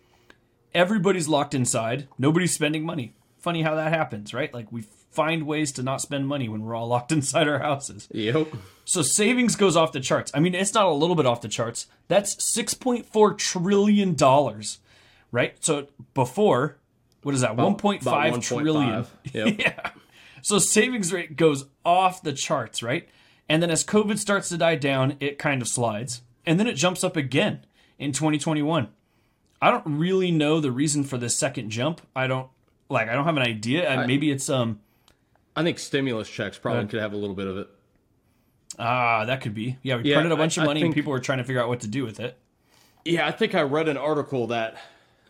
everybody's 0.73 1.27
locked 1.27 1.53
inside, 1.53 2.07
nobody's 2.17 2.55
spending 2.55 2.85
money. 2.85 3.15
Funny 3.41 3.63
how 3.63 3.75
that 3.75 3.93
happens, 3.93 4.33
right? 4.33 4.55
Like 4.55 4.71
we 4.71 4.85
find 5.11 5.47
ways 5.47 5.73
to 5.73 5.83
not 5.83 6.01
spend 6.01 6.29
money 6.29 6.49
when 6.49 6.63
we're 6.63 6.77
all 6.77 6.87
locked 6.87 7.11
inside 7.19 7.49
our 7.49 7.59
houses. 7.59 8.07
Yep. 8.13 8.49
So 8.85 9.03
savings 9.03 9.57
goes 9.57 9.75
off 9.75 9.91
the 9.91 9.99
charts. 9.99 10.31
I 10.33 10.39
mean, 10.39 10.55
it's 10.55 10.75
not 10.75 10.87
a 10.87 10.93
little 10.93 11.17
bit 11.17 11.27
off 11.27 11.41
the 11.41 11.49
charts. 11.49 11.87
That's 12.07 12.43
six 12.45 12.75
point 12.75 13.07
four 13.07 13.35
trillion 13.35 14.15
dollars, 14.15 14.79
right? 15.33 15.57
So 15.65 15.89
before, 16.15 16.77
what 17.23 17.35
is 17.35 17.41
that? 17.43 17.57
One 17.57 17.77
point 17.77 18.03
About 18.03 18.11
five 18.15 18.33
1.5. 18.35 18.43
trillion. 18.43 19.07
Yep. 19.33 19.55
yeah. 19.59 19.91
So 20.43 20.59
savings 20.59 21.13
rate 21.13 21.37
goes 21.37 21.65
off 21.85 22.23
the 22.23 22.33
charts, 22.33 22.83
right? 22.83 23.09
And 23.49 23.63
then 23.63 23.71
as 23.71 23.85
COVID 23.85 24.19
starts 24.19 24.49
to 24.51 24.57
die 24.59 24.77
down, 24.77 25.17
it 25.21 25.39
kind 25.39 25.61
of 25.63 25.69
slides, 25.69 26.23
and 26.45 26.59
then 26.61 26.67
it 26.67 26.75
jumps 26.75 27.03
up 27.05 27.17
again 27.17 27.65
in 27.99 28.13
2021. 28.13 28.89
I 29.63 29.71
don't 29.71 29.85
really 29.87 30.31
know 30.31 30.61
the 30.61 30.71
reason 30.71 31.03
for 31.05 31.17
the 31.19 31.29
second 31.29 31.71
jump. 31.71 32.01
I 32.15 32.27
don't 32.27 32.49
like. 32.89 33.09
I 33.09 33.15
don't 33.15 33.25
have 33.25 33.37
an 33.37 33.43
idea. 33.43 33.89
I, 33.89 34.07
maybe 34.07 34.31
it's 34.31 34.49
um. 34.51 34.81
I 35.57 35.63
think 35.63 35.79
stimulus 35.79 36.29
checks 36.29 36.59
probably 36.59 36.87
could 36.87 37.01
have 37.01 37.13
a 37.13 37.17
little 37.17 37.35
bit 37.35 37.47
of 37.47 37.57
it. 37.57 37.69
Ah, 38.79 39.25
that 39.25 39.41
could 39.41 39.55
be. 39.55 39.79
Yeah, 39.83 39.97
we 39.97 40.11
Yeah, 40.11 40.17
printed 40.17 40.33
a 40.33 40.37
bunch 40.37 40.59
I- 40.59 40.63
of 40.63 40.67
money 40.67 40.83
and 40.83 40.93
people 40.93 41.11
were 41.13 41.21
trying 41.21 41.39
to 41.39 41.45
figure 41.45 41.63
out 41.63 41.69
what 41.69 41.81
to 41.81 41.89
do 41.89 42.05
with 42.05 42.21
it. 42.21 42.37
Yeah, 43.05 43.27
I 43.27 43.31
think 43.31 43.55
I 43.55 43.63
read 43.63 43.89
an 43.89 43.97
article 43.97 44.49
that 44.49 44.77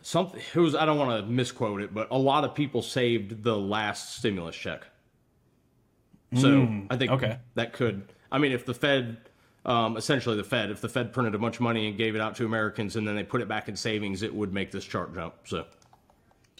something 0.07 0.39
it 0.39 0.59
was 0.59 0.73
I 0.73 0.85
don't 0.85 0.97
want 0.97 1.19
to 1.19 1.29
misquote 1.29 1.81
it, 1.81 1.93
but 1.93 2.07
a 2.11 2.17
lot 2.17 2.45
of 2.45 2.55
people 2.55 2.81
saved 2.81 3.43
the 3.43 3.57
last 3.57 4.15
stimulus 4.15 4.55
check. 4.55 4.87
So 6.33 6.67
I 6.89 6.97
think 6.97 7.11
okay. 7.11 7.39
that 7.55 7.73
could. 7.73 8.03
I 8.31 8.37
mean, 8.37 8.51
if 8.51 8.65
the 8.65 8.73
Fed, 8.73 9.17
um, 9.65 9.95
essentially 9.95 10.35
the 10.35 10.43
Fed, 10.43 10.71
if 10.71 10.81
the 10.81 10.89
Fed 10.89 11.13
printed 11.13 11.35
a 11.35 11.37
bunch 11.37 11.55
of 11.55 11.61
money 11.61 11.87
and 11.87 11.97
gave 11.97 12.15
it 12.15 12.21
out 12.21 12.35
to 12.37 12.45
Americans 12.45 12.97
and 12.97 13.07
then 13.07 13.15
they 13.15 13.23
put 13.23 13.41
it 13.41 13.47
back 13.47 13.69
in 13.69 13.75
savings, 13.75 14.23
it 14.23 14.33
would 14.33 14.53
make 14.53 14.71
this 14.71 14.83
chart 14.83 15.13
jump. 15.13 15.35
So 15.45 15.65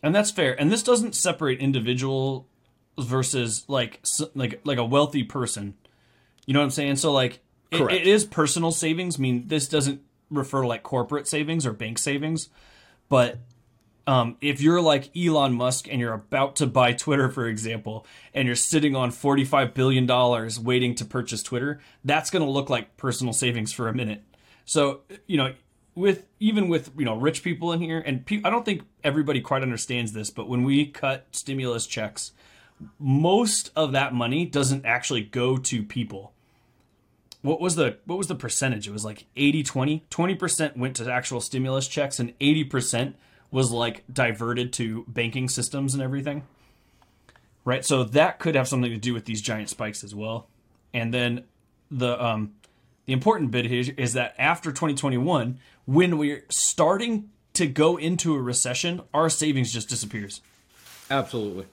And 0.03 0.15
that's 0.15 0.31
fair. 0.31 0.59
And 0.59 0.71
this 0.71 0.83
doesn't 0.83 1.15
separate 1.15 1.59
individual 1.59 2.47
versus 2.97 3.65
like 3.67 4.01
like 4.35 4.61
like 4.63 4.77
a 4.77 4.85
wealthy 4.85 5.23
person. 5.23 5.73
You 6.45 6.53
know 6.53 6.59
what 6.59 6.65
I'm 6.65 6.71
saying? 6.71 6.97
So 6.97 7.11
like 7.11 7.39
it, 7.71 7.81
it 7.81 8.07
is 8.07 8.23
personal 8.25 8.71
savings. 8.71 9.17
I 9.17 9.21
mean, 9.21 9.47
this 9.47 9.67
doesn't 9.67 10.01
refer 10.29 10.61
to 10.61 10.67
like 10.67 10.83
corporate 10.83 11.27
savings 11.27 11.65
or 11.65 11.73
bank 11.73 11.97
savings, 11.97 12.49
but 13.09 13.39
um, 14.07 14.37
if 14.39 14.61
you're 14.61 14.81
like 14.81 15.15
Elon 15.15 15.53
Musk 15.53 15.87
and 15.91 15.99
you're 15.99 16.13
about 16.13 16.55
to 16.57 16.65
buy 16.65 16.93
Twitter, 16.93 17.29
for 17.29 17.45
example, 17.45 18.05
and 18.33 18.45
you're 18.45 18.55
sitting 18.55 18.95
on 18.95 19.11
$45 19.11 19.73
billion 19.73 20.65
waiting 20.65 20.95
to 20.95 21.05
purchase 21.05 21.43
Twitter, 21.43 21.81
that's 22.05 22.29
going 22.29 22.43
to 22.43 22.49
look 22.49 22.69
like 22.69 22.95
personal 22.95 23.33
savings 23.33 23.73
for 23.73 23.89
a 23.89 23.93
minute. 23.93 24.23
So, 24.63 25.01
you 25.27 25.37
know, 25.37 25.53
with 25.93 26.25
even 26.39 26.69
with, 26.69 26.91
you 26.97 27.03
know, 27.03 27.15
rich 27.15 27.43
people 27.43 27.73
in 27.73 27.81
here, 27.81 27.99
and 27.99 28.25
pe- 28.25 28.41
I 28.45 28.49
don't 28.49 28.63
think 28.63 28.83
everybody 29.03 29.41
quite 29.41 29.61
understands 29.61 30.13
this, 30.13 30.29
but 30.29 30.47
when 30.47 30.63
we 30.63 30.85
cut 30.85 31.27
stimulus 31.31 31.85
checks, 31.85 32.31
most 32.99 33.71
of 33.75 33.91
that 33.91 34.13
money 34.13 34.45
doesn't 34.45 34.85
actually 34.85 35.21
go 35.21 35.57
to 35.57 35.83
people. 35.83 36.33
What 37.41 37.61
was 37.61 37.75
the 37.75 37.97
what 38.05 38.17
was 38.17 38.27
the 38.27 38.35
percentage? 38.35 38.87
It 38.87 38.91
was 38.91 39.05
like 39.05 39.25
80 39.35 39.63
20. 39.63 40.05
20% 40.09 40.77
went 40.77 40.95
to 40.97 41.11
actual 41.11 41.41
stimulus 41.41 41.87
checks 41.87 42.19
and 42.19 42.37
80% 42.39 43.13
was 43.51 43.71
like 43.71 44.03
diverted 44.11 44.73
to 44.73 45.05
banking 45.07 45.47
systems 45.47 45.93
and 45.93 46.03
everything. 46.03 46.43
Right? 47.63 47.85
So 47.85 48.03
that 48.03 48.39
could 48.39 48.55
have 48.55 48.67
something 48.67 48.91
to 48.91 48.97
do 48.97 49.13
with 49.13 49.25
these 49.25 49.41
giant 49.41 49.69
spikes 49.69 50.03
as 50.03 50.15
well. 50.15 50.47
And 50.93 51.13
then 51.13 51.43
the 51.91 52.21
um 52.23 52.53
the 53.05 53.13
important 53.13 53.51
bit 53.51 53.65
here 53.65 53.93
is 53.97 54.13
that 54.13 54.35
after 54.37 54.69
2021, 54.71 55.59
when 55.85 56.17
we're 56.17 56.43
starting 56.49 57.29
to 57.53 57.65
go 57.65 57.97
into 57.97 58.35
a 58.35 58.41
recession, 58.41 59.01
our 59.13 59.29
savings 59.29 59.71
just 59.71 59.89
disappears. 59.89 60.41
absolutely. 61.09 61.65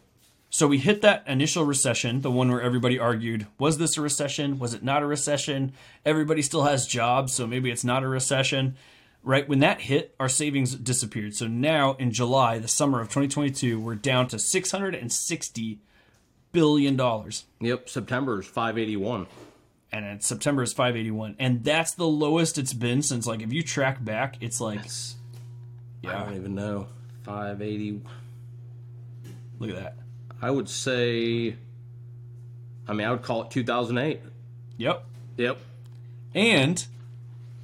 So 0.54 0.68
we 0.68 0.78
hit 0.78 1.02
that 1.02 1.24
initial 1.26 1.64
recession, 1.64 2.20
the 2.20 2.30
one 2.30 2.48
where 2.48 2.62
everybody 2.62 2.96
argued, 2.96 3.48
was 3.58 3.78
this 3.78 3.96
a 3.96 4.00
recession? 4.00 4.60
Was 4.60 4.72
it 4.72 4.84
not 4.84 5.02
a 5.02 5.06
recession? 5.06 5.72
Everybody 6.06 6.42
still 6.42 6.62
has 6.62 6.86
jobs, 6.86 7.32
so 7.32 7.44
maybe 7.44 7.72
it's 7.72 7.82
not 7.82 8.04
a 8.04 8.08
recession. 8.08 8.76
Right? 9.24 9.48
When 9.48 9.58
that 9.58 9.80
hit, 9.80 10.14
our 10.20 10.28
savings 10.28 10.76
disappeared. 10.76 11.34
So 11.34 11.48
now 11.48 11.94
in 11.94 12.12
July, 12.12 12.60
the 12.60 12.68
summer 12.68 13.00
of 13.00 13.08
2022, 13.08 13.80
we're 13.80 13.96
down 13.96 14.28
to 14.28 14.38
660 14.38 15.80
billion 16.52 16.94
dollars. 16.94 17.46
Yep, 17.58 17.88
September 17.88 18.38
is 18.38 18.46
581. 18.46 19.26
And 19.90 20.04
in 20.06 20.20
September 20.20 20.62
is 20.62 20.72
581. 20.72 21.34
And 21.40 21.64
that's 21.64 21.94
the 21.94 22.06
lowest 22.06 22.58
it's 22.58 22.74
been 22.74 23.02
since 23.02 23.26
like 23.26 23.42
if 23.42 23.52
you 23.52 23.64
track 23.64 24.04
back, 24.04 24.36
it's 24.40 24.60
like 24.60 24.84
yeah 26.00 26.22
I 26.22 26.26
don't 26.26 26.36
even 26.36 26.54
know. 26.54 26.86
580. 27.24 28.02
look 29.58 29.70
at 29.70 29.76
that. 29.82 30.03
I 30.44 30.50
would 30.50 30.68
say. 30.68 31.56
I 32.86 32.92
mean, 32.92 33.06
I 33.06 33.10
would 33.10 33.22
call 33.22 33.44
it 33.44 33.50
2008. 33.50 34.20
Yep. 34.76 35.04
Yep. 35.38 35.58
And 36.34 36.86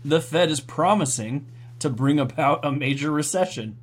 the 0.02 0.18
Fed 0.18 0.50
is 0.50 0.60
promising 0.60 1.44
to 1.80 1.90
bring 1.90 2.18
about 2.18 2.64
a 2.64 2.72
major 2.72 3.10
recession. 3.10 3.76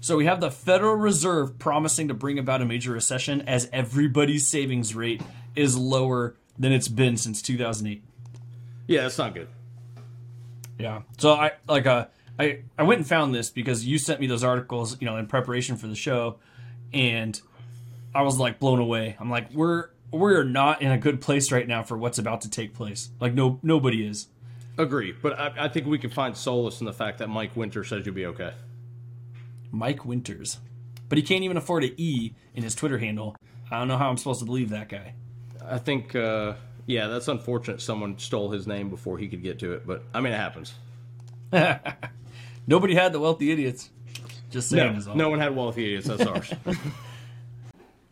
So 0.00 0.16
we 0.16 0.24
have 0.24 0.40
the 0.40 0.50
Federal 0.50 0.94
Reserve 0.94 1.58
promising 1.58 2.08
to 2.08 2.14
bring 2.14 2.38
about 2.38 2.62
a 2.62 2.64
major 2.64 2.92
recession 2.92 3.42
as 3.42 3.68
everybody's 3.70 4.48
savings 4.48 4.94
rate 4.94 5.20
is 5.54 5.76
lower 5.76 6.34
than 6.58 6.72
it's 6.72 6.88
been 6.88 7.18
since 7.18 7.42
2008. 7.42 8.02
Yeah, 8.86 9.02
that's 9.02 9.18
not 9.18 9.34
good. 9.34 9.48
Yeah. 10.78 11.02
So 11.18 11.34
I 11.34 11.52
like 11.68 11.84
uh 11.84 12.06
I 12.38 12.60
I 12.78 12.84
went 12.84 13.00
and 13.00 13.06
found 13.06 13.34
this 13.34 13.50
because 13.50 13.84
you 13.84 13.98
sent 13.98 14.20
me 14.20 14.26
those 14.26 14.42
articles, 14.42 14.98
you 15.02 15.06
know, 15.06 15.18
in 15.18 15.26
preparation 15.26 15.76
for 15.76 15.86
the 15.86 15.94
show 15.94 16.38
and 16.94 17.38
I 18.14 18.22
was 18.22 18.38
like 18.38 18.58
blown 18.58 18.78
away. 18.78 19.16
I'm 19.18 19.30
like 19.30 19.52
we're 19.52 19.88
we're 20.10 20.44
not 20.44 20.82
in 20.82 20.92
a 20.92 20.98
good 20.98 21.20
place 21.20 21.50
right 21.50 21.66
now 21.66 21.82
for 21.82 21.96
what's 21.96 22.18
about 22.18 22.42
to 22.42 22.50
take 22.50 22.74
place. 22.74 23.10
Like 23.20 23.34
no 23.34 23.58
nobody 23.62 24.06
is. 24.06 24.28
Agree, 24.78 25.12
but 25.12 25.38
I, 25.38 25.52
I 25.58 25.68
think 25.68 25.86
we 25.86 25.98
can 25.98 26.10
find 26.10 26.36
solace 26.36 26.80
in 26.80 26.86
the 26.86 26.92
fact 26.94 27.18
that 27.18 27.28
Mike 27.28 27.54
Winter 27.56 27.84
says 27.84 28.06
you'll 28.06 28.14
be 28.14 28.26
okay. 28.26 28.52
Mike 29.70 30.04
Winters. 30.04 30.58
But 31.08 31.18
he 31.18 31.24
can't 31.24 31.44
even 31.44 31.58
afford 31.58 31.84
an 31.84 31.92
E 31.98 32.32
in 32.54 32.62
his 32.62 32.74
Twitter 32.74 32.98
handle. 32.98 33.36
I 33.70 33.78
don't 33.78 33.88
know 33.88 33.98
how 33.98 34.08
I'm 34.08 34.16
supposed 34.16 34.40
to 34.40 34.46
believe 34.46 34.70
that 34.70 34.88
guy. 34.88 35.14
I 35.62 35.78
think, 35.78 36.14
uh, 36.14 36.54
yeah, 36.86 37.08
that's 37.08 37.28
unfortunate. 37.28 37.82
Someone 37.82 38.18
stole 38.18 38.50
his 38.50 38.66
name 38.66 38.88
before 38.88 39.18
he 39.18 39.28
could 39.28 39.42
get 39.42 39.58
to 39.58 39.74
it, 39.74 39.86
but 39.86 40.04
I 40.14 40.20
mean, 40.20 40.32
it 40.32 40.36
happens. 40.36 40.74
Nobody 42.66 42.94
had 42.94 43.12
the 43.12 43.20
wealthy 43.20 43.50
idiots. 43.50 43.90
Just 44.50 44.70
saying. 44.70 44.92
No, 44.92 44.98
is 44.98 45.08
all. 45.08 45.14
no 45.14 45.28
one 45.28 45.38
had 45.38 45.54
wealthy 45.54 45.84
idiots. 45.84 46.08
That's 46.08 46.26
ours. 46.26 46.52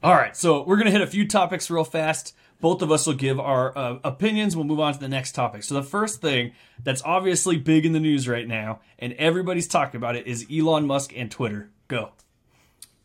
All 0.02 0.14
right, 0.14 0.34
so 0.36 0.62
we're 0.62 0.76
gonna 0.78 0.90
hit 0.90 1.02
a 1.02 1.06
few 1.06 1.26
topics 1.28 1.68
real 1.70 1.84
fast. 1.84 2.34
Both 2.60 2.80
of 2.82 2.90
us 2.90 3.06
will 3.06 3.14
give 3.14 3.38
our 3.40 3.76
uh, 3.76 3.98
opinions. 4.04 4.54
We'll 4.56 4.64
move 4.64 4.80
on 4.80 4.92
to 4.94 4.98
the 5.00 5.08
next 5.08 5.32
topic. 5.32 5.62
So 5.62 5.74
the 5.74 5.82
first 5.82 6.20
thing 6.20 6.52
that's 6.82 7.02
obviously 7.02 7.56
big 7.56 7.84
in 7.86 7.92
the 7.92 8.00
news 8.00 8.28
right 8.28 8.46
now, 8.46 8.80
and 8.98 9.12
everybody's 9.14 9.66
talking 9.68 9.96
about 9.98 10.16
it, 10.16 10.26
is 10.26 10.46
Elon 10.52 10.86
Musk 10.86 11.12
and 11.16 11.30
Twitter. 11.30 11.70
Go. 11.88 12.10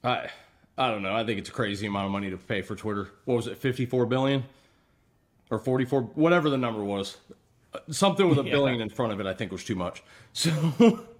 I, 0.03 0.29
I 0.77 0.89
don't 0.91 1.01
know. 1.03 1.15
I 1.15 1.25
think 1.25 1.39
it's 1.39 1.49
a 1.49 1.53
crazy 1.53 1.87
amount 1.87 2.05
of 2.05 2.11
money 2.11 2.29
to 2.29 2.37
pay 2.37 2.61
for 2.61 2.75
Twitter. 2.75 3.09
What 3.25 3.35
was 3.35 3.47
it, 3.47 3.57
54 3.57 4.05
billion 4.05 4.43
or 5.49 5.59
44, 5.59 6.01
whatever 6.01 6.49
the 6.49 6.57
number 6.57 6.83
was. 6.83 7.17
Something 7.89 8.29
with 8.29 8.39
a 8.39 8.43
Yeah. 8.43 8.51
billion 8.51 8.81
in 8.81 8.89
front 8.89 9.11
of 9.13 9.19
it, 9.19 9.25
I 9.25 9.33
think 9.33 9.51
was 9.51 9.63
too 9.63 9.75
much. 9.75 10.01
So, 10.33 10.51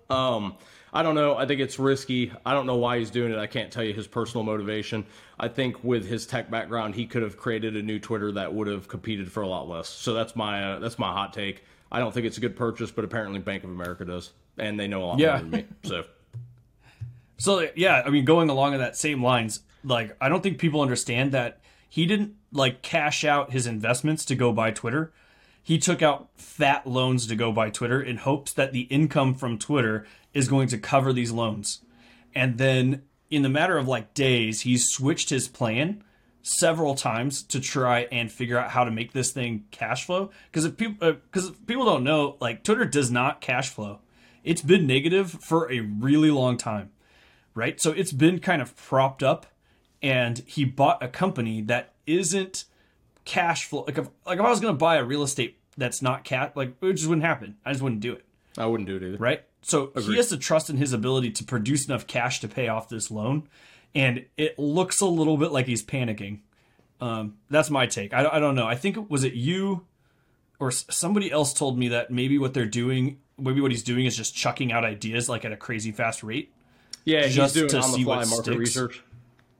um, 0.09 0.55
I 0.93 1.03
don't 1.03 1.15
know. 1.15 1.35
I 1.35 1.45
think 1.45 1.59
it's 1.59 1.77
risky. 1.77 2.31
I 2.45 2.53
don't 2.53 2.65
know 2.65 2.77
why 2.77 2.99
he's 2.99 3.09
doing 3.11 3.31
it. 3.33 3.37
I 3.37 3.47
can't 3.47 3.71
tell 3.71 3.83
you 3.83 3.93
his 3.93 4.07
personal 4.07 4.43
motivation. 4.43 5.05
I 5.39 5.49
think 5.49 5.83
with 5.83 6.07
his 6.07 6.25
tech 6.25 6.49
background, 6.49 6.95
he 6.95 7.05
could 7.05 7.21
have 7.21 7.35
created 7.37 7.75
a 7.75 7.81
new 7.81 7.99
Twitter 7.99 8.31
that 8.33 8.53
would 8.53 8.67
have 8.67 8.87
competed 8.87 9.29
for 9.31 9.43
a 9.43 9.47
lot 9.47 9.67
less. 9.67 9.89
So 9.89 10.13
that's 10.13 10.35
my 10.35 10.63
uh, 10.75 10.79
that's 10.79 10.97
my 10.97 11.11
hot 11.11 11.33
take. 11.33 11.63
I 11.91 11.99
don't 11.99 12.13
think 12.13 12.25
it's 12.25 12.37
a 12.37 12.41
good 12.41 12.55
purchase, 12.55 12.91
but 12.91 13.03
apparently 13.05 13.39
Bank 13.39 13.63
of 13.63 13.69
America 13.69 14.05
does, 14.05 14.31
and 14.57 14.79
they 14.79 14.87
know 14.87 15.03
a 15.03 15.05
lot 15.05 15.19
Yeah. 15.19 15.31
more 15.31 15.39
than 15.39 15.49
me. 15.51 15.65
So 15.83 16.03
So 17.37 17.67
yeah, 17.75 18.01
I 18.05 18.09
mean, 18.09 18.25
going 18.25 18.49
along 18.49 18.73
in 18.73 18.79
that 18.79 18.95
same 18.95 19.21
lines, 19.21 19.59
like 19.83 20.15
I 20.21 20.29
don't 20.29 20.41
think 20.41 20.57
people 20.57 20.81
understand 20.81 21.33
that 21.33 21.59
he 21.89 22.05
didn't 22.05 22.35
like 22.51 22.81
cash 22.81 23.25
out 23.25 23.51
his 23.51 23.67
investments 23.67 24.23
to 24.25 24.35
go 24.35 24.53
buy 24.53 24.71
Twitter. 24.71 25.11
He 25.65 25.77
took 25.77 26.01
out 26.01 26.29
fat 26.37 26.87
loans 26.87 27.27
to 27.27 27.35
go 27.35 27.51
buy 27.51 27.69
Twitter 27.69 28.01
in 28.01 28.17
hopes 28.17 28.53
that 28.53 28.71
the 28.71 28.81
income 28.83 29.33
from 29.33 29.57
Twitter 29.57 30.05
is 30.33 30.47
going 30.47 30.67
to 30.69 30.77
cover 30.77 31.11
these 31.11 31.31
loans. 31.31 31.81
And 32.33 32.57
then 32.57 33.01
in 33.29 33.41
the 33.41 33.49
matter 33.49 33.77
of 33.77 33.87
like 33.87 34.13
days, 34.13 34.61
he 34.61 34.77
switched 34.77 35.29
his 35.29 35.47
plan 35.47 36.03
several 36.41 36.95
times 36.95 37.41
to 37.41 37.59
try 37.59 38.01
and 38.11 38.31
figure 38.31 38.59
out 38.59 38.69
how 38.69 38.83
to 38.83 38.91
make 38.91 39.11
this 39.11 39.31
thing 39.31 39.65
cash 39.71 40.05
flow. 40.05 40.29
Because 40.51 40.65
if 40.65 40.77
people, 40.77 41.13
because 41.13 41.49
uh, 41.49 41.53
people 41.65 41.85
don't 41.85 42.03
know, 42.03 42.37
like 42.39 42.63
Twitter 42.63 42.85
does 42.85 43.09
not 43.09 43.41
cash 43.41 43.69
flow. 43.69 43.99
It's 44.43 44.61
been 44.61 44.85
negative 44.85 45.31
for 45.31 45.69
a 45.71 45.79
really 45.79 46.29
long 46.29 46.57
time 46.57 46.91
right? 47.55 47.81
So 47.81 47.91
it's 47.91 48.11
been 48.11 48.39
kind 48.39 48.61
of 48.61 48.75
propped 48.75 49.23
up, 49.23 49.47
and 50.03 50.43
he 50.45 50.65
bought 50.65 51.01
a 51.01 51.07
company 51.07 51.61
that 51.61 51.93
isn't 52.05 52.65
cash 53.25 53.65
flow. 53.65 53.83
Like 53.85 53.97
if 53.97 54.07
like 54.25 54.39
if 54.39 54.45
I 54.45 54.49
was 54.49 54.59
going 54.59 54.73
to 54.73 54.77
buy 54.77 54.95
a 54.97 55.03
real 55.03 55.23
estate 55.23 55.57
that's 55.77 56.01
not 56.01 56.23
cat, 56.23 56.55
like 56.55 56.73
it 56.81 56.93
just 56.93 57.07
wouldn't 57.07 57.25
happen. 57.25 57.57
I 57.65 57.71
just 57.71 57.81
wouldn't 57.83 58.01
do 58.01 58.13
it, 58.13 58.23
I 58.57 58.65
wouldn't 58.65 58.87
do 58.87 58.95
it 58.95 59.03
either. 59.03 59.17
right? 59.17 59.43
So 59.61 59.91
he 59.99 60.15
has 60.17 60.29
to 60.29 60.37
trust 60.37 60.69
in 60.69 60.77
his 60.77 60.93
ability 60.93 61.31
to 61.31 61.43
produce 61.43 61.87
enough 61.87 62.05
cash 62.05 62.39
to 62.41 62.47
pay 62.47 62.67
off 62.67 62.87
this 62.87 63.09
loan, 63.09 63.49
and 63.95 64.25
it 64.37 64.59
looks 64.59 65.01
a 65.01 65.07
little 65.07 65.37
bit 65.37 65.51
like 65.51 65.65
he's 65.65 65.83
panicking. 65.83 66.39
Um, 67.01 67.37
that's 67.49 67.69
my 67.71 67.87
take. 67.87 68.13
I, 68.13 68.25
I 68.27 68.39
don't 68.39 68.55
know. 68.55 68.67
I 68.67 68.75
think 68.75 69.09
was 69.09 69.23
it 69.23 69.33
you 69.33 69.85
or 70.59 70.71
somebody 70.71 71.31
else 71.31 71.51
told 71.51 71.77
me 71.79 71.87
that 71.89 72.11
maybe 72.11 72.37
what 72.37 72.53
they're 72.53 72.65
doing, 72.65 73.17
maybe 73.37 73.59
what 73.59 73.71
he's 73.71 73.83
doing 73.83 74.05
is 74.05 74.15
just 74.15 74.33
chucking 74.35 74.71
out 74.71 74.85
ideas 74.85 75.27
like 75.27 75.43
at 75.43 75.51
a 75.51 75.57
crazy 75.57 75.91
fast 75.91 76.23
rate. 76.23 76.53
Yeah, 77.03 77.23
he's 77.25 77.35
Just 77.35 77.53
doing 77.55 77.67
to 77.69 77.79
on 77.81 77.91
the 77.91 78.03
fly 78.03 78.15
market 78.25 78.43
sticks. 78.43 78.57
research. 78.57 79.03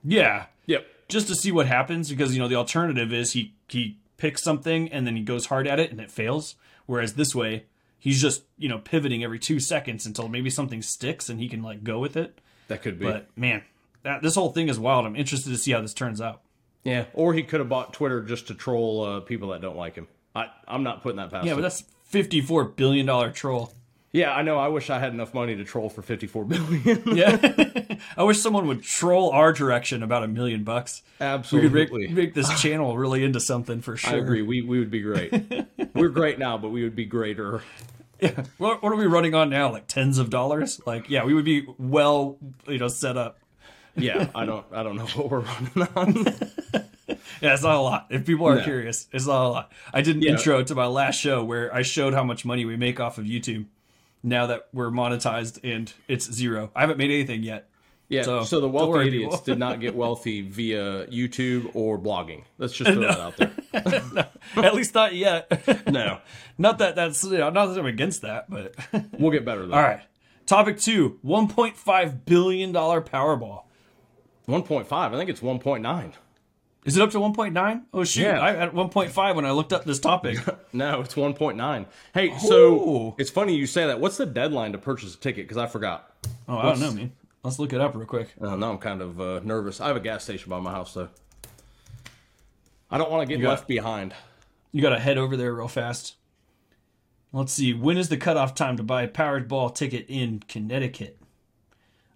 Yeah, 0.04 0.46
Yep. 0.68 0.88
Just 1.08 1.28
to 1.28 1.36
see 1.36 1.52
what 1.52 1.68
happens 1.68 2.10
because 2.10 2.34
you 2.36 2.42
know 2.42 2.48
the 2.48 2.56
alternative 2.56 3.14
is 3.14 3.34
he 3.34 3.54
he 3.68 3.98
picks 4.18 4.42
something 4.44 4.92
and 4.92 5.06
then 5.06 5.16
he 5.16 5.22
goes 5.24 5.48
hard 5.48 5.68
at 5.68 5.80
it 5.80 5.92
and 5.92 6.00
it 6.00 6.10
fails 6.10 6.56
whereas 6.86 7.14
this 7.16 7.36
way 7.36 7.66
he's 8.00 8.22
just 8.22 8.44
you 8.58 8.70
know 8.70 8.78
pivoting 8.80 9.24
every 9.24 9.40
two 9.40 9.60
seconds 9.60 10.06
until 10.06 10.28
maybe 10.28 10.50
something 10.50 10.82
sticks 10.82 11.30
and 11.30 11.40
he 11.40 11.48
can 11.50 11.62
like 11.62 11.84
go 11.84 12.00
with 12.00 12.16
it. 12.18 12.40
That 12.68 12.82
could 12.82 12.98
be. 13.00 13.06
But 13.06 13.28
man, 13.38 13.64
that, 14.04 14.22
this 14.24 14.36
whole 14.36 14.52
thing 14.52 14.70
is 14.70 14.80
wild. 14.80 15.06
I'm 15.06 15.16
interested 15.16 15.50
to 15.52 15.58
see 15.58 15.72
how 15.72 15.82
this 15.82 15.94
turns 15.94 16.20
out. 16.22 16.42
yeah. 16.84 17.06
Or 17.14 17.34
he 17.34 17.44
could 17.44 17.60
have 17.60 17.70
bought 17.70 17.94
Twitter 17.94 18.22
just 18.24 18.48
to 18.48 18.54
troll 18.56 19.04
uh, 19.04 19.20
people 19.20 19.50
that 19.50 19.62
don't 19.62 19.76
like 19.78 19.96
him. 19.96 20.08
I, 20.36 20.48
I'm 20.68 20.84
not 20.84 21.02
putting 21.04 21.18
that 21.18 21.30
past 21.32 21.46
Yeah, 21.46 21.52
him. 21.54 21.58
but 21.58 21.62
that's 21.64 21.84
54 22.06 22.66
billion 22.66 23.06
dollar 23.06 23.32
troll. 23.32 23.72
Yeah, 24.16 24.32
I 24.34 24.44
know. 24.44 24.58
I 24.58 24.70
wish 24.70 24.90
I 24.90 24.98
had 24.98 25.12
enough 25.14 25.34
money 25.34 25.58
to 25.58 25.66
troll 25.66 25.90
for 25.90 26.02
54 26.02 26.46
billion. 26.46 27.04
Yeah, 27.18 27.98
I 28.16 28.24
wish 28.24 28.40
someone 28.40 28.68
would 28.68 28.82
troll 28.82 29.32
our 29.32 29.52
direction 29.52 30.04
about 30.04 30.24
a 30.24 30.28
million 30.30 30.64
bucks. 30.64 31.02
Absolutely, 31.20 31.70
we 31.70 31.86
could 31.86 32.00
make, 32.00 32.12
make 32.12 32.34
this 32.34 32.62
channel 32.62 32.98
really 32.98 33.26
into 33.26 33.42
something 33.42 33.82
for 33.82 33.98
sure. 33.98 34.14
I 34.14 34.18
agree. 34.18 34.42
We 34.42 34.62
we 34.62 34.80
would 34.80 34.90
be 34.92 35.02
great. 35.02 35.34
We're 35.94 36.08
great 36.10 36.40
now, 36.40 36.58
but 36.58 36.70
we 36.70 36.84
would 36.84 36.96
be 36.96 37.04
greater. 37.06 37.62
What, 38.58 38.82
what 38.82 38.92
are 38.94 38.96
we 38.96 39.06
running 39.06 39.36
on 39.36 39.50
now? 39.50 39.70
Like 39.72 39.88
tens 39.88 40.18
of 40.18 40.30
dollars? 40.30 40.80
Like, 40.86 41.10
yeah, 41.10 41.26
we 41.26 41.34
would 41.34 41.44
be 41.46 41.68
well, 41.78 42.38
you 42.68 42.78
know, 42.78 42.88
set 42.88 43.18
up. 43.18 43.40
Yeah, 43.98 44.30
I 44.34 44.46
don't 44.46 44.66
I 44.72 44.84
don't 44.84 44.96
know 44.96 45.06
what 45.08 45.30
we're 45.30 45.40
running 45.42 45.88
on. 45.96 46.26
Yeah, 47.42 47.54
it's 47.54 47.64
not 47.64 47.76
a 47.76 47.80
lot. 47.82 48.08
If 48.10 48.26
people 48.26 48.48
are 48.48 48.56
No. 48.56 48.64
curious, 48.64 49.08
it's 49.12 49.28
not 49.28 49.46
a 49.46 49.50
lot. 49.50 49.72
I 49.94 50.02
did 50.02 50.16
an 50.16 50.22
Yeah. 50.22 50.32
intro 50.32 50.64
to 50.64 50.74
my 50.74 50.86
last 50.88 51.20
show 51.20 51.44
where 51.44 51.74
I 51.74 51.82
showed 51.82 52.14
how 52.14 52.24
much 52.24 52.46
money 52.46 52.64
we 52.66 52.78
make 52.78 53.00
off 53.00 53.18
of 53.18 53.26
YouTube. 53.26 53.66
Now 54.26 54.48
that 54.48 54.68
we're 54.74 54.90
monetized 54.90 55.60
and 55.64 55.94
it's 56.08 56.30
zero, 56.32 56.72
I 56.76 56.82
haven't 56.82 56.98
made 56.98 57.12
anything 57.12 57.44
yet. 57.44 57.70
Yeah. 58.10 58.24
So, 58.24 58.44
So, 58.44 58.60
the 58.60 58.68
wealthy 58.68 59.08
idiots 59.08 59.42
did 59.42 59.58
not 59.60 59.80
get 59.80 59.96
wealthy 59.96 60.42
via 60.50 61.06
YouTube 61.08 61.70
or 61.76 61.98
blogging. 62.00 62.44
Let's 62.58 62.74
just 62.74 62.92
throw 62.92 63.02
that 63.02 63.20
out 63.20 63.38
there. 63.38 64.30
At 64.64 64.74
least 64.76 64.94
not 64.96 65.14
yet. 65.16 65.52
No, 65.92 66.20
not 66.58 66.80
that 66.80 66.96
that's 66.96 67.24
you 67.24 67.38
know, 67.38 67.50
not 67.52 67.68
that 67.68 67.80
I'm 67.80 67.86
against 67.86 68.24
that, 68.24 68.50
but 68.50 68.74
we'll 69.20 69.32
get 69.32 69.46
better 69.46 69.66
though. 69.66 69.74
all 69.76 69.82
right. 69.82 70.02
Topic 70.48 70.80
two: 70.80 71.20
1.5 71.26 72.26
billion 72.26 72.72
dollar 72.72 73.02
Powerball. 73.02 73.64
1.5. 74.48 74.92
I 74.92 75.10
think 75.18 75.30
it's 75.30 75.42
1.9. 75.42 76.14
Is 76.86 76.96
it 76.96 77.02
up 77.02 77.10
to 77.12 77.18
1.9? 77.18 77.82
Oh 77.94 78.04
shoot! 78.04 78.22
Yeah. 78.22 78.40
I 78.40 78.56
at 78.56 78.74
1.5 78.74 79.36
when 79.36 79.46
I 79.46 79.52
looked 79.52 79.74
up 79.74 79.84
this 79.86 80.00
topic. 80.00 80.38
No, 80.74 81.00
it's 81.00 81.16
1.9. 81.16 81.86
Hey, 82.14 82.38
so 82.38 82.56
Ooh. 82.76 83.16
it's 83.18 83.30
funny 83.30 83.56
you 83.56 83.66
say 83.66 83.88
that. 83.88 84.02
What's 84.02 84.18
the 84.18 84.26
deadline 84.26 84.74
to 84.74 84.78
purchase 84.78 85.16
a 85.16 85.18
ticket? 85.18 85.46
Because 85.48 85.56
I 85.56 85.68
forgot. 85.68 86.14
Oh, 86.50 86.58
I 86.58 86.64
don't 86.64 86.82
know, 86.82 86.92
man. 86.92 87.14
Let's 87.44 87.60
look 87.60 87.72
it 87.72 87.80
up 87.80 87.96
real 87.96 88.06
quick. 88.06 88.34
Uh, 88.42 88.58
now 88.58 88.72
I'm 88.72 88.78
kind 88.78 89.02
of 89.02 89.22
uh, 89.22 89.40
nervous. 89.42 89.80
I 89.80 89.88
have 89.88 89.96
a 89.96 90.02
gas 90.02 90.26
station 90.26 90.50
by 90.50 90.60
my 90.60 90.72
house 90.72 90.94
though. 90.94 91.08
I 92.92 92.98
don't 92.98 93.10
want 93.10 93.28
to 93.28 93.34
get 93.34 93.42
got- 93.42 93.50
left 93.52 93.68
behind. 93.70 94.14
You 94.74 94.82
got 94.82 94.90
to 94.90 95.00
head 95.00 95.18
over 95.18 95.38
there 95.38 95.54
real 95.54 95.70
fast. 95.70 96.16
Let's 97.32 97.54
see. 97.54 97.74
When 97.74 97.98
is 97.98 98.10
the 98.10 98.18
cutoff 98.18 98.54
time 98.54 98.76
to 98.76 98.84
buy 98.84 99.04
a 99.04 99.08
Powerball 99.08 99.74
ticket 99.74 100.06
in 100.10 100.42
Connecticut? 100.50 101.18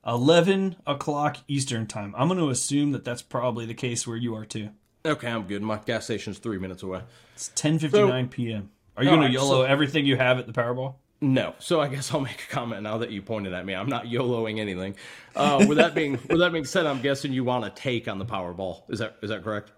11 0.05 0.77
o'clock 0.87 1.37
Eastern 1.47 1.87
time. 1.87 2.13
I'm 2.17 2.27
going 2.27 2.39
to 2.39 2.49
assume 2.49 2.91
that 2.93 3.03
that's 3.03 3.21
probably 3.21 3.65
the 3.65 3.73
case 3.73 4.07
where 4.07 4.17
you 4.17 4.35
are 4.35 4.45
too. 4.45 4.69
Okay, 5.05 5.27
I'm 5.29 5.43
good. 5.43 5.61
My 5.61 5.77
gas 5.77 6.05
station's 6.05 6.39
three 6.39 6.57
minutes 6.57 6.83
away. 6.83 7.01
It's 7.35 7.49
10:59 7.55 8.29
p.m. 8.29 8.69
Are 8.97 9.03
you 9.03 9.09
going 9.09 9.21
to 9.21 9.29
YOLO 9.29 9.61
so- 9.61 9.63
everything 9.63 10.05
you 10.05 10.17
have 10.17 10.39
at 10.39 10.47
the 10.47 10.53
Powerball? 10.53 10.95
No, 11.21 11.53
so 11.59 11.81
I 11.81 11.89
guess 11.89 12.13
I'll 12.13 12.21
make 12.21 12.45
a 12.49 12.51
comment 12.51 12.83
now 12.83 12.99
that 12.99 13.11
you 13.11 13.21
pointed 13.21 13.53
at 13.53 13.65
me. 13.65 13.75
I'm 13.75 13.89
not 13.89 14.05
YOLOing 14.05 14.59
anything. 14.59 14.95
Uh, 15.35 15.65
with 15.67 15.77
that 15.77 15.93
being 15.93 16.13
with 16.13 16.39
that 16.39 16.53
being 16.53 16.65
said, 16.65 16.85
I'm 16.85 17.01
guessing 17.01 17.33
you 17.33 17.43
want 17.43 17.65
a 17.65 17.69
take 17.69 18.07
on 18.07 18.19
the 18.19 18.25
Powerball. 18.25 18.83
Is 18.89 18.99
that 18.99 19.17
is 19.21 19.29
that 19.29 19.43
correct? 19.43 19.71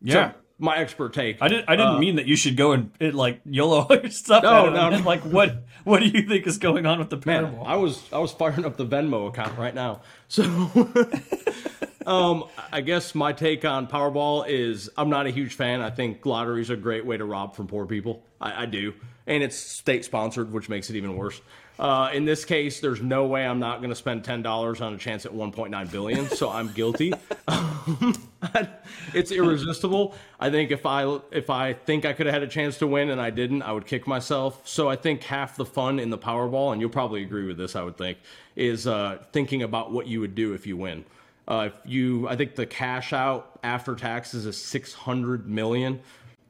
Yeah. 0.00 0.32
So, 0.32 0.38
my 0.58 0.76
expert 0.76 1.12
take. 1.12 1.42
I 1.42 1.48
didn't. 1.48 1.68
I 1.68 1.76
didn't 1.76 2.00
mean 2.00 2.16
that 2.16 2.26
you 2.26 2.36
should 2.36 2.56
go 2.56 2.72
and 2.72 2.90
it, 2.98 3.14
like 3.14 3.40
YOLO 3.44 3.86
your 3.90 4.10
stuff. 4.10 4.42
No, 4.42 4.70
no, 4.70 4.90
no. 4.90 4.98
Like 4.98 5.20
what? 5.22 5.64
What 5.84 6.00
do 6.00 6.08
you 6.08 6.26
think 6.26 6.46
is 6.46 6.58
going 6.58 6.86
on 6.86 6.98
with 6.98 7.10
the 7.10 7.22
Man, 7.24 7.46
Powerball? 7.46 7.66
I 7.66 7.76
was 7.76 8.02
I 8.12 8.18
was 8.18 8.32
firing 8.32 8.64
up 8.64 8.76
the 8.76 8.86
Venmo 8.86 9.28
account 9.28 9.58
right 9.58 9.74
now. 9.74 10.00
So 10.28 10.42
um 12.06 12.44
I 12.72 12.80
guess 12.80 13.14
my 13.14 13.32
take 13.32 13.64
on 13.64 13.86
Powerball 13.86 14.48
is 14.48 14.90
I'm 14.96 15.10
not 15.10 15.26
a 15.26 15.30
huge 15.30 15.54
fan. 15.54 15.80
I 15.82 15.90
think 15.90 16.24
lotteries 16.24 16.70
are 16.70 16.74
a 16.74 16.78
great 16.78 17.04
way 17.04 17.16
to 17.16 17.24
rob 17.24 17.54
from 17.54 17.66
poor 17.66 17.86
people. 17.86 18.22
I, 18.40 18.62
I 18.62 18.66
do. 18.66 18.94
And 19.26 19.42
it's 19.42 19.56
state 19.56 20.04
sponsored, 20.04 20.52
which 20.52 20.68
makes 20.68 20.88
it 20.88 20.96
even 20.96 21.16
worse. 21.16 21.40
Uh, 21.78 22.10
in 22.12 22.24
this 22.24 22.44
case, 22.44 22.80
there's 22.80 23.02
no 23.02 23.26
way 23.26 23.46
I'm 23.46 23.58
not 23.58 23.78
going 23.78 23.90
to 23.90 23.96
spend 23.96 24.24
ten 24.24 24.42
dollars 24.42 24.80
on 24.80 24.94
a 24.94 24.98
chance 24.98 25.26
at 25.26 25.32
1.9 25.32 25.90
billion, 25.90 26.26
so 26.28 26.50
I'm 26.50 26.72
guilty. 26.72 27.12
it's 29.14 29.30
irresistible. 29.30 30.14
I 30.40 30.50
think 30.50 30.70
if 30.70 30.86
I 30.86 31.18
if 31.30 31.50
I 31.50 31.74
think 31.74 32.04
I 32.04 32.12
could 32.12 32.26
have 32.26 32.34
had 32.34 32.42
a 32.42 32.48
chance 32.48 32.78
to 32.78 32.86
win 32.86 33.10
and 33.10 33.20
I 33.20 33.30
didn't, 33.30 33.62
I 33.62 33.72
would 33.72 33.86
kick 33.86 34.06
myself. 34.06 34.66
So 34.66 34.88
I 34.88 34.96
think 34.96 35.22
half 35.22 35.56
the 35.56 35.66
fun 35.66 35.98
in 35.98 36.10
the 36.10 36.18
Powerball, 36.18 36.72
and 36.72 36.80
you'll 36.80 36.90
probably 36.90 37.22
agree 37.22 37.46
with 37.46 37.58
this, 37.58 37.76
I 37.76 37.82
would 37.82 37.98
think, 37.98 38.18
is 38.54 38.86
uh, 38.86 39.22
thinking 39.32 39.62
about 39.62 39.92
what 39.92 40.06
you 40.06 40.20
would 40.20 40.34
do 40.34 40.54
if 40.54 40.66
you 40.66 40.76
win. 40.76 41.04
Uh, 41.48 41.68
if 41.72 41.74
you, 41.84 42.28
I 42.28 42.36
think 42.36 42.56
the 42.56 42.66
cash 42.66 43.12
out 43.12 43.58
after 43.62 43.94
taxes 43.94 44.46
is 44.46 44.56
600 44.56 45.48
million. 45.48 46.00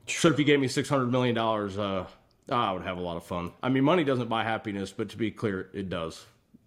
So 0.06 0.28
if 0.28 0.38
you 0.38 0.44
gave 0.44 0.60
me 0.60 0.68
600 0.68 1.06
million 1.06 1.34
dollars, 1.34 1.76
uh, 1.76 2.06
I 2.48 2.72
would 2.72 2.82
have 2.82 2.96
a 2.98 3.00
lot 3.00 3.16
of 3.16 3.24
fun. 3.24 3.52
I 3.62 3.68
mean, 3.68 3.84
money 3.84 4.04
doesn't 4.04 4.28
buy 4.28 4.44
happiness, 4.44 4.92
but 4.92 5.08
to 5.10 5.16
be 5.16 5.30
clear, 5.30 5.68
it 5.72 5.88
does. 5.88 6.24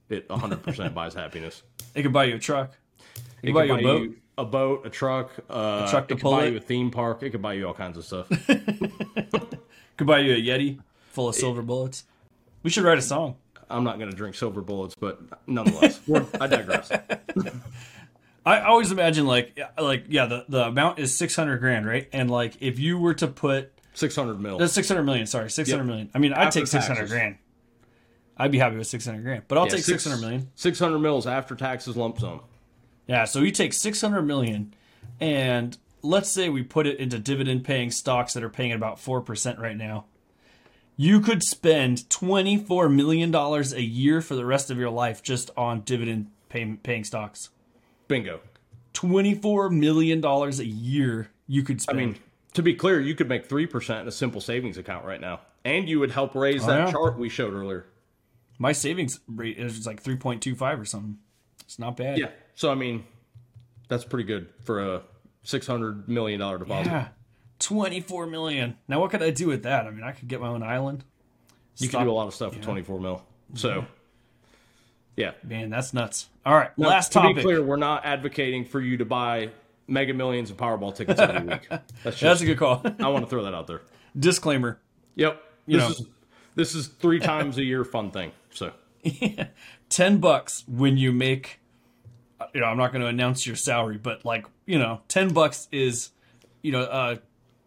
It 0.09 0.27
100% 0.27 0.93
buys 0.93 1.13
happiness. 1.13 1.61
it 1.95 2.01
could 2.03 2.11
buy 2.13 2.25
you 2.25 2.35
a 2.35 2.39
truck. 2.39 2.73
It 3.15 3.21
It 3.43 3.47
could 3.47 3.53
buy 3.53 3.63
you 3.65 3.73
a 3.75 3.81
boat. 3.81 4.01
you 4.01 4.15
a 4.37 4.45
boat, 4.45 4.85
a 4.85 4.89
truck, 4.89 5.31
uh, 5.49 5.89
truck 5.89 6.07
to 6.07 6.13
it 6.15 6.17
could 6.21 6.29
buy 6.31 6.45
it. 6.45 6.51
you 6.51 6.57
a 6.57 6.61
theme 6.61 6.91
park. 6.91 7.23
It 7.23 7.29
could 7.31 7.41
buy 7.41 7.53
you 7.53 7.67
all 7.67 7.73
kinds 7.73 7.97
of 7.97 8.05
stuff. 8.05 8.29
Could 9.97 10.07
buy 10.07 10.19
you 10.19 10.33
a 10.33 10.37
Yeti 10.37 10.79
full 11.09 11.27
of 11.27 11.35
silver 11.35 11.61
bullets. 11.61 12.05
We 12.63 12.69
should 12.69 12.85
write 12.85 12.97
a 12.97 13.01
song. 13.01 13.35
I'm 13.69 13.83
not 13.83 13.97
going 13.99 14.09
to 14.09 14.15
drink 14.15 14.33
silver 14.35 14.61
bullets, 14.61 14.95
but 14.97 15.19
nonetheless, 15.45 15.99
I 16.39 16.47
digress. 16.47 16.89
I 18.45 18.61
always 18.61 18.91
imagine 18.93 19.27
like 19.27 19.59
like 19.77 20.05
yeah 20.07 20.25
the, 20.25 20.45
the 20.47 20.63
amount 20.67 20.99
is 20.99 21.15
600 21.17 21.57
grand 21.57 21.85
right 21.85 22.07
and 22.13 22.31
like 22.31 22.53
if 22.61 22.79
you 22.79 22.97
were 22.97 23.13
to 23.15 23.27
put 23.27 23.73
600 23.99 24.39
mil. 24.39 24.57
that's 24.57 24.73
600 24.73 25.03
million 25.03 25.25
sorry 25.27 25.49
600 25.49 25.79
Yep. 25.81 25.85
million 25.87 26.09
I 26.13 26.19
mean 26.19 26.33
I'd 26.33 26.47
After 26.47 26.59
take 26.61 26.67
600 26.67 26.95
taxes. 26.95 27.11
grand 27.11 27.37
I'd 28.37 28.51
be 28.51 28.57
happy 28.59 28.77
with 28.77 28.87
600 28.87 29.21
grand 29.23 29.43
but 29.47 29.57
I'll 29.57 29.65
Yeah, 29.65 29.71
take 29.71 29.83
six- 29.83 30.03
600 30.03 30.21
million 30.21 30.49
600 30.55 30.99
mils 30.99 31.27
after 31.27 31.55
taxes 31.55 31.95
lump 31.97 32.19
sum. 32.19 32.41
yeah 33.07 33.25
so 33.25 33.39
you 33.41 33.51
take 33.51 33.73
600 33.73 34.21
million 34.23 34.73
and 35.19 35.77
let's 36.01 36.29
say 36.29 36.47
we 36.49 36.63
put 36.63 36.87
it 36.87 36.97
into 36.99 37.19
dividend 37.19 37.63
paying 37.65 37.91
stocks 37.91 38.33
that 38.33 38.43
are 38.43 38.49
paying 38.49 38.71
about 38.71 38.97
4% 38.97 39.59
right 39.59 39.75
now 39.77 40.05
you 40.95 41.19
could 41.21 41.43
spend 41.43 42.09
24 42.09 42.89
million 42.89 43.31
dollars 43.31 43.73
a 43.73 43.81
year 43.81 44.21
for 44.21 44.35
the 44.35 44.45
rest 44.45 44.69
of 44.71 44.77
your 44.77 44.89
life 44.89 45.21
just 45.23 45.49
on 45.57 45.81
dividend 45.81 46.27
pay, 46.49 46.65
paying 46.83 47.03
stocks 47.03 47.49
Bingo. 48.07 48.39
24 48.93 49.69
million 49.69 50.19
dollars 50.21 50.59
a 50.59 50.65
year 50.65 51.29
you 51.47 51.63
could 51.63 51.81
spend. 51.81 51.99
I 51.99 52.05
mean, 52.05 52.15
to 52.53 52.63
be 52.63 52.73
clear, 52.73 52.99
you 52.99 53.15
could 53.15 53.29
make 53.29 53.47
3% 53.47 54.01
in 54.01 54.07
a 54.07 54.11
simple 54.11 54.41
savings 54.41 54.77
account 54.77 55.05
right 55.05 55.21
now. 55.21 55.41
And 55.65 55.87
you 55.89 55.99
would 55.99 56.11
help 56.11 56.35
raise 56.35 56.63
oh, 56.63 56.67
that 56.67 56.81
Oh, 56.81 56.85
yeah. 56.85 56.91
chart 56.91 57.17
we 57.17 57.29
showed 57.29 57.53
earlier. 57.53 57.85
My 58.57 58.71
savings 58.71 59.19
rate 59.27 59.57
is 59.57 59.85
like 59.85 60.03
3.25 60.03 60.81
or 60.81 60.85
something. 60.85 61.17
It's 61.61 61.79
not 61.79 61.97
bad. 61.97 62.17
Yeah. 62.17 62.29
So, 62.55 62.71
I 62.71 62.75
mean, 62.75 63.05
that's 63.87 64.03
pretty 64.03 64.25
good 64.25 64.49
for 64.63 64.95
a 64.95 65.01
$600 65.45 66.07
million 66.07 66.39
deposit. 66.39 66.89
Yeah. 66.89 67.07
24 67.59 68.27
million. 68.27 68.77
Now, 68.87 68.99
what 69.01 69.11
could 69.11 69.21
I 69.21 69.29
do 69.29 69.47
with 69.47 69.63
that? 69.63 69.85
I 69.85 69.91
mean, 69.91 70.03
I 70.03 70.11
could 70.11 70.27
get 70.27 70.41
my 70.41 70.47
own 70.47 70.63
island. 70.63 71.03
You 71.77 71.89
can 71.89 72.03
do 72.03 72.09
a 72.09 72.13
lot 72.13 72.27
of 72.27 72.33
stuff 72.33 72.53
with 72.53 72.63
24 72.63 72.99
mil. 72.99 73.21
So, 73.55 73.85
yeah. 75.15 75.31
Man, 75.43 75.69
that's 75.69 75.93
nuts. 75.93 76.27
All 76.45 76.55
right. 76.55 76.77
Now, 76.77 76.89
last 76.89 77.13
to 77.13 77.19
topic. 77.19 77.37
be 77.37 77.41
clear, 77.41 77.63
we're 77.63 77.77
not 77.77 78.05
advocating 78.05 78.65
for 78.65 78.81
you 78.81 78.97
to 78.97 79.05
buy 79.05 79.51
Mega 79.89 80.13
Millions 80.13 80.49
and 80.49 80.59
Powerball 80.59 80.95
tickets 80.95 81.19
every 81.19 81.47
week. 81.47 81.67
That's 82.03 82.19
That's 82.19 82.41
a 82.41 82.45
good 82.45 82.57
call. 82.57 82.81
I 82.99 83.07
want 83.09 83.25
to 83.25 83.29
throw 83.29 83.43
that 83.43 83.53
out 83.53 83.67
there. 83.67 83.81
Disclaimer. 84.17 84.79
Yep. 85.15 85.41
You 85.65 85.77
This 85.79 85.85
know. 85.85 85.91
is 85.91 86.07
this 86.55 86.75
is 86.75 86.87
three 86.87 87.19
times 87.19 87.57
a 87.57 87.63
year 87.63 87.83
fun 87.85 88.11
thing. 88.11 88.31
So 88.51 88.71
10 89.89 90.17
bucks 90.19 90.63
when 90.67 90.97
you 90.97 91.11
make, 91.11 91.59
you 92.53 92.61
know, 92.61 92.67
I'm 92.67 92.77
not 92.77 92.91
going 92.91 93.01
to 93.01 93.07
announce 93.07 93.45
your 93.47 93.55
salary, 93.55 93.97
but 93.97 94.25
like, 94.25 94.45
you 94.65 94.77
know, 94.79 95.01
10 95.07 95.33
bucks 95.33 95.67
is, 95.71 96.09
you 96.61 96.71
know, 96.71 96.81
a 96.83 97.19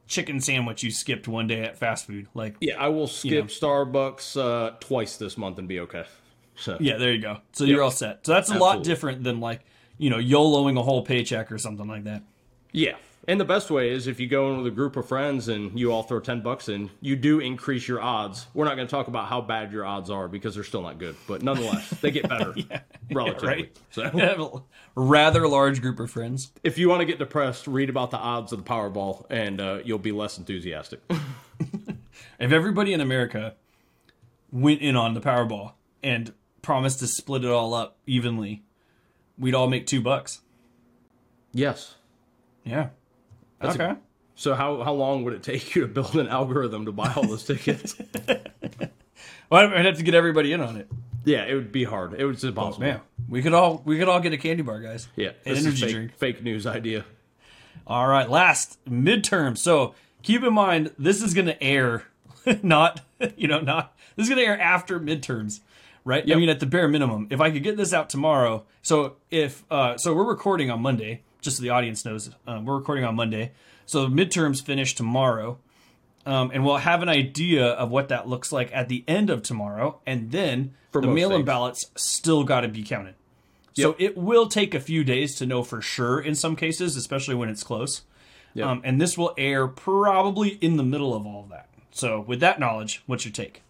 chicken 0.07 0.41
sandwich 0.41 0.83
you 0.83 0.91
skipped 0.91 1.27
one 1.27 1.47
day 1.47 1.63
at 1.63 1.79
fast 1.79 2.07
food. 2.07 2.27
Like, 2.35 2.57
yeah, 2.61 2.75
I 2.79 2.89
will 2.89 3.07
skip 3.07 3.47
Starbucks 3.47 4.37
uh, 4.41 4.77
twice 4.81 5.17
this 5.17 5.39
month 5.39 5.59
and 5.59 5.67
be 5.67 5.81
okay. 5.81 6.05
So 6.57 6.77
yeah, 6.81 6.99
there 6.99 7.13
you 7.13 7.23
go. 7.23 7.39
So 7.53 7.65
you're 7.65 7.83
all 7.83 7.91
set. 7.91 8.27
So 8.27 8.33
that's 8.33 8.51
a 8.51 8.59
lot 8.59 8.85
different 8.85 9.25
than 9.25 9.41
like, 9.41 9.65
you 10.03 10.11
know, 10.11 10.19
YOLOing 10.19 10.79
a 10.79 10.83
whole 10.83 11.03
paycheck 11.03 11.53
or 11.53 11.59
something 11.59 11.87
like 11.87 12.05
that. 12.05 12.23
yeah. 12.73 12.97
And 13.29 13.39
the 13.41 13.45
best 13.45 13.71
way 13.71 13.91
is 13.91 14.09
if 14.09 14.19
you 14.19 14.27
go 14.27 14.51
in 14.51 14.57
with 14.57 14.67
a 14.67 14.75
group 14.75 14.97
of 14.97 15.07
friends 15.07 15.47
and 15.47 15.79
you 15.79 15.93
all 15.93 16.03
throw 16.03 16.19
ten 16.19 16.41
bucks 16.41 16.69
in, 16.69 16.91
you 17.01 17.15
do 17.15 17.39
increase 17.39 17.87
your 17.87 18.01
odds. 18.01 18.49
We're 18.53 18.65
not 18.65 18.75
going 18.75 18.89
to 18.89 18.91
talk 18.91 19.07
about 19.07 19.29
how 19.29 19.41
bad 19.41 19.71
your 19.71 19.85
odds 19.87 20.11
are 20.11 20.27
because 20.27 20.57
they're 20.57 20.65
still 20.65 20.83
not 20.83 20.99
good, 20.99 21.15
but 21.29 21.41
nonetheless, 21.41 21.89
they 22.01 22.11
get 22.11 22.29
better 22.29 22.53
relatively. 23.13 23.49
right. 23.49 23.79
So 23.93 24.03
have 24.19 24.41
a 24.41 24.63
rather 24.97 25.47
large 25.47 25.81
group 25.81 26.01
of 26.01 26.11
friends. 26.11 26.51
if 26.65 26.79
you 26.79 26.89
want 26.89 26.99
to 27.03 27.05
get 27.07 27.21
depressed, 27.21 27.69
read 27.69 27.89
about 27.89 28.11
the 28.11 28.19
odds 28.19 28.51
of 28.53 28.65
the 28.65 28.69
Powerball, 28.69 29.25
and 29.31 29.61
uh, 29.61 29.79
you'll 29.85 29.99
be 30.01 30.11
less 30.11 30.37
enthusiastic. 30.37 31.01
If 32.41 32.51
everybody 32.51 32.93
in 32.93 33.01
America 33.01 33.55
went 34.51 34.81
in 34.81 34.97
on 34.97 35.15
the 35.15 35.21
Powerball 35.21 35.75
and 36.03 36.33
promised 36.61 36.99
to 36.99 37.07
split 37.07 37.45
it 37.45 37.51
all 37.51 37.73
up 37.73 37.99
evenly, 38.07 38.65
we'd 39.39 39.55
all 39.55 39.69
make 39.69 39.87
two 39.87 40.01
bucks. 40.01 40.41
Yes. 41.53 41.95
Yeah. 42.65 42.89
That's 43.61 43.77
a- 43.77 43.91
okay. 43.91 44.01
So 44.35 44.55
how 44.55 44.83
how 44.83 44.93
long 44.95 45.25
would 45.25 45.35
it 45.35 45.43
take 45.43 45.75
you 45.75 45.83
to 45.83 45.89
build 45.89 46.17
an 46.17 46.29
algorithm 46.29 46.87
to 46.87 46.93
buy 46.93 47.13
all 47.15 47.27
those 47.27 47.45
tickets? 47.45 47.95
well, 49.51 49.73
I'd 49.75 49.85
have 49.85 49.97
to 49.99 50.03
get 50.03 50.15
everybody 50.15 50.53
in 50.53 50.61
on 50.61 50.77
it. 50.77 50.89
yeah, 51.25 51.45
it 51.45 51.55
would 51.55 51.71
be 51.73 51.85
hard. 51.85 52.15
It 52.15 52.25
was 52.25 52.43
impossible. 52.43 52.87
Man, 52.87 53.01
we 53.29 53.43
could 53.43 53.53
all 53.55 53.83
we 53.85 53.99
could 53.99 54.09
all 54.09 54.21
get 54.21 54.33
a 54.33 54.39
candy 54.39 54.63
bar, 54.63 54.81
guys. 54.81 55.09
Yeah, 55.17 55.31
an 55.45 55.57
energy 55.57 55.83
fake, 55.83 55.93
drink. 55.95 56.17
fake 56.17 56.43
news 56.43 56.67
idea. 56.67 57.05
All 57.87 58.07
right, 58.09 58.29
last 58.29 58.79
midterm. 58.89 59.57
So 59.59 59.95
keep 60.23 60.43
in 60.43 60.55
mind 60.55 60.93
this 60.99 61.23
is 61.23 61.35
going 61.35 61.47
to 61.47 61.63
air, 61.63 62.05
not 62.63 63.03
you 63.37 63.49
know 63.49 63.61
not 63.61 63.95
this 64.17 64.25
is 64.25 64.29
going 64.31 64.41
to 64.41 64.47
air 64.47 64.61
after 64.61 64.99
midterms, 64.99 65.61
right? 66.05 66.25
I 66.31 66.35
mean 66.35 66.49
at 66.49 66.61
the 66.61 66.67
bare 66.67 66.89
minimum. 66.89 67.29
If 67.31 67.41
I 67.41 67.51
could 67.51 67.63
get 67.63 67.77
this 67.77 67.93
out 67.93 68.11
tomorrow, 68.11 68.65
so 68.83 69.17
if 69.31 69.65
uh, 69.71 69.97
so 69.97 70.15
we're 70.15 70.29
recording 70.29 70.71
on 70.71 70.81
Monday, 70.81 71.23
just 71.41 71.57
so 71.57 71.63
the 71.63 71.71
audience 71.71 72.05
knows, 72.05 72.31
um, 72.47 72.65
we're 72.65 72.77
recording 72.77 73.05
on 73.05 73.15
Monday. 73.15 73.53
So 73.87 74.07
midterms 74.09 74.63
finish 74.63 74.95
tomorrow. 74.95 75.59
Um, 76.25 76.53
and 76.55 76.65
we'll 76.65 76.77
have 76.77 77.03
an 77.03 77.09
idea 77.09 77.67
of 77.67 77.91
what 77.91 78.09
that 78.11 78.29
looks 78.29 78.53
like 78.53 78.71
at 78.73 78.89
the 78.89 79.03
end 79.09 79.29
of 79.29 79.43
tomorrow, 79.43 80.01
and 80.07 80.31
then 80.31 80.75
For 80.93 81.01
the 81.01 81.09
mail-in 81.09 81.45
ballots 81.45 81.91
still 81.97 82.45
got 82.45 82.61
to 82.61 82.69
be 82.69 82.85
counted. 82.85 83.17
So 83.75 83.97
it 83.99 84.17
will 84.17 84.47
take 84.47 84.73
a 84.73 84.79
few 84.79 85.03
days 85.03 85.35
to 85.37 85.47
know 85.47 85.65
for 85.65 85.83
sure 85.83 86.21
in 86.21 86.37
some 86.37 86.55
cases, 86.55 86.95
especially 86.95 87.35
when 87.35 87.49
it's 87.49 87.65
close. 87.65 88.03
Yep. 88.55 88.67
Um, 88.67 88.83
and 88.85 89.01
this 89.01 89.19
will 89.19 89.35
air 89.37 89.67
probably 89.67 90.51
in 90.61 90.77
the 90.77 90.85
middle 90.85 91.13
of 91.13 91.27
all 91.27 91.43
of 91.43 91.49
that. 91.49 91.69
So 91.91 92.21
with 92.21 92.39
that 92.39 92.61
knowledge, 92.61 93.03
what's 93.07 93.25
your 93.25 93.33
take? 93.33 93.63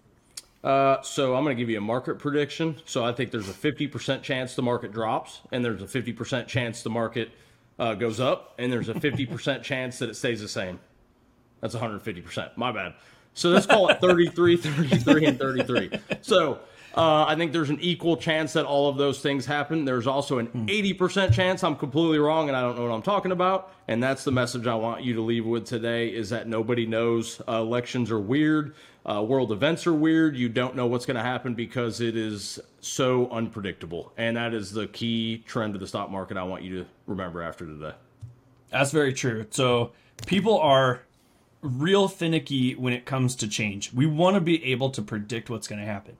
Uh, 0.63 1.03
so 1.03 1.35
I'm 1.35 1.43
going 1.45 1.57
to 1.57 1.61
give 1.61 1.71
you 1.71 1.79
a 1.79 1.83
market 1.83 2.19
prediction. 2.19 2.77
So 2.85 3.05
I 3.05 3.13
think 3.13 3.31
there's 3.31 3.49
a 3.49 3.53
50% 3.53 4.23
chance 4.23 4.55
the 4.55 4.63
market 4.63 4.93
drops, 4.93 5.41
and 5.51 5.65
there's 5.65 5.83
a 5.83 5.87
50% 5.87 6.47
chance 6.47 6.83
the 6.83 6.91
market 6.91 7.31
uh, 7.79 7.95
goes 7.95 8.21
up, 8.21 8.55
and 8.59 8.73
there's 8.73 8.89
a 8.89 8.95
50% 8.95 9.63
chance 9.65 9.99
that 9.99 10.09
it 10.09 10.15
stays 10.15 10.41
the 10.41 10.49
same. 10.49 10.79
That's 11.61 11.75
150%. 11.75 12.57
My 12.57 12.73
bad. 12.73 12.95
So 13.35 13.49
let's 13.49 13.67
call 13.67 13.89
it 13.89 14.01
33, 14.01 14.57
33, 14.59 15.27
and 15.27 15.39
33. 15.39 15.91
So 16.21 16.61
uh, 16.95 17.24
I 17.26 17.36
think 17.36 17.53
there's 17.53 17.70
an 17.70 17.80
equal 17.80 18.16
chance 18.16 18.53
that 18.53 18.66
all 18.66 18.88
of 18.88 18.97
those 18.97 19.20
things 19.20 19.47
happen. 19.47 19.84
There's 19.84 20.07
also 20.07 20.38
an 20.38 20.49
80% 20.49 21.32
chance 21.32 21.64
I'm 21.64 21.76
completely 21.76 22.18
wrong 22.18 22.49
and 22.49 22.57
I 22.57 22.61
don't 22.61 22.76
know 22.76 22.82
what 22.82 22.95
I'm 22.95 23.03
talking 23.03 23.32
about. 23.32 23.72
And 23.88 24.03
that's 24.03 24.24
the 24.24 24.32
message 24.32 24.66
I 24.66 24.74
want 24.74 25.03
you 25.03 25.14
to 25.14 25.22
leave 25.22 25.47
with 25.47 25.64
today 25.66 26.09
is 26.09 26.30
that 26.30 26.49
nobody 26.49 26.86
knows. 26.86 27.40
Uh, 27.49 27.61
elections 27.61 28.11
are 28.11 28.18
weird. 28.18 28.74
Uh, 29.05 29.24
world 29.26 29.51
events 29.53 29.86
are 29.86 29.95
weird. 29.95 30.36
You 30.36 30.49
don't 30.49 30.76
know 30.76 30.86
what's 30.86 31.07
going 31.07 31.16
to 31.16 31.22
happen 31.22 31.55
because 31.55 32.01
it 32.01 32.16
is 32.16 32.61
so 32.80 33.28
unpredictable. 33.30 34.12
And 34.16 34.36
that 34.36 34.53
is 34.53 34.70
the 34.70 34.86
key 34.86 35.43
trend 35.47 35.74
of 35.74 35.80
the 35.80 35.86
stock 35.86 36.11
market 36.11 36.36
I 36.36 36.43
want 36.43 36.62
you 36.62 36.80
to 36.80 36.86
remember 37.07 37.43
after 37.43 37.66
today. 37.66 37.95
That's 38.70 38.90
very 38.90 39.12
true. 39.12 39.47
So 39.51 39.93
people 40.26 40.59
are 40.59 41.03
real 41.62 42.09
finicky 42.09 42.74
when 42.74 42.93
it 42.93 43.07
comes 43.07 43.34
to 43.36 43.49
change. 43.49 43.93
We 43.93 44.07
want 44.07 44.34
to 44.34 44.40
be 44.40 44.64
able 44.64 44.90
to 44.90 45.03
predict 45.03 45.49
what's 45.49 45.68
going 45.68 45.80
to 45.80 45.86
happen. 45.86 46.16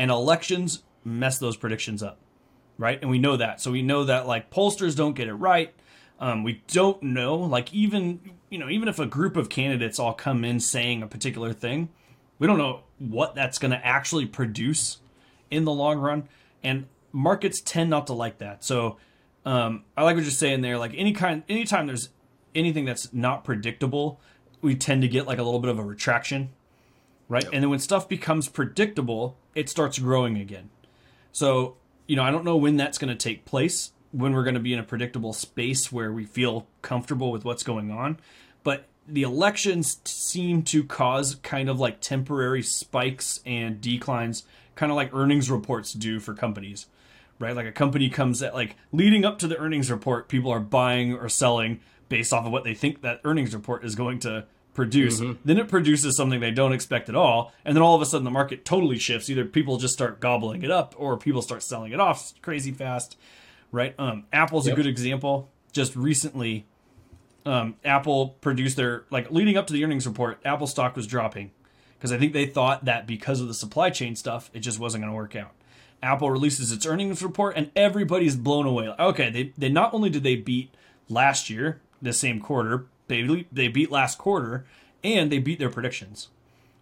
And 0.00 0.10
elections 0.10 0.82
mess 1.04 1.38
those 1.38 1.58
predictions 1.58 2.02
up, 2.02 2.18
right? 2.78 2.98
And 3.02 3.10
we 3.10 3.18
know 3.18 3.36
that. 3.36 3.60
So 3.60 3.70
we 3.70 3.82
know 3.82 4.04
that 4.04 4.26
like 4.26 4.50
pollsters 4.50 4.96
don't 4.96 5.14
get 5.14 5.28
it 5.28 5.34
right. 5.34 5.74
Um, 6.18 6.42
we 6.42 6.62
don't 6.68 7.02
know, 7.02 7.36
like 7.36 7.72
even 7.74 8.20
you 8.48 8.58
know, 8.58 8.70
even 8.70 8.88
if 8.88 8.98
a 8.98 9.04
group 9.06 9.36
of 9.36 9.50
candidates 9.50 9.98
all 9.98 10.14
come 10.14 10.42
in 10.42 10.58
saying 10.58 11.02
a 11.02 11.06
particular 11.06 11.52
thing, 11.52 11.90
we 12.38 12.46
don't 12.46 12.56
know 12.56 12.80
what 12.98 13.34
that's 13.34 13.58
going 13.58 13.70
to 13.72 13.86
actually 13.86 14.24
produce 14.24 14.98
in 15.50 15.64
the 15.64 15.72
long 15.72 15.98
run. 15.98 16.28
And 16.62 16.86
markets 17.12 17.60
tend 17.60 17.90
not 17.90 18.06
to 18.06 18.12
like 18.12 18.38
that. 18.38 18.64
So 18.64 18.96
um, 19.44 19.84
I 19.96 20.02
like 20.02 20.16
what 20.16 20.22
you're 20.22 20.30
saying 20.30 20.62
there. 20.62 20.78
Like 20.78 20.94
any 20.96 21.12
kind, 21.12 21.42
anytime 21.48 21.86
there's 21.86 22.08
anything 22.54 22.84
that's 22.84 23.12
not 23.12 23.44
predictable, 23.44 24.20
we 24.62 24.74
tend 24.74 25.02
to 25.02 25.08
get 25.08 25.26
like 25.26 25.38
a 25.38 25.42
little 25.42 25.60
bit 25.60 25.70
of 25.70 25.78
a 25.78 25.84
retraction, 25.84 26.50
right? 27.28 27.44
And 27.52 27.62
then 27.62 27.70
when 27.70 27.78
stuff 27.78 28.08
becomes 28.08 28.48
predictable, 28.48 29.36
it 29.54 29.68
starts 29.68 29.98
growing 29.98 30.36
again. 30.36 30.70
So 31.32 31.76
you 32.06 32.16
know, 32.16 32.22
I 32.22 32.30
don't 32.30 32.44
know 32.44 32.56
when 32.56 32.76
that's 32.76 32.98
going 32.98 33.16
to 33.16 33.16
take 33.16 33.44
place, 33.44 33.92
when 34.10 34.32
we're 34.32 34.42
going 34.42 34.54
to 34.54 34.60
be 34.60 34.72
in 34.72 34.80
a 34.80 34.84
predictable 34.84 35.32
space 35.32 35.92
where 35.92 36.12
we 36.12 36.24
feel 36.24 36.66
comfortable 36.82 37.30
with 37.30 37.44
what's 37.44 37.62
going 37.62 37.90
on, 37.90 38.18
but 38.64 38.86
the 39.06 39.22
elections 39.22 40.00
seem 40.04 40.62
to 40.62 40.82
cause 40.82 41.36
kind 41.36 41.68
of 41.68 41.78
like 41.78 42.00
temporary 42.00 42.62
spikes 42.62 43.40
and 43.46 43.80
declines, 43.80 44.44
kind 44.74 44.90
of 44.90 44.96
like 44.96 45.14
earnings 45.14 45.50
reports 45.50 45.92
do 45.92 46.18
for 46.18 46.34
companies 46.34 46.86
right? 47.40 47.56
Like 47.56 47.66
a 47.66 47.72
company 47.72 48.08
comes 48.08 48.40
at 48.42 48.54
like 48.54 48.76
leading 48.92 49.24
up 49.24 49.40
to 49.40 49.48
the 49.48 49.56
earnings 49.56 49.90
report, 49.90 50.28
people 50.28 50.52
are 50.52 50.60
buying 50.60 51.14
or 51.14 51.28
selling 51.28 51.80
based 52.08 52.32
off 52.32 52.46
of 52.46 52.52
what 52.52 52.62
they 52.62 52.74
think 52.74 53.02
that 53.02 53.20
earnings 53.24 53.52
report 53.52 53.84
is 53.84 53.96
going 53.96 54.20
to 54.20 54.46
produce. 54.74 55.20
Then 55.44 55.58
it 55.58 55.68
produces 55.68 56.16
something 56.16 56.40
they 56.40 56.50
don't 56.50 56.72
expect 56.72 57.08
at 57.08 57.14
all, 57.14 57.52
and 57.64 57.76
then 57.76 57.82
all 57.82 57.94
of 57.94 58.02
a 58.02 58.06
sudden 58.06 58.24
the 58.24 58.30
market 58.30 58.64
totally 58.64 58.98
shifts. 58.98 59.28
Either 59.28 59.44
people 59.44 59.76
just 59.78 59.94
start 59.94 60.20
gobbling 60.20 60.62
it 60.62 60.70
up, 60.70 60.94
or 60.96 61.16
people 61.16 61.42
start 61.42 61.62
selling 61.62 61.92
it 61.92 62.00
off 62.00 62.32
crazy 62.42 62.72
fast, 62.72 63.16
right? 63.72 63.94
Um, 63.98 64.26
Apple's 64.32 64.66
a 64.66 64.74
good 64.74 64.86
example. 64.86 65.50
Just 65.72 65.94
recently, 65.96 66.66
um, 67.46 67.76
Apple 67.84 68.36
produced 68.40 68.76
their 68.76 69.04
like 69.10 69.30
leading 69.30 69.56
up 69.56 69.66
to 69.68 69.72
the 69.72 69.84
earnings 69.84 70.06
report, 70.06 70.40
Apple 70.44 70.66
stock 70.66 70.96
was 70.96 71.06
dropping 71.06 71.50
because 71.98 72.12
I 72.12 72.18
think 72.18 72.32
they 72.32 72.46
thought 72.46 72.86
that 72.86 73.06
because 73.06 73.40
of 73.40 73.48
the 73.48 73.54
supply 73.54 73.90
chain 73.90 74.16
stuff, 74.16 74.50
it 74.54 74.60
just 74.60 74.78
wasn't 74.78 75.02
going 75.02 75.12
to 75.12 75.16
work 75.16 75.36
out. 75.36 75.52
Apple 76.02 76.30
releases 76.30 76.72
its 76.72 76.86
earnings 76.86 77.22
report, 77.22 77.56
and 77.56 77.70
everybody's 77.76 78.34
blown 78.34 78.66
away. 78.66 78.88
Like, 78.88 79.00
Okay, 79.00 79.30
they 79.30 79.52
they 79.58 79.68
not 79.68 79.92
only 79.92 80.08
did 80.10 80.22
they 80.22 80.36
beat 80.36 80.74
last 81.08 81.50
year 81.50 81.80
the 82.00 82.12
same 82.12 82.40
quarter, 82.40 82.86
they 83.10 83.46
they 83.52 83.68
beat 83.68 83.90
last 83.90 84.18
quarter, 84.18 84.64
and 85.04 85.30
they 85.30 85.38
beat 85.38 85.58
their 85.58 85.70
predictions. 85.70 86.28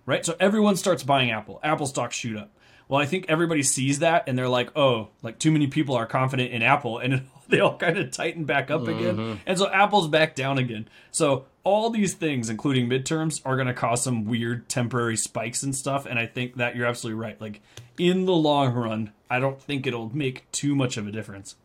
Right, 0.06 0.24
so 0.24 0.36
everyone 0.40 0.76
starts 0.76 1.02
buying 1.02 1.30
Apple. 1.30 1.60
Apple 1.62 1.86
stocks 1.86 2.16
shoot 2.16 2.36
up. 2.36 2.50
Well, 2.88 2.98
I 2.98 3.04
think 3.04 3.26
everybody 3.28 3.62
sees 3.62 3.98
that 3.98 4.24
and 4.26 4.38
they're 4.38 4.48
like, 4.48 4.74
"Oh, 4.74 5.08
like 5.22 5.38
too 5.38 5.50
many 5.50 5.66
people 5.66 5.94
are 5.96 6.06
confident 6.06 6.52
in 6.52 6.62
Apple," 6.62 6.98
and 6.98 7.26
they 7.48 7.60
all 7.60 7.76
kind 7.76 7.98
of 7.98 8.10
tighten 8.10 8.44
back 8.44 8.70
up 8.70 8.88
again, 8.88 9.16
mm-hmm. 9.16 9.34
and 9.46 9.58
so 9.58 9.68
Apple's 9.68 10.08
back 10.08 10.34
down 10.34 10.56
again. 10.58 10.88
So 11.10 11.44
all 11.68 11.90
these 11.90 12.14
things, 12.14 12.48
including 12.48 12.88
midterms, 12.88 13.42
are 13.44 13.54
going 13.54 13.66
to 13.66 13.74
cause 13.74 14.02
some 14.02 14.24
weird 14.24 14.70
temporary 14.70 15.18
spikes 15.18 15.62
and 15.62 15.76
stuff. 15.76 16.06
And 16.06 16.18
I 16.18 16.24
think 16.24 16.56
that 16.56 16.74
you're 16.74 16.86
absolutely 16.86 17.20
right. 17.20 17.38
Like 17.38 17.60
in 17.98 18.24
the 18.24 18.32
long 18.32 18.72
run, 18.72 19.12
I 19.28 19.38
don't 19.38 19.60
think 19.60 19.86
it'll 19.86 20.14
make 20.16 20.50
too 20.50 20.74
much 20.74 20.96
of 20.96 21.06
a 21.06 21.12
difference. 21.12 21.56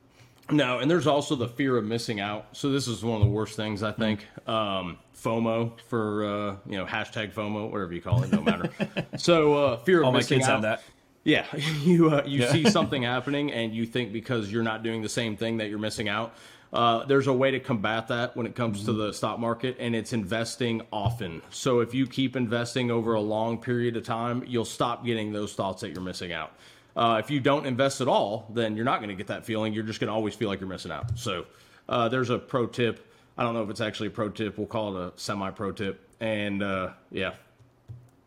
No, 0.51 0.79
and 0.79 0.91
there's 0.91 1.07
also 1.07 1.35
the 1.35 1.47
fear 1.47 1.77
of 1.77 1.85
missing 1.85 2.19
out. 2.19 2.47
So 2.51 2.69
this 2.69 2.87
is 2.87 3.03
one 3.03 3.21
of 3.21 3.27
the 3.27 3.33
worst 3.33 3.55
things 3.55 3.81
I 3.81 3.91
think. 3.91 4.25
Um, 4.47 4.97
FOMO 5.15 5.79
for 5.87 6.25
uh, 6.25 6.55
you 6.65 6.77
know 6.77 6.85
hashtag 6.85 7.33
FOMO, 7.33 7.71
whatever 7.71 7.93
you 7.93 8.01
call 8.01 8.23
it, 8.23 8.31
don't 8.31 8.43
matter. 8.43 8.69
so 9.17 9.53
uh, 9.53 9.77
fear 9.77 10.01
of 10.01 10.07
All 10.07 10.11
my 10.11 10.21
kids 10.21 10.43
out. 10.45 10.51
have 10.51 10.61
that. 10.63 10.83
Yeah, 11.23 11.45
you 11.55 12.09
uh, 12.09 12.23
you 12.25 12.45
see 12.47 12.69
something 12.69 13.01
happening 13.03 13.51
and 13.51 13.73
you 13.73 13.85
think 13.85 14.11
because 14.11 14.51
you're 14.51 14.63
not 14.63 14.83
doing 14.83 15.01
the 15.01 15.09
same 15.09 15.37
thing 15.37 15.57
that 15.57 15.69
you're 15.69 15.79
missing 15.79 16.09
out. 16.09 16.35
Uh, 16.73 17.05
there's 17.05 17.27
a 17.27 17.33
way 17.33 17.51
to 17.51 17.59
combat 17.59 18.07
that 18.07 18.35
when 18.35 18.47
it 18.47 18.55
comes 18.55 18.83
to 18.85 18.93
the 18.93 19.13
stock 19.13 19.37
market, 19.39 19.77
and 19.79 19.95
it's 19.95 20.11
investing 20.11 20.81
often. 20.91 21.39
So 21.51 21.81
if 21.81 21.93
you 21.93 22.07
keep 22.07 22.35
investing 22.35 22.89
over 22.89 23.13
a 23.13 23.21
long 23.21 23.59
period 23.59 23.95
of 23.95 24.03
time, 24.03 24.43
you'll 24.47 24.65
stop 24.65 25.05
getting 25.05 25.31
those 25.31 25.53
thoughts 25.53 25.81
that 25.81 25.91
you're 25.91 26.01
missing 26.01 26.33
out. 26.33 26.53
Uh, 26.95 27.17
if 27.23 27.31
you 27.31 27.39
don't 27.39 27.65
invest 27.65 28.01
at 28.01 28.07
all, 28.07 28.47
then 28.53 28.75
you're 28.75 28.85
not 28.85 28.99
going 28.99 29.09
to 29.09 29.15
get 29.15 29.27
that 29.27 29.45
feeling. 29.45 29.73
You're 29.73 29.83
just 29.83 29.99
going 29.99 30.09
to 30.09 30.13
always 30.13 30.35
feel 30.35 30.49
like 30.49 30.59
you're 30.59 30.69
missing 30.69 30.91
out. 30.91 31.17
So 31.17 31.45
uh, 31.89 32.09
there's 32.09 32.29
a 32.29 32.37
pro 32.37 32.67
tip. 32.67 33.05
I 33.37 33.43
don't 33.43 33.53
know 33.55 33.63
if 33.63 33.69
it's 33.69 33.81
actually 33.81 34.07
a 34.07 34.11
pro 34.11 34.29
tip. 34.29 34.57
We'll 34.57 34.67
call 34.67 34.95
it 34.97 35.01
a 35.01 35.19
semi 35.19 35.49
pro 35.51 35.71
tip. 35.71 36.07
And 36.19 36.61
uh, 36.61 36.91
yeah, 37.11 37.33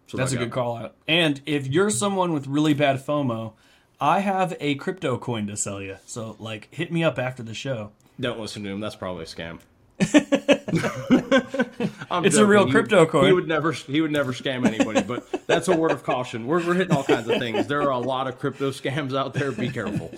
so 0.06 0.16
That's 0.16 0.32
a 0.32 0.36
good 0.36 0.52
call 0.52 0.76
out. 0.76 0.94
And 1.08 1.40
if 1.46 1.66
you're 1.66 1.90
someone 1.90 2.32
with 2.32 2.46
really 2.46 2.74
bad 2.74 3.04
FOMO, 3.04 3.54
I 4.00 4.20
have 4.20 4.56
a 4.60 4.76
crypto 4.76 5.18
coin 5.18 5.46
to 5.48 5.56
sell 5.56 5.82
you. 5.82 5.96
So 6.06 6.36
like, 6.38 6.68
hit 6.70 6.92
me 6.92 7.02
up 7.02 7.18
after 7.18 7.42
the 7.42 7.54
show. 7.54 7.90
Don't 8.18 8.38
listen 8.38 8.62
to 8.64 8.70
him. 8.70 8.80
That's 8.80 8.96
probably 8.96 9.24
a 9.24 9.26
scam. 9.26 9.60
I'm 12.10 12.24
It's 12.24 12.36
a 12.36 12.46
real 12.46 12.66
He- 12.66 12.72
crypto 12.72 13.06
coin. 13.06 13.26
He 13.26 13.32
would 13.32 13.46
never. 13.48 13.72
He 13.72 14.00
would 14.00 14.10
never 14.12 14.32
scam 14.32 14.66
anybody. 14.66 15.02
But 15.02 15.46
that's 15.46 15.68
a 15.68 15.76
word 15.76 15.92
of 15.92 16.02
caution. 16.02 16.46
We're, 16.46 16.66
we're 16.66 16.74
hitting 16.74 16.96
all 16.96 17.04
kinds 17.04 17.28
of 17.28 17.38
things. 17.38 17.66
There 17.66 17.82
are 17.82 17.90
a 17.90 17.98
lot 17.98 18.26
of 18.26 18.38
crypto 18.38 18.70
scams 18.70 19.16
out 19.16 19.32
there. 19.34 19.52
Be 19.52 19.68
careful. 19.68 20.12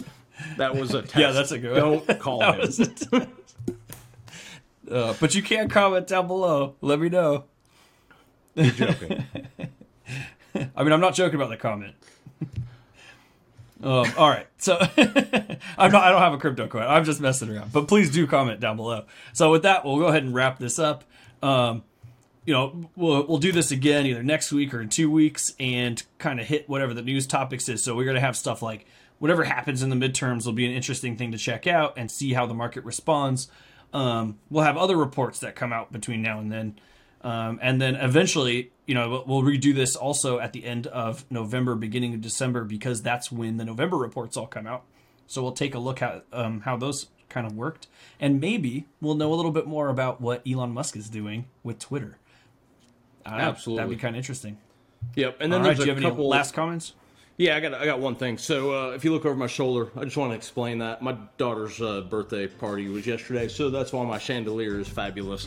That 0.57 0.75
was 0.75 0.95
a 0.95 1.03
test. 1.03 1.17
Yeah, 1.17 1.33
that's 1.33 1.53
a 1.53 1.59
good 1.59 1.83
one. 1.83 2.03
Don't 2.07 2.21
call 2.21 2.43
him. 2.53 2.71
Uh, 4.91 5.15
but 5.21 5.35
you 5.35 5.43
can 5.43 5.69
comment 5.69 6.07
down 6.07 6.27
below. 6.27 6.77
Let 6.81 6.99
me 6.99 7.09
know. 7.11 7.45
You're 8.55 8.71
joking. 8.73 9.25
I 10.77 10.83
mean, 10.83 10.93
I'm 10.93 11.01
not 11.01 11.15
joking 11.15 11.35
about 11.35 11.51
the 11.51 11.57
comment. 11.59 11.95
Um, 13.83 14.07
all 14.17 14.29
right, 14.29 14.47
so 14.59 14.77
I'm 14.97 15.93
not. 15.93 16.03
I 16.03 16.11
don't 16.11 16.21
have 16.21 16.33
a 16.33 16.39
crypto 16.39 16.67
coin. 16.67 16.83
I'm 16.83 17.05
just 17.05 17.21
messing 17.21 17.55
around. 17.55 17.73
But 17.73 17.87
please 17.87 18.11
do 18.11 18.27
comment 18.27 18.61
down 18.61 18.77
below. 18.77 19.05
So 19.33 19.51
with 19.51 19.63
that, 19.63 19.85
we'll 19.85 19.99
go 19.99 20.07
ahead 20.07 20.25
and 20.25 20.35
wrap 20.35 20.59
this 20.59 20.79
up. 20.79 21.05
Um, 21.43 21.85
you 22.45 22.55
know, 22.55 22.91
we'll, 22.97 23.27
we'll 23.27 23.39
do 23.39 23.53
this 23.53 23.71
again 23.71 24.07
either 24.07 24.23
next 24.23 24.53
week 24.53 24.73
or 24.73 24.81
in 24.81 24.89
two 24.89 25.11
weeks 25.11 25.55
and 25.61 26.03
kind 26.19 26.41
of 26.41 26.47
hit 26.47 26.67
whatever 26.67 26.95
the 26.95 27.03
news 27.03 27.27
topics 27.27 27.69
is. 27.69 27.85
So 27.85 27.95
we're 27.95 28.11
to 28.15 28.21
have 28.21 28.39
stuff 28.39 28.63
like 28.63 28.87
whatever 29.19 29.45
happens 29.45 29.83
in 29.83 29.91
the 29.91 29.97
midterms 29.97 30.47
will 30.47 30.55
be 30.55 30.65
an 30.65 30.73
interesting 30.73 31.17
thing 31.17 31.31
to 31.33 31.39
check 31.39 31.67
out 31.67 31.95
and 31.99 32.11
see 32.11 32.33
how 32.33 32.47
the 32.47 32.55
market 32.55 32.85
responds. 32.85 33.49
Um, 33.93 34.39
we'll 34.49 34.65
have 34.65 34.79
other 34.79 34.97
reports 34.97 35.41
that 35.41 35.57
come 35.57 35.73
out 35.75 35.93
between 35.93 36.23
now 36.23 36.41
and 36.41 36.51
then. 36.51 36.79
Um, 37.21 37.59
and 37.61 37.83
then 37.83 37.97
eventually, 37.97 38.73
you 38.89 38.95
know, 38.95 39.23
we'll 39.27 39.43
redo 39.43 39.75
this 39.75 39.95
also 39.95 40.39
at 40.39 40.55
the 40.55 40.65
end 40.65 40.87
of 40.87 41.27
November, 41.31 41.75
beginning 41.75 42.15
of 42.15 42.23
December, 42.23 42.65
because 42.65 43.03
that's 43.03 43.31
when 43.31 43.59
the 43.59 43.65
November 43.65 43.99
reports 43.99 44.35
all 44.35 44.47
come 44.47 44.67
out. 44.67 44.83
So 45.27 45.43
we'll 45.43 45.53
take 45.53 45.75
a 45.75 45.79
look 45.79 46.01
at 46.01 46.25
um, 46.33 46.63
how 46.63 46.79
those 46.79 47.09
kind 47.29 47.47
of 47.47 47.55
worked, 47.55 47.87
and 48.19 48.41
maybe 48.41 48.87
we'll 49.03 49.15
know 49.15 49.31
a 49.31 49.37
little 49.37 49.51
bit 49.51 49.67
more 49.67 49.91
about 49.91 50.23
what 50.23 50.43
Elon 50.51 50.73
Musk 50.73 50.97
is 50.97 51.11
doing 51.11 51.45
with 51.63 51.79
Twitter. 51.79 52.17
Know. 53.27 53.33
Absolutely. 53.35 53.85
that'd 53.85 53.99
be 53.99 54.01
kind 54.01 54.17
of 54.17 54.21
interesting. 54.21 54.57
Yep. 55.17 55.37
And 55.41 55.53
then 55.53 55.61
All 55.61 55.67
there's 55.67 55.79
do 55.81 55.85
you 55.85 55.91
a 55.91 55.95
have 55.95 56.03
any 56.03 56.11
couple 56.11 56.27
last 56.27 56.55
comments? 56.55 56.95
Yeah, 57.37 57.57
I 57.57 57.61
got 57.61 57.75
I 57.75 57.85
got 57.85 58.01
one 58.01 58.15
thing. 58.15 58.39
So 58.39 58.73
uh, 58.73 58.91
if 58.93 59.05
you 59.05 59.13
look 59.13 59.27
over 59.27 59.37
my 59.37 59.47
shoulder, 59.49 59.91
I 59.97 60.05
just 60.05 60.17
want 60.17 60.33
to 60.33 60.35
explain 60.35 60.79
that 60.79 61.03
my 61.03 61.15
daughter's 61.37 61.79
uh, 61.83 62.01
birthday 62.01 62.47
party 62.47 62.89
was 62.89 63.07
yesterday, 63.07 63.49
so 63.49 63.69
that's 63.69 63.93
why 63.93 64.07
my 64.07 64.19
chandelier 64.19 64.81
is 64.81 64.89
fabulous. 64.89 65.47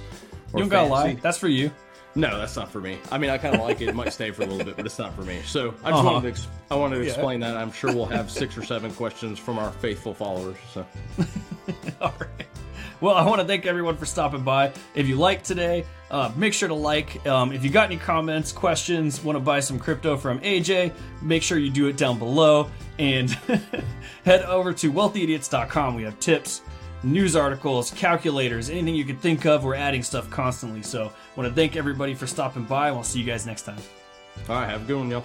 You 0.53 0.59
don't 0.59 0.69
gotta 0.69 0.87
lie. 0.87 1.13
That's 1.15 1.39
for 1.39 1.47
you. 1.47 1.71
No, 2.13 2.37
that's 2.37 2.55
not 2.57 2.69
for 2.69 2.81
me. 2.81 2.97
I 3.11 3.17
mean, 3.17 3.29
I 3.29 3.37
kind 3.37 3.55
of 3.55 3.61
like 3.61 3.79
it. 3.81 3.87
It 3.89 3.95
might 3.95 4.11
stay 4.11 4.31
for 4.31 4.43
a 4.43 4.45
little 4.45 4.65
bit, 4.65 4.75
but 4.75 4.85
it's 4.85 4.99
not 4.99 5.15
for 5.15 5.21
me. 5.21 5.41
So 5.45 5.69
I 5.83 5.91
just 5.91 5.99
Uh-huh. 5.99 6.03
wanted 6.03 6.21
to 6.23 6.27
ex- 6.29 6.47
I 6.69 6.75
wanted 6.75 6.95
to 6.97 7.01
explain 7.03 7.39
that. 7.39 7.55
I'm 7.55 7.71
sure 7.71 7.93
we'll 7.93 8.05
have 8.05 8.29
six 8.29 8.57
or 8.57 8.63
seven 8.63 8.91
questions 8.93 9.39
from 9.39 9.57
our 9.57 9.71
faithful 9.71 10.13
followers. 10.13 10.57
So 10.73 10.85
All 12.01 12.13
right. 12.19 12.47
Well, 12.99 13.15
I 13.15 13.25
want 13.25 13.41
to 13.41 13.47
thank 13.47 13.65
everyone 13.65 13.97
for 13.97 14.05
stopping 14.05 14.43
by. 14.43 14.73
If 14.93 15.07
you 15.07 15.15
liked 15.15 15.43
today, 15.45 15.85
uh, 16.11 16.31
make 16.35 16.53
sure 16.53 16.67
to 16.67 16.75
like. 16.75 17.25
Um, 17.25 17.51
if 17.51 17.63
you 17.63 17.69
got 17.71 17.85
any 17.85 17.97
comments, 17.97 18.51
questions, 18.51 19.23
want 19.23 19.35
to 19.37 19.39
buy 19.39 19.59
some 19.59 19.79
crypto 19.79 20.17
from 20.17 20.39
AJ, 20.41 20.91
make 21.21 21.41
sure 21.41 21.57
you 21.57 21.71
do 21.71 21.87
it 21.87 21.97
down 21.97 22.19
below. 22.19 22.69
And 22.99 23.31
head 24.25 24.43
over 24.43 24.71
to 24.73 24.91
wealthyidiots.com. 24.91 25.95
We 25.95 26.03
have 26.03 26.19
tips, 26.19 26.61
news 27.01 27.35
articles, 27.35 27.89
calculators, 27.91 28.69
anything 28.69 28.93
you 28.93 29.05
could 29.05 29.19
think 29.19 29.45
of. 29.45 29.63
We're 29.63 29.73
adding 29.75 30.03
stuff 30.03 30.29
constantly. 30.29 30.83
So, 30.83 31.11
want 31.35 31.49
to 31.49 31.55
thank 31.55 31.75
everybody 31.75 32.13
for 32.13 32.27
stopping 32.27 32.63
by. 32.63 32.91
We'll 32.91 33.03
see 33.03 33.19
you 33.19 33.25
guys 33.25 33.45
next 33.45 33.63
time. 33.63 33.77
all 34.49 34.55
right, 34.55 34.69
have 34.69 34.83
a 34.83 34.85
good 34.85 34.97
one, 34.97 35.09
y'all. 35.09 35.23